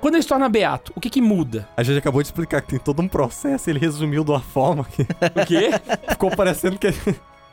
Quando 0.00 0.16
ele 0.16 0.22
se 0.22 0.28
torna 0.28 0.48
beato, 0.48 0.92
o 0.94 1.00
que 1.00 1.08
que 1.08 1.22
muda? 1.22 1.66
A 1.76 1.82
gente 1.82 1.98
acabou 1.98 2.20
de 2.20 2.28
explicar 2.28 2.60
que 2.60 2.68
tem 2.68 2.78
todo 2.78 3.00
um 3.00 3.08
processo, 3.08 3.70
ele 3.70 3.78
resumiu 3.78 4.22
de 4.22 4.30
uma 4.30 4.40
forma 4.40 4.84
que 4.84 5.02
O 5.02 5.46
quê? 5.46 5.70
ficou 6.10 6.30
parecendo 6.30 6.78
que... 6.78 6.88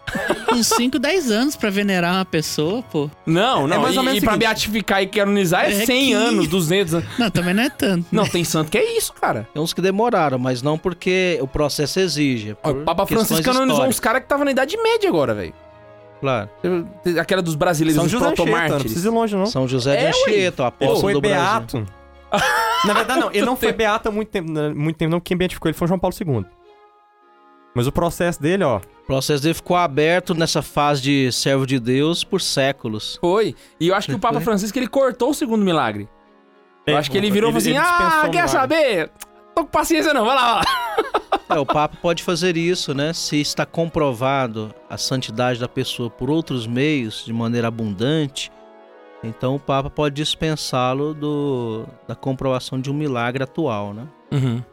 Uns 0.52 0.68
5, 0.68 1.00
10 1.00 1.32
anos 1.32 1.56
pra 1.56 1.70
venerar 1.70 2.16
uma 2.16 2.26
pessoa, 2.26 2.84
pô. 2.84 3.10
Não, 3.26 3.66
não. 3.68 3.78
É 3.78 3.80
mais 3.80 3.96
ou 3.96 4.04
e, 4.04 4.06
menos 4.08 4.22
e 4.22 4.26
o 4.26 4.28
pra 4.28 4.38
beatificar 4.38 5.02
e 5.02 5.08
canonizar 5.08 5.66
é 5.66 5.72
É 5.72 5.86
100 5.86 6.08
que- 6.08 6.14
anos, 6.14 6.48
200 6.48 6.94
anos. 6.96 7.08
Não, 7.18 7.30
também 7.32 7.54
não 7.54 7.64
é 7.64 7.70
tanto. 7.70 8.06
Não, 8.12 8.26
tem 8.28 8.44
santo 8.44 8.70
que 8.70 8.78
é 8.78 8.98
isso, 8.98 9.14
cara. 9.14 9.48
Tem 9.54 9.62
uns 9.62 9.74
que 9.74 9.82
demoraram, 9.82 10.38
mas 10.38 10.62
não 10.62 10.78
porque 10.78 11.38
o 11.42 11.48
processo 11.48 12.00
exige. 12.00 12.52
é 12.52 12.56
Ó, 12.64 12.72
O 12.72 12.76
Papa 12.84 13.06
Francisco 13.06 13.44
canonizou 13.44 13.86
uns 13.86 14.00
caras 14.00 14.20
que 14.20 14.26
estavam 14.26 14.44
na 14.44 14.52
Idade 14.52 14.76
Média 14.78 15.08
agora, 15.10 15.34
velho. 15.34 15.54
Claro. 16.20 16.50
Aquela 17.20 17.42
dos 17.42 17.56
brasileiros, 17.56 17.96
São 17.96 18.04
dos 18.04 18.12
José 18.12 18.26
Anchieta, 18.26 18.42
não 18.42 18.46
protomártires. 18.46 18.84
precisa 18.84 19.08
ir 19.08 19.12
longe, 19.12 19.36
não. 19.36 19.46
São 19.48 19.68
José 19.68 19.94
É, 19.96 19.98
de 19.98 20.04
ué. 20.06 20.10
Anchieta, 20.10 20.68
apóstolo 20.68 21.00
foi 21.02 21.14
do 21.14 21.22
Brasil. 21.22 21.40
beato. 21.40 21.88
Na 22.86 22.94
verdade, 22.94 23.20
não. 23.22 23.30
Ele 23.32 23.46
não 23.46 23.56
foi 23.56 23.72
beato 23.72 24.10
há 24.10 24.12
muito 24.12 24.30
tempo, 24.30 24.52
né, 24.52 24.70
muito 24.70 24.98
tempo 24.98 25.12
não. 25.12 25.20
Quem 25.20 25.36
beatificou 25.38 25.70
ele 25.70 25.78
foi 25.78 25.88
João 25.88 26.00
Paulo 26.00 26.16
II. 26.20 26.46
Mas 27.74 27.88
o 27.88 27.92
processo 27.92 28.42
dele, 28.42 28.64
ó... 28.64 28.78
O 28.78 29.06
processo 29.06 29.44
dele 29.44 29.54
ficou 29.54 29.76
aberto 29.76 30.34
nessa 30.34 30.62
fase 30.62 31.02
de 31.02 31.32
servo 31.32 31.66
de 31.66 31.80
Deus 31.80 32.24
por 32.24 32.40
séculos. 32.40 33.18
Foi. 33.20 33.56
E 33.80 33.90
eu 33.90 33.96
acho 33.96 34.08
que 34.08 34.16
o 34.16 34.20
Papa. 34.20 34.40
Francisco 34.40 34.78
ele 34.80 34.88
cortou 34.88 35.32
o 35.32 35.34
segundo 35.34 35.66
milagre. 35.66 36.08
Eu 36.88 36.98
acho 36.98 37.12
que 37.12 37.18
ele 37.18 37.30
virou 37.30 37.50
e 37.50 37.54
falou 37.54 37.58
assim: 37.58 37.74
dispensou 37.74 38.06
Ah, 38.06 38.28
o 38.28 38.32
quer 38.32 38.46
milagre." 38.46 38.52
saber? 38.52 39.12
Tô 39.54 39.64
com 39.66 39.70
paciência 39.72 40.14
não, 40.14 40.26
vai 40.26 40.36
lá, 40.36 40.62
vai 40.62 40.64
lá. 40.64 41.58
É, 41.58 41.60
o 41.60 41.66
Papa 41.66 41.98
pode 42.02 42.24
fazer 42.24 42.56
isso, 42.56 42.94
né? 42.94 43.12
Se 43.12 43.42
está 43.42 43.66
comprovado 43.66 44.74
a 44.90 44.98
santidade 44.98 45.60
da 45.60 45.68
pessoa 45.68 46.10
por 46.10 46.30
outros 46.30 46.66
meios, 46.66 47.26
de 47.26 47.34
maneira 47.34 47.68
abundante, 47.68 48.50
então 49.22 49.56
o 49.56 49.60
Papa 49.60 49.90
pode 49.90 50.16
dispensá-lo 50.16 51.14
do, 51.14 51.86
da 52.08 52.16
comprovação 52.16 52.80
de 52.80 52.90
um 52.90 52.94
milagre 52.94 53.44
atual, 53.44 53.94
né? 53.94 54.08
Uhum. 54.32 54.64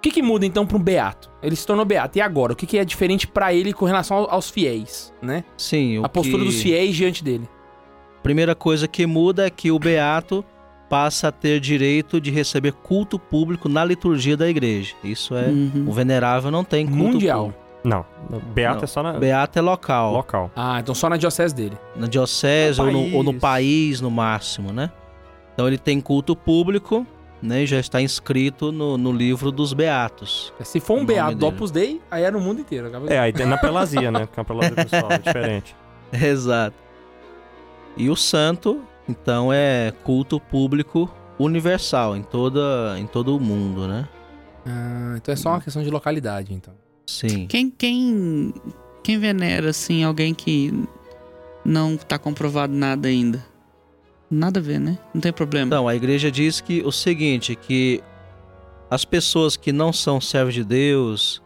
O 0.00 0.02
que, 0.02 0.10
que 0.10 0.22
muda 0.22 0.46
então 0.46 0.66
pra 0.66 0.78
um 0.78 0.82
beato? 0.82 1.30
Ele 1.42 1.54
se 1.54 1.66
tornou 1.66 1.84
beato. 1.84 2.16
E 2.16 2.22
agora? 2.22 2.54
O 2.54 2.56
que, 2.56 2.66
que 2.66 2.78
é 2.78 2.84
diferente 2.86 3.26
pra 3.26 3.52
ele 3.52 3.72
com 3.74 3.84
relação 3.84 4.16
ao- 4.16 4.30
aos 4.32 4.48
fiéis, 4.48 5.12
né? 5.20 5.44
Sim, 5.58 5.98
o 5.98 6.06
A 6.06 6.08
postura 6.08 6.38
que... 6.38 6.48
dos 6.48 6.62
fiéis 6.62 6.96
diante 6.96 7.22
dele. 7.22 7.46
Primeira 8.22 8.54
coisa 8.54 8.88
que 8.88 9.04
muda 9.06 9.46
é 9.46 9.50
que 9.50 9.70
o 9.70 9.78
beato 9.78 10.42
passa 10.88 11.28
a 11.28 11.32
ter 11.32 11.60
direito 11.60 12.18
de 12.20 12.30
receber 12.30 12.72
culto 12.72 13.18
público 13.18 13.68
na 13.68 13.84
liturgia 13.84 14.36
da 14.38 14.48
igreja. 14.48 14.94
Isso 15.04 15.34
é... 15.36 15.46
Uhum. 15.48 15.84
O 15.86 15.92
venerável 15.92 16.50
não 16.50 16.64
tem 16.64 16.86
culto 16.86 17.02
Mundial. 17.12 17.44
público. 17.44 17.60
Não, 17.84 18.04
beato 18.54 18.76
Não. 18.78 18.84
é 18.84 18.86
só 18.86 19.02
na... 19.02 19.12
Beato 19.14 19.58
é 19.58 19.62
local. 19.62 20.12
local. 20.14 20.50
Ah, 20.56 20.80
então 20.80 20.94
só 20.94 21.08
na 21.10 21.16
diocese 21.18 21.54
dele. 21.54 21.76
na 21.94 22.06
diocese 22.06 22.78
No 22.80 22.86
ou, 22.86 22.92
no, 22.92 23.16
ou 23.16 23.22
no 23.22 23.32
país. 23.34 23.40
país 23.40 24.00
no 24.00 24.10
máximo, 24.10 24.72
né? 24.72 24.90
Então 25.54 25.66
ele 25.66 25.78
tem 25.78 26.00
culto 26.00 26.34
público, 26.34 27.06
né? 27.42 27.62
E 27.62 27.66
já 27.66 27.78
está 27.80 28.00
inscrito 28.00 28.70
no, 28.72 28.96
no 28.98 29.12
livro 29.12 29.50
dos 29.50 29.72
beatos. 29.72 30.52
Se 30.64 30.78
for 30.80 30.98
um 30.98 31.04
beato 31.04 31.36
do. 31.36 31.46
Opus 31.46 31.70
Dei, 31.70 32.00
aí 32.10 32.24
é 32.24 32.30
no 32.30 32.40
mundo 32.40 32.60
inteiro. 32.60 32.86
Acaba- 32.88 33.12
É, 33.12 33.18
aí 33.18 33.32
tem 33.32 33.46
na 33.46 33.56
pelazia, 33.58 34.10
né? 34.10 34.26
Porque 34.26 34.38
é 34.38 34.42
uma 34.42 34.44
pelazia 34.44 34.74
pessoal, 34.84 35.12
é 35.12 35.18
diferente. 35.18 35.76
Exato. 36.12 36.76
E 37.96 38.08
o 38.10 38.16
santo, 38.16 38.82
então, 39.08 39.52
é 39.52 39.92
culto 40.04 40.38
público 40.40 41.10
universal 41.38 42.16
em 42.16 42.22
toda 42.22 42.96
em 42.98 43.06
todo 43.06 43.36
o 43.36 43.40
mundo, 43.40 43.88
né? 43.88 44.08
Ah, 44.66 45.14
então 45.16 45.32
é 45.32 45.36
só 45.36 45.50
uma 45.50 45.60
questão 45.60 45.82
de 45.82 45.90
localidade, 45.90 46.52
então. 46.52 46.74
Sim. 47.06 47.46
Quem, 47.46 47.70
quem, 47.70 48.54
quem 49.02 49.18
venera, 49.18 49.70
assim, 49.70 50.04
alguém 50.04 50.32
que 50.34 50.72
não 51.64 51.96
tá 51.96 52.18
comprovado 52.18 52.72
nada 52.72 53.08
ainda? 53.08 53.44
Nada 54.30 54.60
a 54.60 54.62
ver, 54.62 54.78
né? 54.78 54.98
Não 55.12 55.20
tem 55.20 55.32
problema. 55.32 55.66
Então, 55.66 55.88
a 55.88 55.94
igreja 55.94 56.30
diz 56.30 56.60
que 56.60 56.82
o 56.82 56.92
seguinte, 56.92 57.56
que 57.56 58.00
as 58.88 59.04
pessoas 59.04 59.56
que 59.56 59.72
não 59.72 59.92
são 59.92 60.20
servos 60.20 60.54
de 60.54 60.64
Deus, 60.64 61.42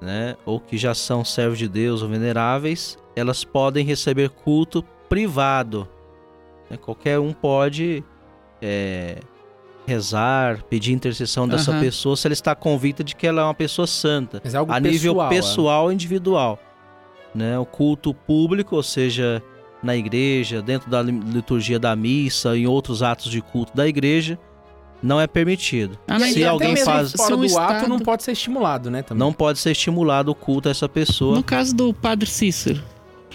né, 0.00 0.36
ou 0.44 0.60
que 0.60 0.76
já 0.76 0.94
são 0.94 1.24
servos 1.24 1.58
de 1.58 1.68
Deus 1.68 2.02
ou 2.02 2.08
veneráveis, 2.08 2.96
elas 3.16 3.44
podem 3.44 3.84
receber 3.84 4.30
culto 4.30 4.82
privado. 5.08 5.88
né? 6.70 6.76
Qualquer 6.76 7.18
um 7.18 7.32
pode 7.32 8.02
é, 8.60 9.18
rezar, 9.86 10.62
pedir 10.64 10.92
intercessão 10.92 11.46
dessa 11.46 11.72
Aham. 11.72 11.80
pessoa 11.80 12.16
se 12.16 12.26
ela 12.26 12.32
está 12.32 12.54
convicta 12.54 13.02
de 13.04 13.14
que 13.14 13.26
ela 13.26 13.42
é 13.42 13.44
uma 13.44 13.54
pessoa 13.54 13.86
santa 13.86 14.40
Mas 14.42 14.54
é 14.54 14.58
algo 14.58 14.72
a 14.72 14.80
nível 14.80 15.14
pessoal, 15.14 15.28
pessoal 15.28 15.90
e 15.90 15.94
individual. 15.94 16.58
Né? 17.34 17.58
O 17.58 17.66
culto 17.66 18.12
público, 18.14 18.76
ou 18.76 18.82
seja, 18.82 19.42
na 19.82 19.96
igreja, 19.96 20.62
dentro 20.62 20.90
da 20.90 21.02
li- 21.02 21.12
liturgia 21.12 21.78
da 21.78 21.94
missa, 21.96 22.56
em 22.56 22.66
outros 22.66 23.02
atos 23.02 23.30
de 23.30 23.40
culto 23.40 23.74
da 23.76 23.86
igreja, 23.88 24.38
não 25.02 25.20
é 25.20 25.26
permitido. 25.26 25.98
Ah, 26.06 26.18
mas 26.18 26.34
Se 26.34 26.44
alguém 26.44 26.76
faz- 26.76 27.12
fora 27.12 27.26
Se 27.28 27.32
o 27.32 27.36
do 27.36 27.58
ato 27.58 27.72
Estado- 27.74 27.88
não 27.88 27.98
pode 27.98 28.22
ser 28.22 28.32
estimulado, 28.32 28.90
né? 28.90 29.02
Também. 29.02 29.18
Não 29.18 29.32
pode 29.32 29.58
ser 29.58 29.72
estimulado 29.72 30.30
o 30.30 30.34
culto 30.34 30.68
a 30.68 30.70
essa 30.70 30.88
pessoa. 30.88 31.34
No 31.36 31.42
caso 31.42 31.74
do 31.74 31.92
Padre 31.92 32.28
Cícero. 32.30 32.80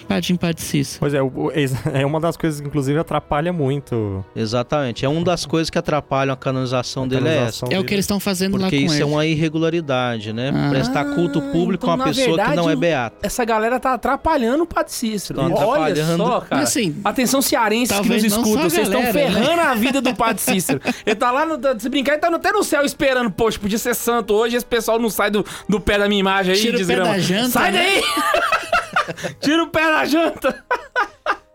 Padim 0.07 0.35
Padre 0.35 0.61
Cícero. 0.61 0.99
Pois 0.99 1.13
é, 1.13 1.19
é 2.01 2.05
uma 2.05 2.19
das 2.19 2.35
coisas 2.37 2.59
que 2.61 2.67
inclusive 2.67 2.99
atrapalha 2.99 3.51
muito 3.53 4.23
Exatamente. 4.35 5.05
É 5.05 5.09
uma 5.09 5.23
das 5.23 5.45
coisas 5.45 5.69
que 5.69 5.77
atrapalham 5.77 6.33
a 6.33 6.37
canonização 6.37 7.03
a 7.03 7.07
dele 7.07 7.27
é 7.27 7.37
essa. 7.37 7.65
É 7.69 7.79
o 7.79 7.83
que 7.83 7.93
eles 7.93 8.03
estão 8.03 8.19
fazendo 8.19 8.55
lá 8.57 8.63
Porque 8.63 8.79
com 8.79 8.85
isso 8.85 8.95
ele. 8.95 9.03
é 9.03 9.05
uma 9.05 9.25
irregularidade, 9.25 10.33
né? 10.33 10.51
Ah. 10.53 10.69
Prestar 10.69 11.05
culto 11.15 11.41
público 11.41 11.85
então, 11.85 11.91
a 11.91 11.95
uma 11.95 12.05
na 12.05 12.11
pessoa 12.13 12.37
que 12.37 12.55
não 12.55 12.63
é 12.69 12.75
verdade, 12.75 12.79
beata. 12.79 13.17
Essa 13.23 13.45
galera 13.45 13.79
tá 13.79 13.93
atrapalhando 13.93 14.63
o 14.63 14.67
Padre 14.67 14.91
Cícero. 14.93 15.41
Estão 15.41 15.67
Olha 15.67 16.17
só, 16.17 16.41
cara. 16.41 16.61
Assim, 16.63 16.95
Atenção 17.03 17.41
cearenses 17.41 17.99
que 17.99 18.09
nos 18.09 18.23
escutam, 18.23 18.69
vocês 18.69 18.87
estão 18.87 19.01
né? 19.01 19.13
ferrando 19.13 19.61
a 19.61 19.73
vida 19.75 20.01
do 20.01 20.13
Padre 20.15 20.41
Cícero. 20.41 20.81
Ele 21.05 21.15
tá 21.15 21.31
lá, 21.31 21.45
no, 21.45 21.57
se 21.79 21.89
brincar, 21.89 22.13
ele 22.13 22.21
tá 22.21 22.29
no- 22.29 22.37
até 22.37 22.51
no 22.51 22.63
céu 22.63 22.83
esperando. 22.83 23.31
Poxa, 23.31 23.59
podia 23.59 23.77
ser 23.77 23.95
santo 23.95 24.33
hoje, 24.33 24.55
esse 24.55 24.65
pessoal 24.65 24.99
não 24.99 25.09
sai 25.09 25.31
do, 25.31 25.45
do 25.67 25.79
pé 25.79 25.97
da 25.97 26.07
minha 26.07 26.19
imagem 26.19 26.53
aí, 26.53 26.59
Tira 26.59 26.81
o 26.81 26.85
pé 26.85 26.95
da 26.97 27.17
janta, 27.19 27.49
Sai 27.49 27.71
né? 27.71 27.85
Tira 29.39 29.63
o 29.63 29.67
pé 29.67 29.83
da 29.83 30.05
janta! 30.05 30.63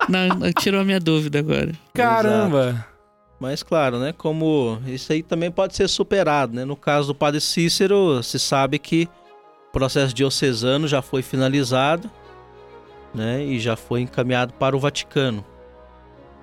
não, 0.09 0.53
tirou 0.53 0.80
a 0.80 0.84
minha 0.84 1.00
dúvida 1.00 1.38
agora. 1.38 1.72
Caramba! 1.94 2.86
Mas 3.38 3.62
claro, 3.62 3.98
né? 3.98 4.12
Como 4.16 4.80
isso 4.86 5.12
aí 5.12 5.20
também 5.20 5.50
pode 5.50 5.74
ser 5.74 5.88
superado, 5.88 6.55
né? 6.55 6.64
No 6.64 6.76
caso 6.76 7.09
do 7.09 7.14
Padre 7.14 7.40
Cícero, 7.40 8.22
se 8.22 8.38
sabe 8.38 8.78
que 8.78 9.09
o 9.68 9.72
processo 9.72 10.14
diocesano 10.14 10.86
já 10.86 11.03
foi 11.03 11.22
finalizado, 11.22 12.09
né? 13.12 13.42
E 13.44 13.59
já 13.59 13.74
foi 13.74 14.03
encaminhado 14.03 14.53
para 14.55 14.76
o 14.76 14.78
Vaticano, 14.78 15.44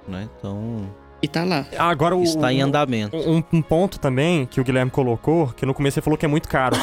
né? 0.05 0.27
Então 0.37 0.93
E 1.21 1.27
tá 1.27 1.45
lá. 1.45 1.65
Agora 1.77 2.17
o, 2.17 2.23
está 2.23 2.51
em 2.51 2.61
andamento. 2.61 3.15
Um, 3.15 3.41
um 3.53 3.61
ponto 3.61 3.97
também 3.97 4.45
que 4.45 4.59
o 4.59 4.63
Guilherme 4.63 4.91
colocou, 4.91 5.47
que 5.55 5.65
no 5.65 5.73
começo 5.73 5.99
ele 5.99 6.03
falou 6.03 6.17
que 6.17 6.25
é 6.25 6.29
muito 6.29 6.49
caro. 6.49 6.75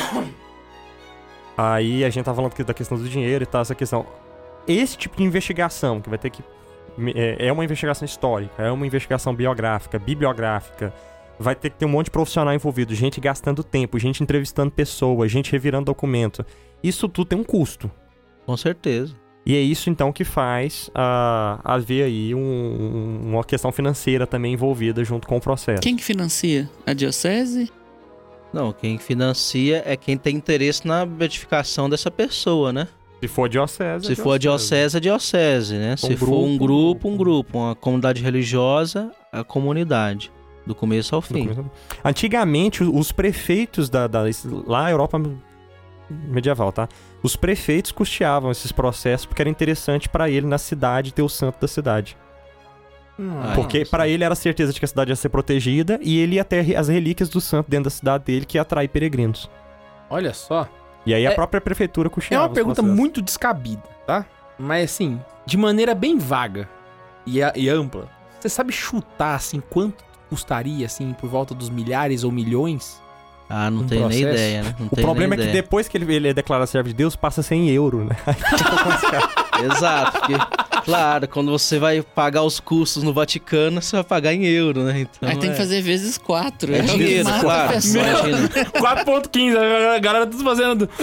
Aí 1.57 2.04
a 2.04 2.11
gente 2.11 2.24
tá 2.24 2.34
falando 2.34 2.52
aqui 2.52 2.62
da 2.62 2.74
questão 2.74 2.98
do 2.98 3.09
dinheiro 3.09 3.44
e 3.44 3.46
tal, 3.46 3.62
essa 3.62 3.74
questão. 3.74 4.04
Esse 4.68 4.96
tipo 4.98 5.16
de 5.16 5.22
investigação, 5.22 6.00
que 6.00 6.09
vai 6.11 6.18
ter 6.18 6.30
que. 6.30 6.42
É, 7.14 7.48
é 7.48 7.52
uma 7.52 7.64
investigação 7.64 8.04
histórica, 8.04 8.62
é 8.62 8.70
uma 8.70 8.86
investigação 8.86 9.34
biográfica, 9.34 9.98
bibliográfica. 9.98 10.92
Vai 11.38 11.54
ter 11.54 11.68
que 11.70 11.76
ter 11.76 11.84
um 11.84 11.88
monte 11.90 12.07
de 12.07 12.11
profissional 12.12 12.54
envolvido, 12.54 12.94
gente 12.94 13.20
gastando 13.20 13.62
tempo, 13.62 13.98
gente 13.98 14.22
entrevistando 14.22 14.70
pessoas, 14.70 15.30
gente 15.30 15.52
revirando 15.52 15.84
documento. 15.86 16.44
Isso 16.82 17.09
tudo 17.09 17.28
tem 17.28 17.38
um 17.38 17.44
custo. 17.44 17.90
Com 18.46 18.57
certeza. 18.57 19.14
E 19.44 19.54
é 19.54 19.61
isso 19.61 19.88
então 19.90 20.11
que 20.12 20.24
faz 20.24 20.90
ah, 20.94 21.61
haver 21.62 22.04
aí 22.04 22.34
um- 22.34 23.20
uma 23.34 23.44
questão 23.44 23.70
financeira 23.70 24.26
também 24.26 24.54
envolvida 24.54 25.04
junto 25.04 25.28
com 25.28 25.36
o 25.36 25.40
processo. 25.40 25.82
Quem 25.82 25.94
que 25.96 26.02
financia? 26.02 26.68
A 26.86 26.92
diocese? 26.94 27.70
Não, 28.57 28.72
quem 28.72 28.98
financia 28.98 29.82
é 29.84 29.96
quem 29.96 30.16
tem 30.16 30.34
interesse 30.36 30.86
na 30.86 31.04
beatificação 31.04 31.90
dessa 31.90 32.11
pessoa, 32.11 32.72
né? 32.72 32.88
Se 33.20 33.28
for 33.28 33.48
diocese, 33.48 34.07
é 34.07 34.09
Se 34.09 34.16
for 34.22 34.32
a 34.32 34.38
diocese, 34.38 34.96
é 34.96 35.00
diocese, 35.00 35.74
né? 35.74 35.96
Se 35.96 36.16
for 36.16 36.38
um 36.38 36.57
grupo, 36.59 37.09
um 37.09 37.16
grupo. 37.16 37.59
Uma 37.59 37.74
comunidade 37.74 38.22
religiosa, 38.22 39.11
a 39.32 39.44
comunidade. 39.44 40.32
Do 40.66 40.74
começo 40.74 41.14
ao 41.14 41.22
fim. 41.22 41.48
Antigamente, 42.04 42.82
o- 42.82 42.98
os 42.98 43.12
prefeitos 43.12 43.88
da, 43.88 44.07
da- 44.07 44.24
lá 44.66 44.82
na 44.84 44.90
Europa 44.90 45.20
medieval, 46.11 46.72
tá? 46.72 46.88
Os 47.22 47.36
prefeitos 47.36 47.92
custeavam 47.92 48.50
esses 48.50 48.72
processos 48.72 49.26
porque 49.26 49.42
era 49.42 49.48
interessante 49.50 50.09
pra 50.09 50.28
ele 50.30 50.46
na 50.46 50.59
cidade 50.59 51.12
ter 51.12 51.22
o 51.22 51.28
santo 51.28 51.61
da 51.61 51.68
cidade. 51.68 52.16
Ah, 53.19 53.53
Porque 53.55 53.85
pra 53.85 54.07
ele 54.07 54.23
era 54.25 54.33
a 54.33 54.37
certeza 54.37 54.73
de 54.73 54.79
que 54.79 54.85
a 54.85 54.89
cidade 54.89 55.11
ia 55.11 55.17
ser 55.17 55.29
protegida 55.31 55.99
e 56.03 56.19
ele 56.19 56.37
ia 56.37 56.45
ter 56.45 56.77
as 56.77 56.89
relíquias 56.89 57.29
do 57.29 57.41
santo 57.41 57.71
dentro 57.71 57.85
da 57.85 57.91
cidade 57.91 58.25
dele 58.25 58.45
que 58.45 58.59
ia 58.59 58.62
atrair 58.62 58.89
peregrinos. 58.89 59.51
Olha 60.11 60.35
só. 60.35 60.69
E 61.07 61.14
aí 61.14 61.27
a 61.27 61.31
É- 61.31 61.35
própria 61.35 61.61
prefeitura 61.61 62.09
É 62.09 62.11
custeava. 62.11 62.45
uma 62.47 62.53
pergunta 62.55 62.83
muito 62.83 63.23
descabida, 63.23 63.83
tá? 64.07 64.25
Mas 64.59 64.85
assim, 64.93 65.21
de 65.47 65.57
maneira 65.57 65.95
bem 65.95 66.19
vaga 66.19 66.69
e, 67.25 67.43
a- 67.43 67.53
e 67.57 67.69
ampla. 67.69 68.09
Você 68.39 68.49
sabe 68.49 68.73
chutar, 68.73 69.35
assim, 69.35 69.61
quanto 69.71 70.05
custaria, 70.29 70.85
assim, 70.87 71.14
por 71.14 71.29
volta 71.31 71.55
dos 71.55 71.71
milhares 71.71 72.23
ou 72.25 72.31
milhões? 72.31 73.01
Ah, 73.49 73.71
não 73.71 73.83
Um 73.83 73.87
tenho 73.87 74.09
nem 74.09 74.23
processo. 74.23 74.35
ideia, 74.45 74.62
né? 74.64 74.75
Não 74.79 74.87
O 74.91 74.97
problema 74.97 75.35
é 75.35 75.37
nem 75.39 75.47
que 75.47 75.53
depois 75.53 75.87
que 75.89 75.97
ele, 75.97 76.12
ele 76.14 76.29
é 76.29 76.35
declarado 76.35 76.69
servo 76.69 76.89
de 76.89 76.95
Deus, 76.95 77.14
passa 77.17 77.41
a 77.41 77.45
ser 77.45 77.55
em 77.55 77.71
euro, 77.71 78.05
né? 78.05 78.17
Exato, 79.64 80.19
porque, 80.19 80.35
claro, 80.87 81.28
quando 81.28 81.51
você 81.51 81.78
vai 81.78 82.01
pagar 82.01 82.43
os 82.45 82.59
custos 82.61 83.03
no 83.03 83.12
Vaticano, 83.12 83.82
você 83.82 83.97
vai 83.97 84.05
pagar 84.05 84.32
em 84.32 84.47
euro, 84.47 84.84
né? 84.84 85.01
Então, 85.01 85.28
Aí 85.28 85.37
tem 85.37 85.51
é, 85.51 85.53
que 85.53 85.59
fazer 85.59 85.82
vezes 85.82 86.16
quatro. 86.16 86.74
é 86.74 86.80
o 86.80 86.84
que 86.84 86.97
dinheiro, 86.97 87.28
claro. 87.41 87.72
pessoa. 87.72 88.05
Imagina. 88.05 88.49
4.15, 88.49 89.57
a 89.97 89.99
galera 89.99 90.26
tudo 90.26 90.43
fazendo... 90.43 90.89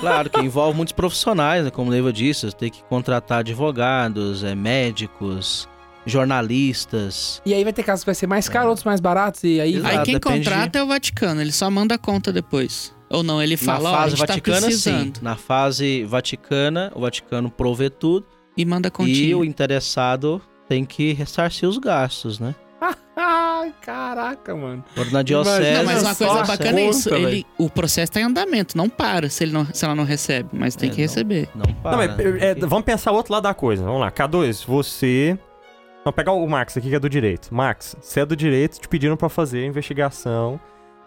Claro, 0.00 0.30
que 0.30 0.40
envolve 0.40 0.76
muitos 0.76 0.92
profissionais, 0.92 1.64
né? 1.64 1.70
Como 1.70 1.90
o 1.90 1.92
Leiva 1.92 2.12
disse, 2.12 2.46
você 2.46 2.56
tem 2.56 2.70
que 2.70 2.82
contratar 2.84 3.40
advogados, 3.40 4.42
é, 4.42 4.54
médicos, 4.54 5.68
jornalistas. 6.06 7.42
E 7.44 7.52
aí 7.52 7.62
vai 7.62 7.72
ter 7.72 7.82
casos 7.82 8.02
que 8.02 8.06
vai 8.06 8.14
ser 8.14 8.26
mais 8.26 8.48
caro, 8.48 8.68
outros 8.68 8.84
mais 8.84 9.00
baratos, 9.00 9.44
e 9.44 9.60
aí... 9.60 9.76
Exato. 9.76 9.98
Aí 9.98 10.04
quem 10.04 10.14
depende 10.14 10.44
contrata 10.44 10.78
é 10.78 10.82
o 10.82 10.86
Vaticano, 10.86 11.40
ele 11.40 11.52
só 11.52 11.70
manda 11.70 11.94
a 11.94 11.98
conta 11.98 12.32
depois. 12.32 12.94
Ou 13.10 13.24
não, 13.24 13.42
ele 13.42 13.56
fala, 13.56 13.90
Na 13.90 13.98
fase 13.98 14.16
tá 14.16 14.26
vaticana, 14.26 14.60
sim. 14.60 14.66
precisando. 14.66 15.18
Na 15.20 15.36
fase 15.36 16.04
vaticana, 16.04 16.92
o 16.94 17.00
Vaticano 17.00 17.50
provê 17.50 17.90
tudo 17.90 18.24
E 18.60 18.64
manda 18.64 18.88
a 18.88 18.90
e 18.90 18.92
continha. 18.92 19.38
o 19.38 19.44
interessado 19.44 20.40
tem 20.68 20.84
que 20.84 21.12
ressarcir 21.12 21.68
os 21.68 21.78
gastos, 21.78 22.38
né? 22.38 22.54
Ai, 23.16 23.74
caraca, 23.82 24.54
mano. 24.54 24.84
Agora, 24.94 25.10
na 25.10 25.22
diocese... 25.22 25.72
Não, 25.72 25.84
mas 25.84 26.02
uma 26.02 26.14
coisa 26.14 26.42
bacana 26.44 26.80
é 26.80 26.88
isso. 26.88 27.10
conta, 27.10 27.20
Ele, 27.20 27.46
o 27.58 27.68
processo 27.68 28.12
tá 28.12 28.20
em 28.20 28.24
andamento, 28.24 28.76
não 28.76 28.88
para 28.88 29.28
se, 29.28 29.44
ele 29.44 29.52
não, 29.52 29.66
se 29.66 29.84
ela 29.84 29.94
não 29.94 30.04
recebe, 30.04 30.48
mas 30.52 30.74
tem 30.76 30.88
É, 30.88 30.92
que 30.92 30.98
não. 30.98 31.02
receber. 31.02 31.48
Não 31.54 31.74
para. 31.74 31.90
Não, 31.90 32.16
mas, 32.16 32.42
é, 32.42 32.54
vamos 32.54 32.84
pensar 32.84 33.12
o 33.12 33.16
outro 33.16 33.32
lado 33.32 33.42
da 33.42 33.52
coisa. 33.54 33.82
Vamos 33.84 34.00
lá. 34.00 34.10
K2, 34.10 34.64
você. 34.66 35.38
Vamos 36.04 36.16
pegar 36.16 36.32
o 36.32 36.46
Max 36.48 36.76
aqui 36.76 36.88
que 36.88 36.94
é 36.94 36.98
do 37.00 37.10
direito. 37.10 37.52
Max, 37.54 37.94
você 38.00 38.20
é 38.20 38.26
do 38.26 38.34
direito, 38.34 38.80
te 38.80 38.88
pediram 38.88 39.16
pra 39.18 39.28
fazer 39.28 39.64
a 39.64 39.66
investigação 39.66 40.58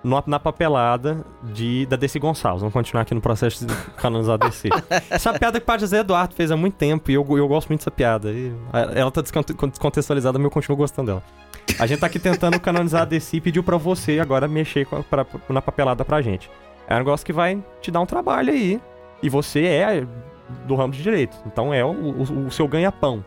no- 0.04 0.24
na 0.28 0.40
papelada 0.40 1.26
de, 1.44 1.86
da 1.86 1.96
DC 1.96 2.20
Gonçalves. 2.20 2.62
Vamos 2.62 2.74
continuar 2.74 3.02
aqui 3.04 3.14
no 3.14 3.22
processo 3.22 3.66
de 3.66 3.74
canonizar 3.98 4.36
a 4.36 4.38
DC. 4.38 4.70
Essa 5.10 5.34
piada 5.38 5.60
que 5.60 5.64
o 5.64 5.66
Padre 5.66 5.82
José 5.82 6.00
Eduardo 6.00 6.36
fez 6.36 6.52
há 6.52 6.58
muito 6.58 6.76
tempo 6.76 7.10
e 7.10 7.14
eu, 7.14 7.26
eu 7.38 7.48
gosto 7.48 7.70
muito 7.70 7.80
dessa 7.82 7.92
piada. 7.92 8.32
E 8.32 8.52
ela 8.96 9.10
tá 9.12 9.22
desconte- 9.22 9.54
descontextualizada, 9.54 10.38
mas 10.38 10.46
eu 10.46 10.52
continuo 10.52 10.78
gostando 10.78 11.08
dela. 11.08 11.24
A 11.80 11.86
gente 11.88 12.00
tá 12.00 12.08
aqui 12.08 12.20
tentando 12.20 12.60
canonizar 12.60 13.04
a 13.04 13.06
DC 13.06 13.38
e 13.38 13.42
pediu 13.42 13.64
pra 13.64 13.78
você 13.78 14.20
agora 14.20 14.48
mexer 14.48 14.88
a- 14.92 15.02
pra- 15.04 15.26
na 15.50 15.62
papelada 15.62 16.04
pra 16.04 16.22
gente. 16.22 16.50
É 16.88 16.96
um 16.96 16.98
negócio 17.00 17.26
que 17.26 17.32
vai 17.34 17.64
te 17.82 17.90
dar 17.90 18.02
um 18.02 18.06
trabalho 18.06 18.52
aí. 18.52 18.82
E 19.22 19.30
você 19.30 19.64
é 19.66 20.06
do 20.68 20.76
ramo 20.76 20.92
de 20.92 21.02
direito. 21.02 21.38
Então 21.46 21.74
é 21.74 21.84
o, 21.84 21.90
o- 21.90 22.48
o 22.48 22.52
seu 22.52 22.68
ganha-pão. 22.68 23.24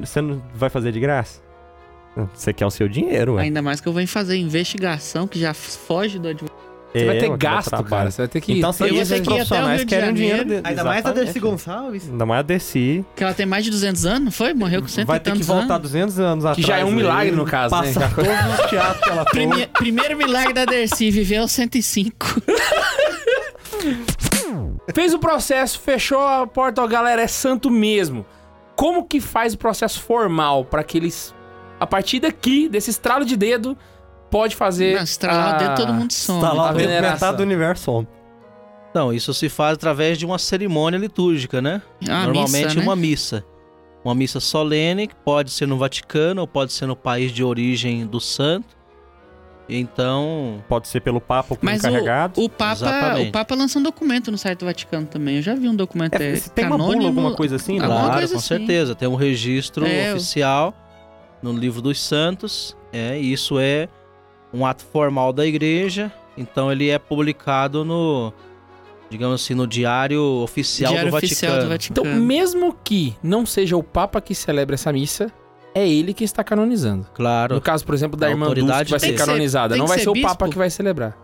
Você 0.00 0.20
não 0.20 0.42
vai 0.52 0.68
fazer 0.68 0.90
de 0.90 0.98
graça? 0.98 1.40
Você 2.34 2.52
quer 2.52 2.64
o 2.66 2.70
seu 2.70 2.88
dinheiro, 2.88 3.34
ué. 3.34 3.42
Ainda 3.42 3.60
mais 3.60 3.80
que 3.80 3.86
eu 3.88 3.92
venho 3.92 4.08
fazer 4.08 4.36
investigação 4.36 5.26
que 5.26 5.38
já 5.38 5.52
foge 5.52 6.18
do 6.18 6.28
advogado. 6.28 6.56
Você 6.92 7.04
vai 7.04 7.16
É, 7.16 7.20
ter 7.20 7.30
que 7.30 7.36
gasto, 7.36 7.84
cara. 7.84 8.10
Você 8.10 8.22
vai 8.22 8.28
ter 8.28 8.40
que... 8.40 8.52
Então, 8.54 8.72
vou 8.72 8.88
esses 8.88 9.20
que 9.20 9.24
profissionais 9.26 9.80
de 9.80 9.86
querem 9.86 10.10
o 10.10 10.14
dinheiro 10.14 10.38
Janeiro. 10.38 10.62
de- 10.62 10.68
Ainda 10.68 10.82
mais 10.84 11.04
a. 11.04 11.12
Dercy 11.12 11.38
Gonçalves. 11.40 12.08
Ainda 12.08 12.24
mais 12.24 12.38
a 12.38 12.42
DC. 12.42 13.04
Que 13.14 13.22
ela 13.22 13.34
tem 13.34 13.44
mais 13.44 13.64
de 13.64 13.70
200 13.70 14.06
anos, 14.06 14.20
não 14.24 14.30
foi? 14.32 14.54
Morreu 14.54 14.80
com 14.80 14.88
100 14.88 15.04
Vai 15.04 15.20
ter 15.20 15.32
que 15.34 15.42
voltar 15.42 15.74
anos. 15.74 15.90
200 15.90 16.18
anos 16.20 16.44
Que 16.44 16.48
atrás. 16.62 16.66
já 16.66 16.78
é 16.78 16.84
um 16.86 16.92
milagre, 16.92 17.36
no 17.36 17.44
caso, 17.44 17.74
né? 17.76 17.82
Passar 17.92 18.08
todos 18.14 18.30
os 18.30 18.70
teatros 18.70 19.04
que 19.04 19.10
ela. 19.10 19.24
Prime- 19.26 19.66
primeiro 19.74 20.16
milagre 20.16 20.54
da 20.54 20.64
Dercy, 20.64 21.10
viveu 21.10 21.42
aos 21.42 21.52
105. 21.52 22.40
Fez 24.94 25.12
o 25.12 25.18
processo, 25.18 25.78
fechou 25.80 26.20
a 26.26 26.46
porta, 26.46 26.82
ó, 26.82 26.86
galera, 26.86 27.20
é 27.20 27.26
santo 27.26 27.70
mesmo. 27.70 28.24
Como 28.74 29.04
que 29.04 29.20
faz 29.20 29.52
o 29.54 29.58
processo 29.58 30.00
formal 30.00 30.64
pra 30.64 30.82
que 30.82 30.96
eles, 30.96 31.34
a 31.78 31.86
partir 31.86 32.20
daqui, 32.20 32.68
desse 32.68 32.90
estralo 32.90 33.24
de 33.24 33.36
dedo, 33.36 33.76
pode 34.30 34.54
fazer. 34.56 34.96
Não, 34.96 35.02
estralar 35.02 35.56
o 35.56 35.58
dedo, 35.58 35.70
a- 35.70 35.74
todo 35.74 35.92
mundo 35.94 36.12
some. 36.12 36.40
Tá 36.40 36.48
A 36.50 36.72
dentro 36.72 36.76
veneração. 36.78 37.12
metade 37.12 37.36
do 37.36 37.42
universo. 37.42 37.84
some. 37.84 38.08
Então, 38.90 39.12
isso 39.12 39.34
se 39.34 39.48
faz 39.50 39.74
através 39.74 40.16
de 40.16 40.24
uma 40.24 40.38
cerimônia 40.38 40.96
litúrgica, 40.96 41.60
né? 41.60 41.82
Ah, 42.08 42.24
Normalmente 42.24 42.64
missa, 42.68 42.74
né? 42.78 42.82
uma 42.82 42.96
missa. 42.96 43.44
Uma 44.02 44.14
missa 44.14 44.40
solene, 44.40 45.06
que 45.08 45.14
pode 45.16 45.50
ser 45.50 45.66
no 45.66 45.76
Vaticano 45.76 46.40
ou 46.40 46.46
pode 46.46 46.72
ser 46.72 46.86
no 46.86 46.96
país 46.96 47.30
de 47.32 47.42
origem 47.44 48.06
do 48.06 48.20
santo. 48.20 48.74
Então, 49.68 50.62
Pode 50.68 50.86
ser 50.86 51.00
pelo 51.00 51.20
Papa 51.20 51.48
ou 51.50 51.56
pelo 51.56 51.72
Mas 51.72 51.80
encarregado. 51.84 52.40
o, 52.40 52.44
o, 52.44 52.48
Papa, 52.48 52.72
Exatamente. 52.72 53.28
o 53.28 53.32
Papa 53.32 53.54
lança 53.56 53.78
um 53.78 53.82
documento 53.82 54.30
no 54.30 54.38
site 54.38 54.60
do 54.60 54.64
Vaticano 54.66 55.06
também. 55.06 55.36
Eu 55.36 55.42
já 55.42 55.54
vi 55.56 55.68
um 55.68 55.74
documento 55.74 56.14
É, 56.14 56.34
é, 56.34 56.40
tem 56.54 56.64
uma 56.66 56.76
bula, 56.78 56.90
canônimo. 56.90 57.08
alguma 57.08 57.34
coisa 57.34 57.56
assim? 57.56 57.80
Alguma 57.80 57.94
lá? 57.94 58.00
claro, 58.04 58.18
coisa 58.18 58.32
com 58.34 58.38
assim. 58.38 58.46
certeza. 58.48 58.94
Tem 58.94 59.08
um 59.08 59.16
registro 59.16 59.84
É, 59.84 60.10
eu- 60.12 60.16
oficial 60.16 60.72
no 61.42 61.52
livro 61.52 61.80
dos 61.82 62.00
santos. 62.00 62.76
É, 62.92 63.18
e 63.18 63.32
isso 63.32 63.58
é 63.58 63.88
um 64.52 64.64
ato 64.64 64.84
formal 64.84 65.32
da 65.32 65.46
igreja. 65.46 66.12
Então 66.36 66.70
ele 66.70 66.88
é 66.88 66.98
publicado 66.98 67.84
no, 67.84 68.32
digamos 69.10 69.42
assim, 69.42 69.54
no 69.54 69.66
diário 69.66 70.22
oficial, 70.42 70.92
Diário 70.92 71.10
do, 71.10 71.12
Vaticano. 71.14 71.52
oficial 71.52 71.52
do 71.54 71.58
Então, 71.64 72.04
Vaticano. 72.04 72.22
mesmo 72.26 72.76
que 72.84 73.14
não 73.22 73.46
seja 73.46 73.76
o 73.76 73.82
Papa 73.82 74.20
que 74.20 74.34
celebra 74.34 74.74
essa 74.74 74.92
missa, 74.92 75.32
é 75.74 75.86
ele 75.88 76.12
que 76.14 76.24
está 76.24 76.42
canonizando. 76.44 77.06
Claro. 77.14 77.54
No 77.54 77.60
caso, 77.60 77.84
por 77.84 77.94
exemplo, 77.94 78.18
da 78.18 78.26
A 78.26 78.30
irmã 78.30 78.46
Dulce, 78.46 78.60
autoridade 78.60 78.84
que 78.86 78.90
vai 78.92 79.00
ser 79.00 79.12
canonizada. 79.14 79.76
não 79.76 79.86
vai 79.86 79.98
ser 79.98 80.04
ser 80.04 80.10
o? 80.10 80.22
Papa 80.22 80.48
que 80.48 80.56
vai 80.58 80.70
celebrar. 80.70 81.16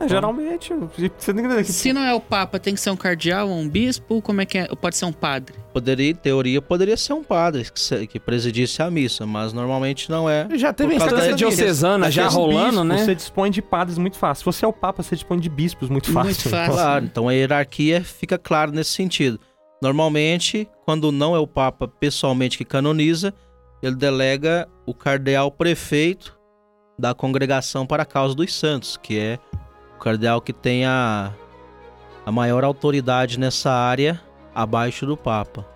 É, 0.00 0.08
geralmente. 0.08 0.72
Você 1.18 1.34
tem 1.34 1.48
que 1.48 1.64
Se 1.64 1.92
não 1.92 2.02
é 2.02 2.14
o 2.14 2.20
Papa, 2.20 2.58
tem 2.58 2.74
que 2.74 2.80
ser 2.80 2.90
um 2.90 2.96
cardeal 2.96 3.48
ou 3.48 3.56
um 3.56 3.68
bispo? 3.68 4.22
Como 4.22 4.40
é 4.40 4.46
que 4.46 4.58
é? 4.58 4.66
Ou 4.70 4.76
pode 4.76 4.96
ser 4.96 5.04
um 5.06 5.12
padre? 5.12 5.54
Poderia, 5.72 6.10
em 6.10 6.14
teoria, 6.14 6.62
poderia 6.62 6.96
ser 6.96 7.12
um 7.12 7.22
padre 7.24 7.64
que, 7.70 7.78
se- 7.80 8.06
que 8.06 8.18
presidisse 8.20 8.80
a 8.82 8.90
missa, 8.90 9.26
mas 9.26 9.52
normalmente 9.52 10.10
não 10.10 10.28
é. 10.30 10.46
Já 10.56 10.72
teve 10.72 10.94
instância 10.94 11.32
diocesana 11.34 12.10
já 12.10 12.28
rolando, 12.28 12.82
bispos, 12.82 12.86
né? 12.86 12.98
Você 12.98 13.14
dispõe 13.14 13.50
de 13.50 13.60
padres 13.62 13.98
muito 13.98 14.16
fácil. 14.16 14.40
Se 14.40 14.44
você 14.58 14.64
é 14.64 14.68
o 14.68 14.72
Papa, 14.72 15.02
você 15.02 15.14
dispõe 15.16 15.38
de 15.40 15.48
bispos 15.48 15.88
muito 15.88 16.12
fácil. 16.12 16.24
Muito 16.32 16.48
fácil. 16.48 16.72
Claro, 16.74 17.04
então 17.04 17.28
a 17.28 17.32
hierarquia 17.32 18.02
fica 18.02 18.38
clara 18.38 18.70
nesse 18.70 18.90
sentido. 18.92 19.38
Normalmente, 19.82 20.68
quando 20.84 21.10
não 21.10 21.34
é 21.34 21.38
o 21.38 21.46
Papa 21.46 21.88
pessoalmente 21.88 22.58
que 22.58 22.64
canoniza, 22.64 23.32
ele 23.82 23.94
delega 23.96 24.68
o 24.86 24.92
cardeal 24.94 25.50
prefeito 25.50 26.36
da 26.98 27.14
congregação 27.14 27.86
para 27.86 28.02
a 28.02 28.06
causa 28.06 28.34
dos 28.34 28.52
santos, 28.52 28.96
que 28.96 29.18
é 29.18 29.38
o 29.98 30.02
cardeal 30.04 30.40
que 30.40 30.52
tem 30.52 30.86
a, 30.86 31.32
a 32.24 32.32
maior 32.32 32.64
autoridade 32.64 33.38
nessa 33.38 33.70
área 33.70 34.20
abaixo 34.54 35.04
do 35.04 35.16
Papa. 35.16 35.66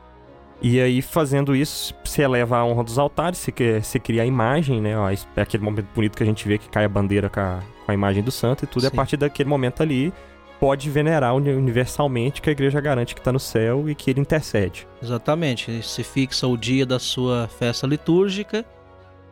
E 0.64 0.80
aí, 0.80 1.02
fazendo 1.02 1.56
isso, 1.56 1.92
você 2.04 2.22
eleva 2.22 2.58
a 2.58 2.64
honra 2.64 2.84
dos 2.84 2.96
altares, 2.96 3.38
você, 3.40 3.50
cria- 3.50 3.82
você 3.82 3.98
cria 3.98 4.22
a 4.22 4.26
imagem, 4.26 4.80
né? 4.80 4.96
Ó, 4.96 5.10
é 5.10 5.16
aquele 5.42 5.64
momento 5.64 5.88
bonito 5.92 6.16
que 6.16 6.22
a 6.22 6.26
gente 6.26 6.46
vê 6.46 6.56
que 6.56 6.68
cai 6.68 6.84
a 6.84 6.88
bandeira 6.88 7.28
com 7.28 7.40
a, 7.40 7.60
com 7.84 7.90
a 7.90 7.94
imagem 7.94 8.22
do 8.22 8.30
santo 8.30 8.62
e 8.64 8.66
tudo. 8.68 8.84
E 8.84 8.86
a 8.86 8.90
partir 8.92 9.16
daquele 9.16 9.48
momento 9.48 9.82
ali, 9.82 10.12
pode 10.60 10.88
venerar 10.88 11.34
uni- 11.34 11.50
universalmente 11.52 12.40
que 12.40 12.48
a 12.48 12.52
igreja 12.52 12.80
garante 12.80 13.12
que 13.12 13.20
está 13.20 13.32
no 13.32 13.40
céu 13.40 13.88
e 13.90 13.94
que 13.96 14.08
ele 14.08 14.20
intercede. 14.20 14.86
Exatamente, 15.02 15.82
se 15.82 16.04
fixa 16.04 16.46
o 16.46 16.56
dia 16.56 16.86
da 16.86 17.00
sua 17.00 17.48
festa 17.48 17.84
litúrgica 17.84 18.64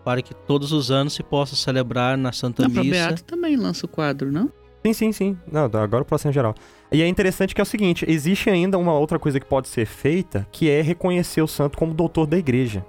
para 0.05 0.22
que 0.22 0.34
todos 0.34 0.72
os 0.72 0.91
anos 0.91 1.12
se 1.12 1.22
possa 1.22 1.55
celebrar 1.55 2.18
na 2.18 2.32
Santa 2.32 2.64
pro 2.68 2.82
Missa. 2.82 2.91
Beato 2.91 3.22
também 3.22 3.55
lança 3.55 3.86
o 3.86 3.88
quadro, 3.88 4.32
não? 4.32 4.51
Sim, 4.85 4.93
sim, 4.93 5.12
sim. 5.12 5.39
Não, 5.51 5.64
agora 5.64 6.03
o 6.03 6.05
processo 6.05 6.33
geral. 6.33 6.55
E 6.91 7.03
é 7.03 7.07
interessante 7.09 7.55
que 7.55 7.61
é 7.61 7.64
o 7.64 7.66
seguinte: 7.66 8.05
existe 8.09 8.49
ainda 8.49 8.78
uma 8.78 8.93
outra 8.95 9.18
coisa 9.18 9.39
que 9.39 9.47
pode 9.47 9.68
ser 9.68 9.85
feita, 9.87 10.47
que 10.51 10.70
é 10.70 10.81
reconhecer 10.81 11.43
o 11.43 11.47
santo 11.47 11.76
como 11.76 11.93
doutor 11.93 12.26
da 12.26 12.39
igreja. 12.39 12.85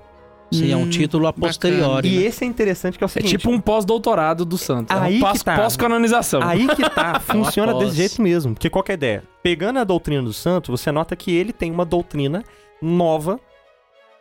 Sim, 0.53 0.69
é 0.71 0.75
um 0.75 0.81
Hum, 0.83 0.89
título 0.89 1.27
a 1.27 1.31
posteriori. 1.33 2.09
E 2.09 2.19
né? 2.19 2.25
esse 2.25 2.43
é 2.43 2.47
interessante 2.47 2.97
que 2.97 3.03
é 3.03 3.05
o 3.05 3.07
É 3.07 3.09
seguinte. 3.09 3.37
tipo 3.37 3.49
um 3.49 3.59
pós-doutorado 3.59 4.43
do 4.43 4.57
santo. 4.57 4.91
Aí 4.91 5.15
é 5.15 5.17
que 5.19 5.23
um 5.23 5.27
pós- 5.29 5.43
tá. 5.43 5.55
pós-canonização. 5.55 6.41
Aí 6.43 6.67
que 6.67 6.89
tá, 6.89 7.19
funciona 7.23 7.73
desse 7.75 7.95
jeito 7.95 8.21
mesmo. 8.21 8.53
Porque 8.53 8.69
qual 8.69 8.83
que 8.83 8.91
é 8.91 8.93
a 8.93 8.95
ideia? 8.95 9.23
Pegando 9.41 9.79
a 9.79 9.85
doutrina 9.85 10.21
do 10.21 10.33
santo, 10.33 10.69
você 10.69 10.91
nota 10.91 11.15
que 11.15 11.31
ele 11.33 11.53
tem 11.53 11.71
uma 11.71 11.85
doutrina 11.85 12.43
nova, 12.81 13.39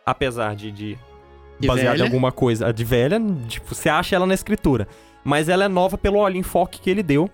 apesar 0.05 0.55
de, 0.55 0.71
de 0.71 0.97
De 1.59 1.67
baseada 1.67 1.99
em 1.99 2.01
alguma 2.03 2.31
coisa 2.31 2.71
de 2.73 2.83
velha, 2.85 3.19
tipo, 3.49 3.75
você 3.75 3.89
acha 3.89 4.15
ela 4.15 4.25
na 4.25 4.33
escritura. 4.33 4.87
Mas 5.25 5.49
ela 5.49 5.65
é 5.65 5.67
nova 5.67 5.97
pelo 5.97 6.17
olho 6.17 6.37
enfoque 6.37 6.79
que 6.79 6.89
ele 6.89 7.03
deu 7.03 7.29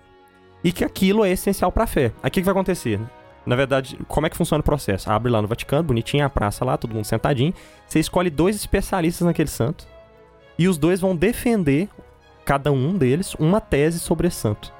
e 0.62 0.72
que 0.72 0.84
aquilo 0.84 1.24
é 1.24 1.30
essencial 1.30 1.70
pra 1.70 1.86
fé. 1.86 2.12
Aí 2.22 2.28
o 2.28 2.30
que, 2.30 2.42
vai 2.42 2.52
acontecer? 2.52 3.00
Na 3.46 3.56
verdade, 3.56 3.98
como 4.08 4.26
é 4.26 4.30
que 4.30 4.36
funciona 4.36 4.60
o 4.60 4.64
processo? 4.64 5.10
Abre 5.10 5.30
lá 5.30 5.40
no 5.40 5.48
Vaticano, 5.48 5.82
bonitinho, 5.82 6.24
a 6.24 6.30
praça 6.30 6.64
lá, 6.64 6.76
todo 6.76 6.94
mundo 6.94 7.04
sentadinho. 7.04 7.54
Você 7.86 7.98
escolhe 7.98 8.30
dois 8.30 8.56
especialistas 8.56 9.26
naquele 9.26 9.48
santo. 9.48 9.86
E 10.58 10.68
os 10.68 10.76
dois 10.76 11.00
vão 11.00 11.14
defender, 11.14 11.88
cada 12.44 12.72
um 12.72 12.96
deles, 12.96 13.34
uma 13.36 13.60
tese 13.60 14.00
sobre 14.00 14.28
santo. 14.28 14.72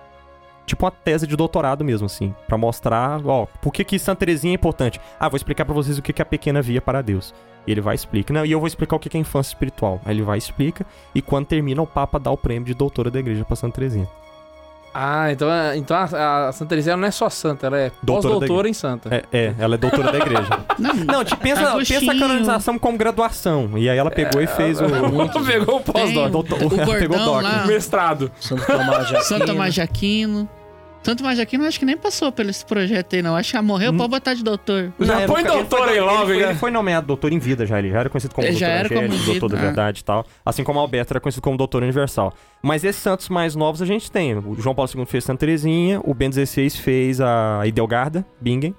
Tipo 0.66 0.84
uma 0.84 0.90
tese 0.90 1.26
de 1.26 1.34
doutorado 1.34 1.82
mesmo, 1.82 2.04
assim. 2.04 2.34
Pra 2.46 2.58
mostrar, 2.58 3.24
ó, 3.24 3.46
por 3.46 3.72
que 3.72 3.82
que 3.84 3.98
Santa 3.98 4.18
Teresinha 4.18 4.52
é 4.52 4.56
importante. 4.56 5.00
Ah, 5.18 5.28
vou 5.28 5.36
explicar 5.38 5.64
pra 5.64 5.72
vocês 5.72 5.96
o 5.96 6.02
que 6.02 6.12
que 6.12 6.20
a 6.20 6.26
pequena 6.26 6.60
via 6.60 6.82
para 6.82 7.00
Deus. 7.00 7.34
E 7.66 7.70
ele 7.70 7.80
vai 7.80 7.94
explicar. 7.94 8.34
Não, 8.34 8.44
e 8.44 8.52
eu 8.52 8.58
vou 8.58 8.66
explicar 8.66 8.96
o 8.96 8.98
que 8.98 9.08
que 9.08 9.16
é 9.16 9.20
infância 9.20 9.50
espiritual. 9.50 9.98
Aí 10.04 10.14
ele 10.14 10.22
vai 10.22 10.36
explica. 10.36 10.84
E 11.14 11.22
quando 11.22 11.46
termina, 11.46 11.80
o 11.80 11.86
Papa 11.86 12.18
dá 12.18 12.30
o 12.30 12.36
prêmio 12.36 12.66
de 12.66 12.74
doutora 12.74 13.10
da 13.10 13.18
igreja 13.18 13.46
pra 13.46 13.56
Santa 13.56 13.76
Teresinha. 13.76 14.06
Ah, 15.00 15.30
então, 15.30 15.48
é- 15.52 15.76
então 15.76 15.96
a, 15.96 16.48
a 16.48 16.52
Santa 16.52 16.70
Teresinha 16.70 16.96
não 16.96 17.06
é 17.06 17.10
só 17.12 17.30
santa, 17.30 17.68
ela 17.68 17.78
é 17.78 17.92
pós-doutora 18.04 18.68
em 18.68 18.72
santa. 18.72 19.14
É, 19.14 19.22
é, 19.32 19.54
ela 19.56 19.76
é 19.76 19.78
doutora 19.78 20.10
da 20.10 20.18
igreja. 20.18 20.48
Não, 20.78 20.94
Não, 20.94 21.24
tipo, 21.24 21.40
pensa, 21.40 21.70
Agostinho. 21.70 22.00
pensa 22.00 22.12
a 22.12 22.18
canonização 22.18 22.78
como 22.78 22.96
graduação. 22.98 23.70
E 23.76 23.88
aí 23.90 23.96
ela 23.98 24.10
pegou 24.10 24.40
e 24.42 24.46
fez 24.46 24.80
o. 24.80 24.84
Pegou 25.44 25.76
o 25.76 25.80
pós-doc. 25.80 26.30
doutor- 26.30 26.58
o 26.62 26.74
ela 26.80 26.94
pegou 26.98 27.16
gordão 27.16 27.34
doc. 27.34 27.42
lá, 27.42 27.66
Mestrado. 27.66 28.30
Santo 28.40 28.64
Tomás 28.66 29.06
de 29.06 29.14
Aquino. 29.16 29.22
Santo 29.24 29.46
Tomás 29.46 29.74
de 29.74 29.80
Aquino. 29.80 30.48
Santo 31.08 31.18
Tomás 31.20 31.36
de 31.36 31.42
Aquino 31.42 31.64
acho 31.64 31.78
que 31.78 31.86
nem 31.86 31.96
passou 31.96 32.30
pelo 32.30 32.50
esse 32.50 32.62
projeto 32.66 33.16
aí, 33.16 33.22
não. 33.22 33.34
Acho 33.34 33.50
que 33.50 33.56
já 33.56 33.62
morreu, 33.62 33.94
pode 33.96 34.10
botar 34.10 34.34
de 34.34 34.44
doutor. 34.44 34.92
Já 35.00 35.20
Não, 35.20 35.26
põe 35.26 35.40
ele 35.40 35.48
foi- 35.48 35.58
doutor 35.58 35.88
aí 35.88 35.96
ele 35.96 36.00
logo, 36.02 36.34
já. 36.34 36.50
Ele 36.50 36.54
foi 36.54 36.70
nomeado 36.70 37.06
doutor 37.06 37.32
em 37.32 37.38
vida 37.38 37.64
já, 37.64 37.78
ele 37.78 37.90
já 37.90 38.00
era 38.00 38.10
conhecido 38.10 38.34
como 38.34 38.46
Ele 38.46 38.52
doutor 38.52 38.66
já 38.66 38.72
era 38.72 38.88
como 38.90 39.00
angélico, 39.00 39.22
em 39.22 39.24
doutor 39.24 39.48
da 39.48 39.56
vida, 39.56 39.62
ah. 39.62 39.66
verdade 39.68 40.00
e 40.00 40.04
tal. 40.04 40.26
Assim 40.44 40.62
como 40.62 40.78
Alberto 40.78 41.14
era 41.14 41.20
conhecido 41.20 41.40
como 41.40 41.56
doutor 41.56 41.82
universal. 41.82 42.34
Mas 42.62 42.84
esses 42.84 43.00
santos 43.00 43.30
mais 43.30 43.56
novos 43.56 43.80
a 43.80 43.86
gente 43.86 44.12
tem. 44.12 44.36
O 44.36 44.54
João 44.60 44.74
Paulo 44.74 44.90
II 44.94 45.06
fez 45.06 45.24
Santa 45.24 45.40
Teresinha, 45.40 45.98
o 46.04 46.12
Ben 46.12 46.30
XVI 46.30 46.68
fez 46.68 47.22
a 47.22 47.62
Idelgarda, 47.64 48.26
Bingen, 48.38 48.74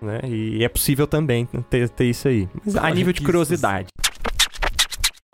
né? 0.00 0.20
E 0.24 0.62
é 0.62 0.68
possível 0.68 1.08
também 1.08 1.48
ter, 1.68 1.88
ter 1.88 2.04
isso 2.04 2.28
aí. 2.28 2.48
Mas 2.64 2.76
a 2.76 2.88
nível 2.90 3.12
de 3.12 3.22
curiosidade. 3.22 3.88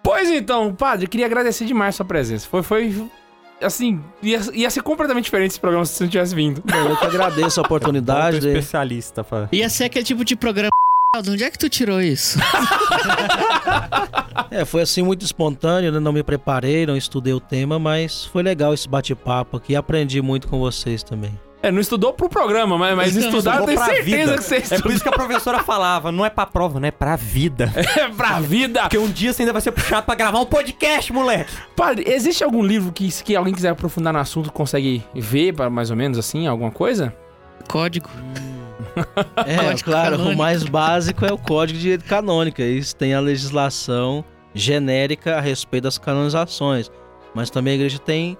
Pois 0.02 0.30
então, 0.30 0.74
padre, 0.74 1.04
eu 1.04 1.10
queria 1.10 1.26
agradecer 1.26 1.66
demais 1.66 1.94
a 1.94 1.96
sua 1.98 2.06
presença. 2.06 2.48
Foi, 2.48 2.62
foi 2.62 3.06
assim, 3.60 4.02
ia, 4.22 4.40
ia 4.52 4.70
ser 4.70 4.82
completamente 4.82 5.24
diferente 5.24 5.52
esse 5.52 5.60
programa 5.60 5.84
se 5.84 5.94
você 5.94 6.04
não 6.04 6.10
tivesse 6.10 6.34
vindo. 6.34 6.62
Eu 6.66 6.96
que 6.96 7.04
agradeço 7.06 7.60
a 7.60 7.62
oportunidade. 7.62 8.40
De- 8.40 8.48
especialista. 8.48 9.22
Pra... 9.24 9.48
Ia 9.52 9.68
ser 9.68 9.84
aquele 9.84 10.04
tipo 10.04 10.24
de 10.24 10.36
programa. 10.36 10.70
De 11.22 11.30
onde 11.30 11.42
é 11.42 11.50
que 11.50 11.58
tu 11.58 11.68
tirou 11.68 12.00
isso? 12.02 12.38
É, 14.50 14.64
foi 14.64 14.82
assim 14.82 15.02
muito 15.02 15.24
espontâneo, 15.24 15.90
né? 15.92 15.98
Não 15.98 16.12
me 16.12 16.22
preparei, 16.22 16.86
não 16.86 16.96
estudei 16.96 17.34
o 17.34 17.40
tema, 17.40 17.78
mas 17.78 18.24
foi 18.24 18.42
legal 18.42 18.72
esse 18.72 18.88
bate-papo 18.88 19.56
aqui. 19.56 19.74
Aprendi 19.76 20.22
muito 20.22 20.48
com 20.48 20.58
vocês 20.58 21.02
também. 21.02 21.38
É, 21.60 21.72
não 21.72 21.80
estudou 21.80 22.12
pro 22.12 22.28
programa, 22.28 22.78
mas, 22.78 22.96
mas 22.96 23.16
estudar 23.16 23.56
eu 23.56 23.64
Estudou 23.64 23.66
tenho 23.66 23.78
pra 23.78 23.86
certeza 23.86 24.16
vida. 24.16 24.36
que 24.36 24.42
você 24.44 24.54
É 24.56 24.58
por 24.60 24.64
estudou. 24.74 24.92
isso 24.92 25.02
que 25.02 25.08
a 25.08 25.12
professora 25.12 25.58
falava, 25.64 26.12
não 26.12 26.24
é 26.24 26.30
pra 26.30 26.46
prova, 26.46 26.78
não 26.78 26.86
é 26.86 26.90
pra 26.92 27.16
vida. 27.16 27.72
É 27.98 28.08
pra 28.08 28.38
vida. 28.40 28.82
Porque 28.82 28.96
um 28.98 29.08
dia 29.10 29.32
você 29.32 29.42
ainda 29.42 29.52
vai 29.52 29.60
ser 29.60 29.72
puxado 29.72 30.06
pra 30.06 30.14
gravar 30.14 30.38
um 30.38 30.46
podcast, 30.46 31.12
moleque. 31.12 31.50
Padre, 31.74 32.04
existe 32.06 32.44
algum 32.44 32.62
livro 32.62 32.92
que, 32.92 33.10
se 33.10 33.34
alguém 33.34 33.52
quiser 33.52 33.70
aprofundar 33.70 34.12
no 34.12 34.20
assunto, 34.20 34.52
consegue 34.52 35.02
ver, 35.16 35.52
mais 35.68 35.90
ou 35.90 35.96
menos 35.96 36.16
assim, 36.16 36.46
alguma 36.46 36.70
coisa? 36.70 37.12
Código. 37.68 38.08
É, 39.46 39.56
Código 39.56 39.84
claro, 39.84 40.10
canônico. 40.12 40.34
o 40.34 40.38
mais 40.38 40.62
básico 40.64 41.24
é 41.24 41.32
o 41.32 41.38
Código 41.38 41.76
de 41.78 41.82
Direito 41.82 42.04
Canônico. 42.04 42.60
Isso 42.62 42.94
tem 42.96 43.14
a 43.14 43.20
legislação 43.20 44.24
genérica 44.54 45.36
a 45.36 45.40
respeito 45.40 45.84
das 45.84 45.98
canonizações. 45.98 46.90
Mas 47.34 47.50
também 47.50 47.72
a 47.72 47.76
igreja 47.76 47.98
tem 47.98 48.36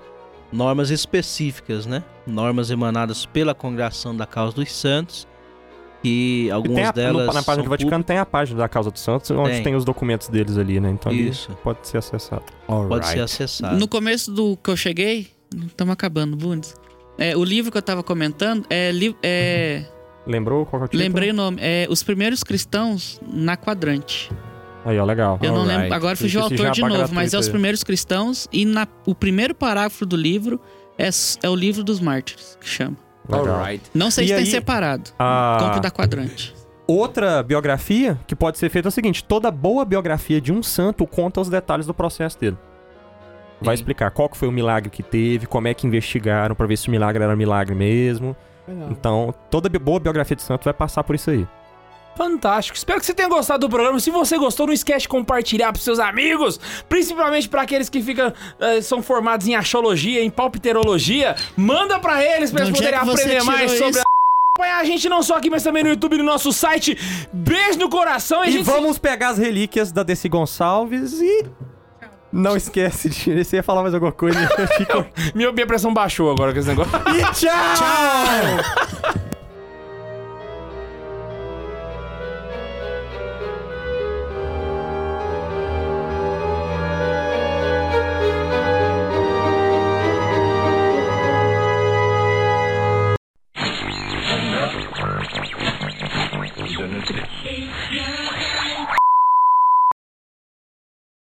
normas 0.53 0.91
específicas, 0.91 1.87
né? 1.87 2.03
Normas 2.27 2.71
emanadas 2.71 3.27
pela 3.27 3.55
Congregação 3.55 4.17
da 4.17 4.27
Causa 4.27 4.55
dos 4.57 4.73
Santos. 4.73 5.27
E 6.05 6.09
E 6.09 6.43
tem 6.45 6.51
algumas 6.53 6.89
a- 6.89 6.93
delas. 6.93 7.27
no- 7.27 7.33
na 7.33 7.43
página 7.43 7.57
do 7.57 7.67
são 7.67 7.71
Vaticano 7.71 8.05
tem 8.05 8.19
a 8.19 8.25
página 8.27 8.59
da 8.59 8.69
Causa 8.69 8.91
dos 8.91 9.01
Santos, 9.03 9.31
onde 9.33 9.51
tem, 9.55 9.63
Tem. 9.65 9.75
os 9.75 9.85
documentos 9.85 10.29
deles 10.29 10.57
ali, 10.57 10.79
né? 10.79 10.91
Então 10.91 11.11
ali 11.11 11.29
Isso. 11.29 11.51
pode 11.65 11.87
ser 11.89 11.99
acessado. 11.99 12.45
Pode 12.67 13.07
ser 13.07 13.21
acessado. 13.21 13.77
No 13.77 13.89
começo 13.89 14.31
do 14.31 14.57
que 14.57 14.71
eu 14.71 14.77
cheguei, 14.77 15.27
estamos 15.67 15.93
acabando, 15.93 16.37
Bundes. 16.37 16.75
É, 17.19 17.37
o 17.37 17.43
livro 17.43 17.73
que 17.73 17.79
eu 17.79 17.83
tava 17.83 18.03
comentando 18.05 18.65
é, 18.71 18.93
li- 18.93 19.17
é 19.23 19.85
Lembrou 20.25 20.65
qual 20.67 20.81
que 20.81 20.85
é 20.85 20.87
o 20.87 20.89
título? 20.89 21.03
lembrei 21.03 21.31
o 21.31 21.35
nome, 21.35 21.59
é 21.61 21.87
Os 21.91 22.03
Primeiros 22.05 22.45
Cristãos 22.45 23.21
na 23.27 23.57
Quadrante. 23.57 24.31
Aí, 24.89 24.99
ó, 24.99 25.05
legal. 25.05 25.39
Eu 25.43 25.53
não 25.53 25.61
Alright. 25.63 25.79
lembro, 25.83 25.95
agora 25.95 26.17
fugiu 26.17 26.41
o 26.41 26.45
autor 26.45 26.71
de 26.71 26.81
novo, 26.81 27.15
mas 27.15 27.35
é 27.35 27.39
Os. 27.39 27.49
Primeiros 27.49 27.85
Cristãos 27.85 28.49
e 28.53 28.65
na, 28.65 28.87
o 29.05 29.15
primeiro 29.15 29.55
parágrafo 29.55 30.07
do 30.07 30.17
livro 30.17 30.59
é, 30.97 31.11
é 31.43 31.49
o 31.49 31.55
livro 31.55 31.85
dos 31.85 32.01
mártires, 32.01 32.57
que 32.61 32.67
chama. 32.69 32.97
legal. 33.29 33.57
Alright. 33.57 33.83
Não 33.95 34.11
sei 34.11 34.25
E 34.25 34.29
se 34.29 34.35
tem 34.35 34.45
aí, 34.45 34.51
separado. 34.51 35.11
a- 35.19 35.59
Compre 35.61 35.81
da 35.81 35.91
Quadrante. 35.91 36.55
Outra 36.87 37.43
biografia 37.43 38.19
que 38.27 38.35
pode 38.35 38.57
ser 38.57 38.71
feita 38.71 38.89
é 38.89 38.91
o 38.91 38.93
seguinte: 38.93 39.23
toda 39.23 39.51
boa 39.51 39.85
biografia 39.85 40.41
de 40.41 40.51
um 40.53 40.63
santo 40.63 41.07
conta 41.07 41.39
os 41.41 41.51
detalhes 41.51 41.85
do 41.87 41.93
processo 41.93 42.41
dele. 42.41 42.57
Vai 43.61 43.77
Sim. 43.77 43.83
explicar 43.83 44.11
qual 44.11 44.29
que 44.29 44.39
foi 44.39 44.49
o 44.49 44.53
milagre 44.53 44.89
que 44.89 45.03
teve, 45.03 45.45
como 45.47 45.69
é 45.69 45.75
que 45.75 45.87
investigaram 45.87 46.55
pra 46.55 46.67
ver 46.67 46.79
se 46.79 46.89
o 46.89 46.91
milagre 46.91 47.23
era 47.23 47.37
milagre 47.37 47.75
mesmo. 47.75 48.35
Então, 48.91 49.35
toda 49.51 49.69
boa 49.79 49.99
biografia 49.99 50.37
de 50.37 50.43
santo 50.43 50.65
vai 50.65 50.73
passar 50.75 51.03
por 51.03 51.15
isso 51.15 51.31
aí. 51.31 51.47
Fantástico. 52.19 52.77
Espero 52.77 52.99
que 52.99 53.07
você 53.07 53.15
tenha 53.15 53.29
gostado 53.29 53.61
do 53.67 53.71
programa. 53.71 54.01
Se 54.01 54.11
você 54.11 54.37
gostou, 54.37 54.67
não 54.67 54.75
esquece 54.75 55.03
de 55.03 55.09
compartilhar 55.09 55.73
pros 55.73 55.85
seus 55.85 56.01
amigos, 56.01 56.59
principalmente 56.89 57.49
para 57.49 57.63
aqueles 57.63 57.89
que 57.89 58.03
ficam 58.03 58.33
eh, 58.59 58.83
são 58.83 59.01
formados 59.01 59.47
em 59.47 59.55
astrologia, 59.55 60.21
em 60.23 60.29
palpiterologia. 60.29 61.37
Manda 61.57 61.99
pra 62.01 62.23
eles 62.25 62.51
pra 62.51 62.65
De 62.65 62.71
eles 62.71 62.79
poderem 62.79 62.99
aprender 62.99 63.43
mais 63.45 63.71
tirou 63.73 63.77
sobre 63.79 63.91
isso? 63.91 64.01
a 64.01 64.61
acompanhar 64.61 64.81
a 64.81 64.85
gente 64.85 65.09
não 65.09 65.23
só 65.23 65.37
aqui, 65.37 65.49
mas 65.49 65.63
também 65.63 65.85
no 65.85 65.91
YouTube, 65.91 66.19
no 66.19 66.25
nosso 66.25 66.53
site. 66.53 66.99
Beijo 67.33 67.79
no 67.79 67.89
coração 67.89 68.45
e, 68.45 68.49
E 68.49 68.51
gente 68.53 68.65
se- 68.65 68.71
vamos 68.73 68.99
pegar 68.99 69.29
as 69.29 69.39
relíquias 69.39 69.93
da 69.93 70.03
Desi 70.03 70.29
Gonçalves 70.29 71.21
e. 71.21 71.47
Não 72.33 72.57
esquece 72.57 73.09
de. 73.09 73.45
Você 73.45 73.57
ia 73.57 73.63
falar 73.63 73.83
mais 73.83 73.95
alguma 73.95 74.11
coisa? 74.13 74.39
fico- 74.77 75.07
Minha, 75.37 75.53
minha 75.53 75.67
pressão 75.67 75.95
baixou 75.95 76.31
agora 76.33 76.53
com 76.53 76.59
esse 76.59 76.69
negócio. 76.69 76.93
e 77.17 77.23
tchau! 77.33 77.49
Yeah. 77.53 79.28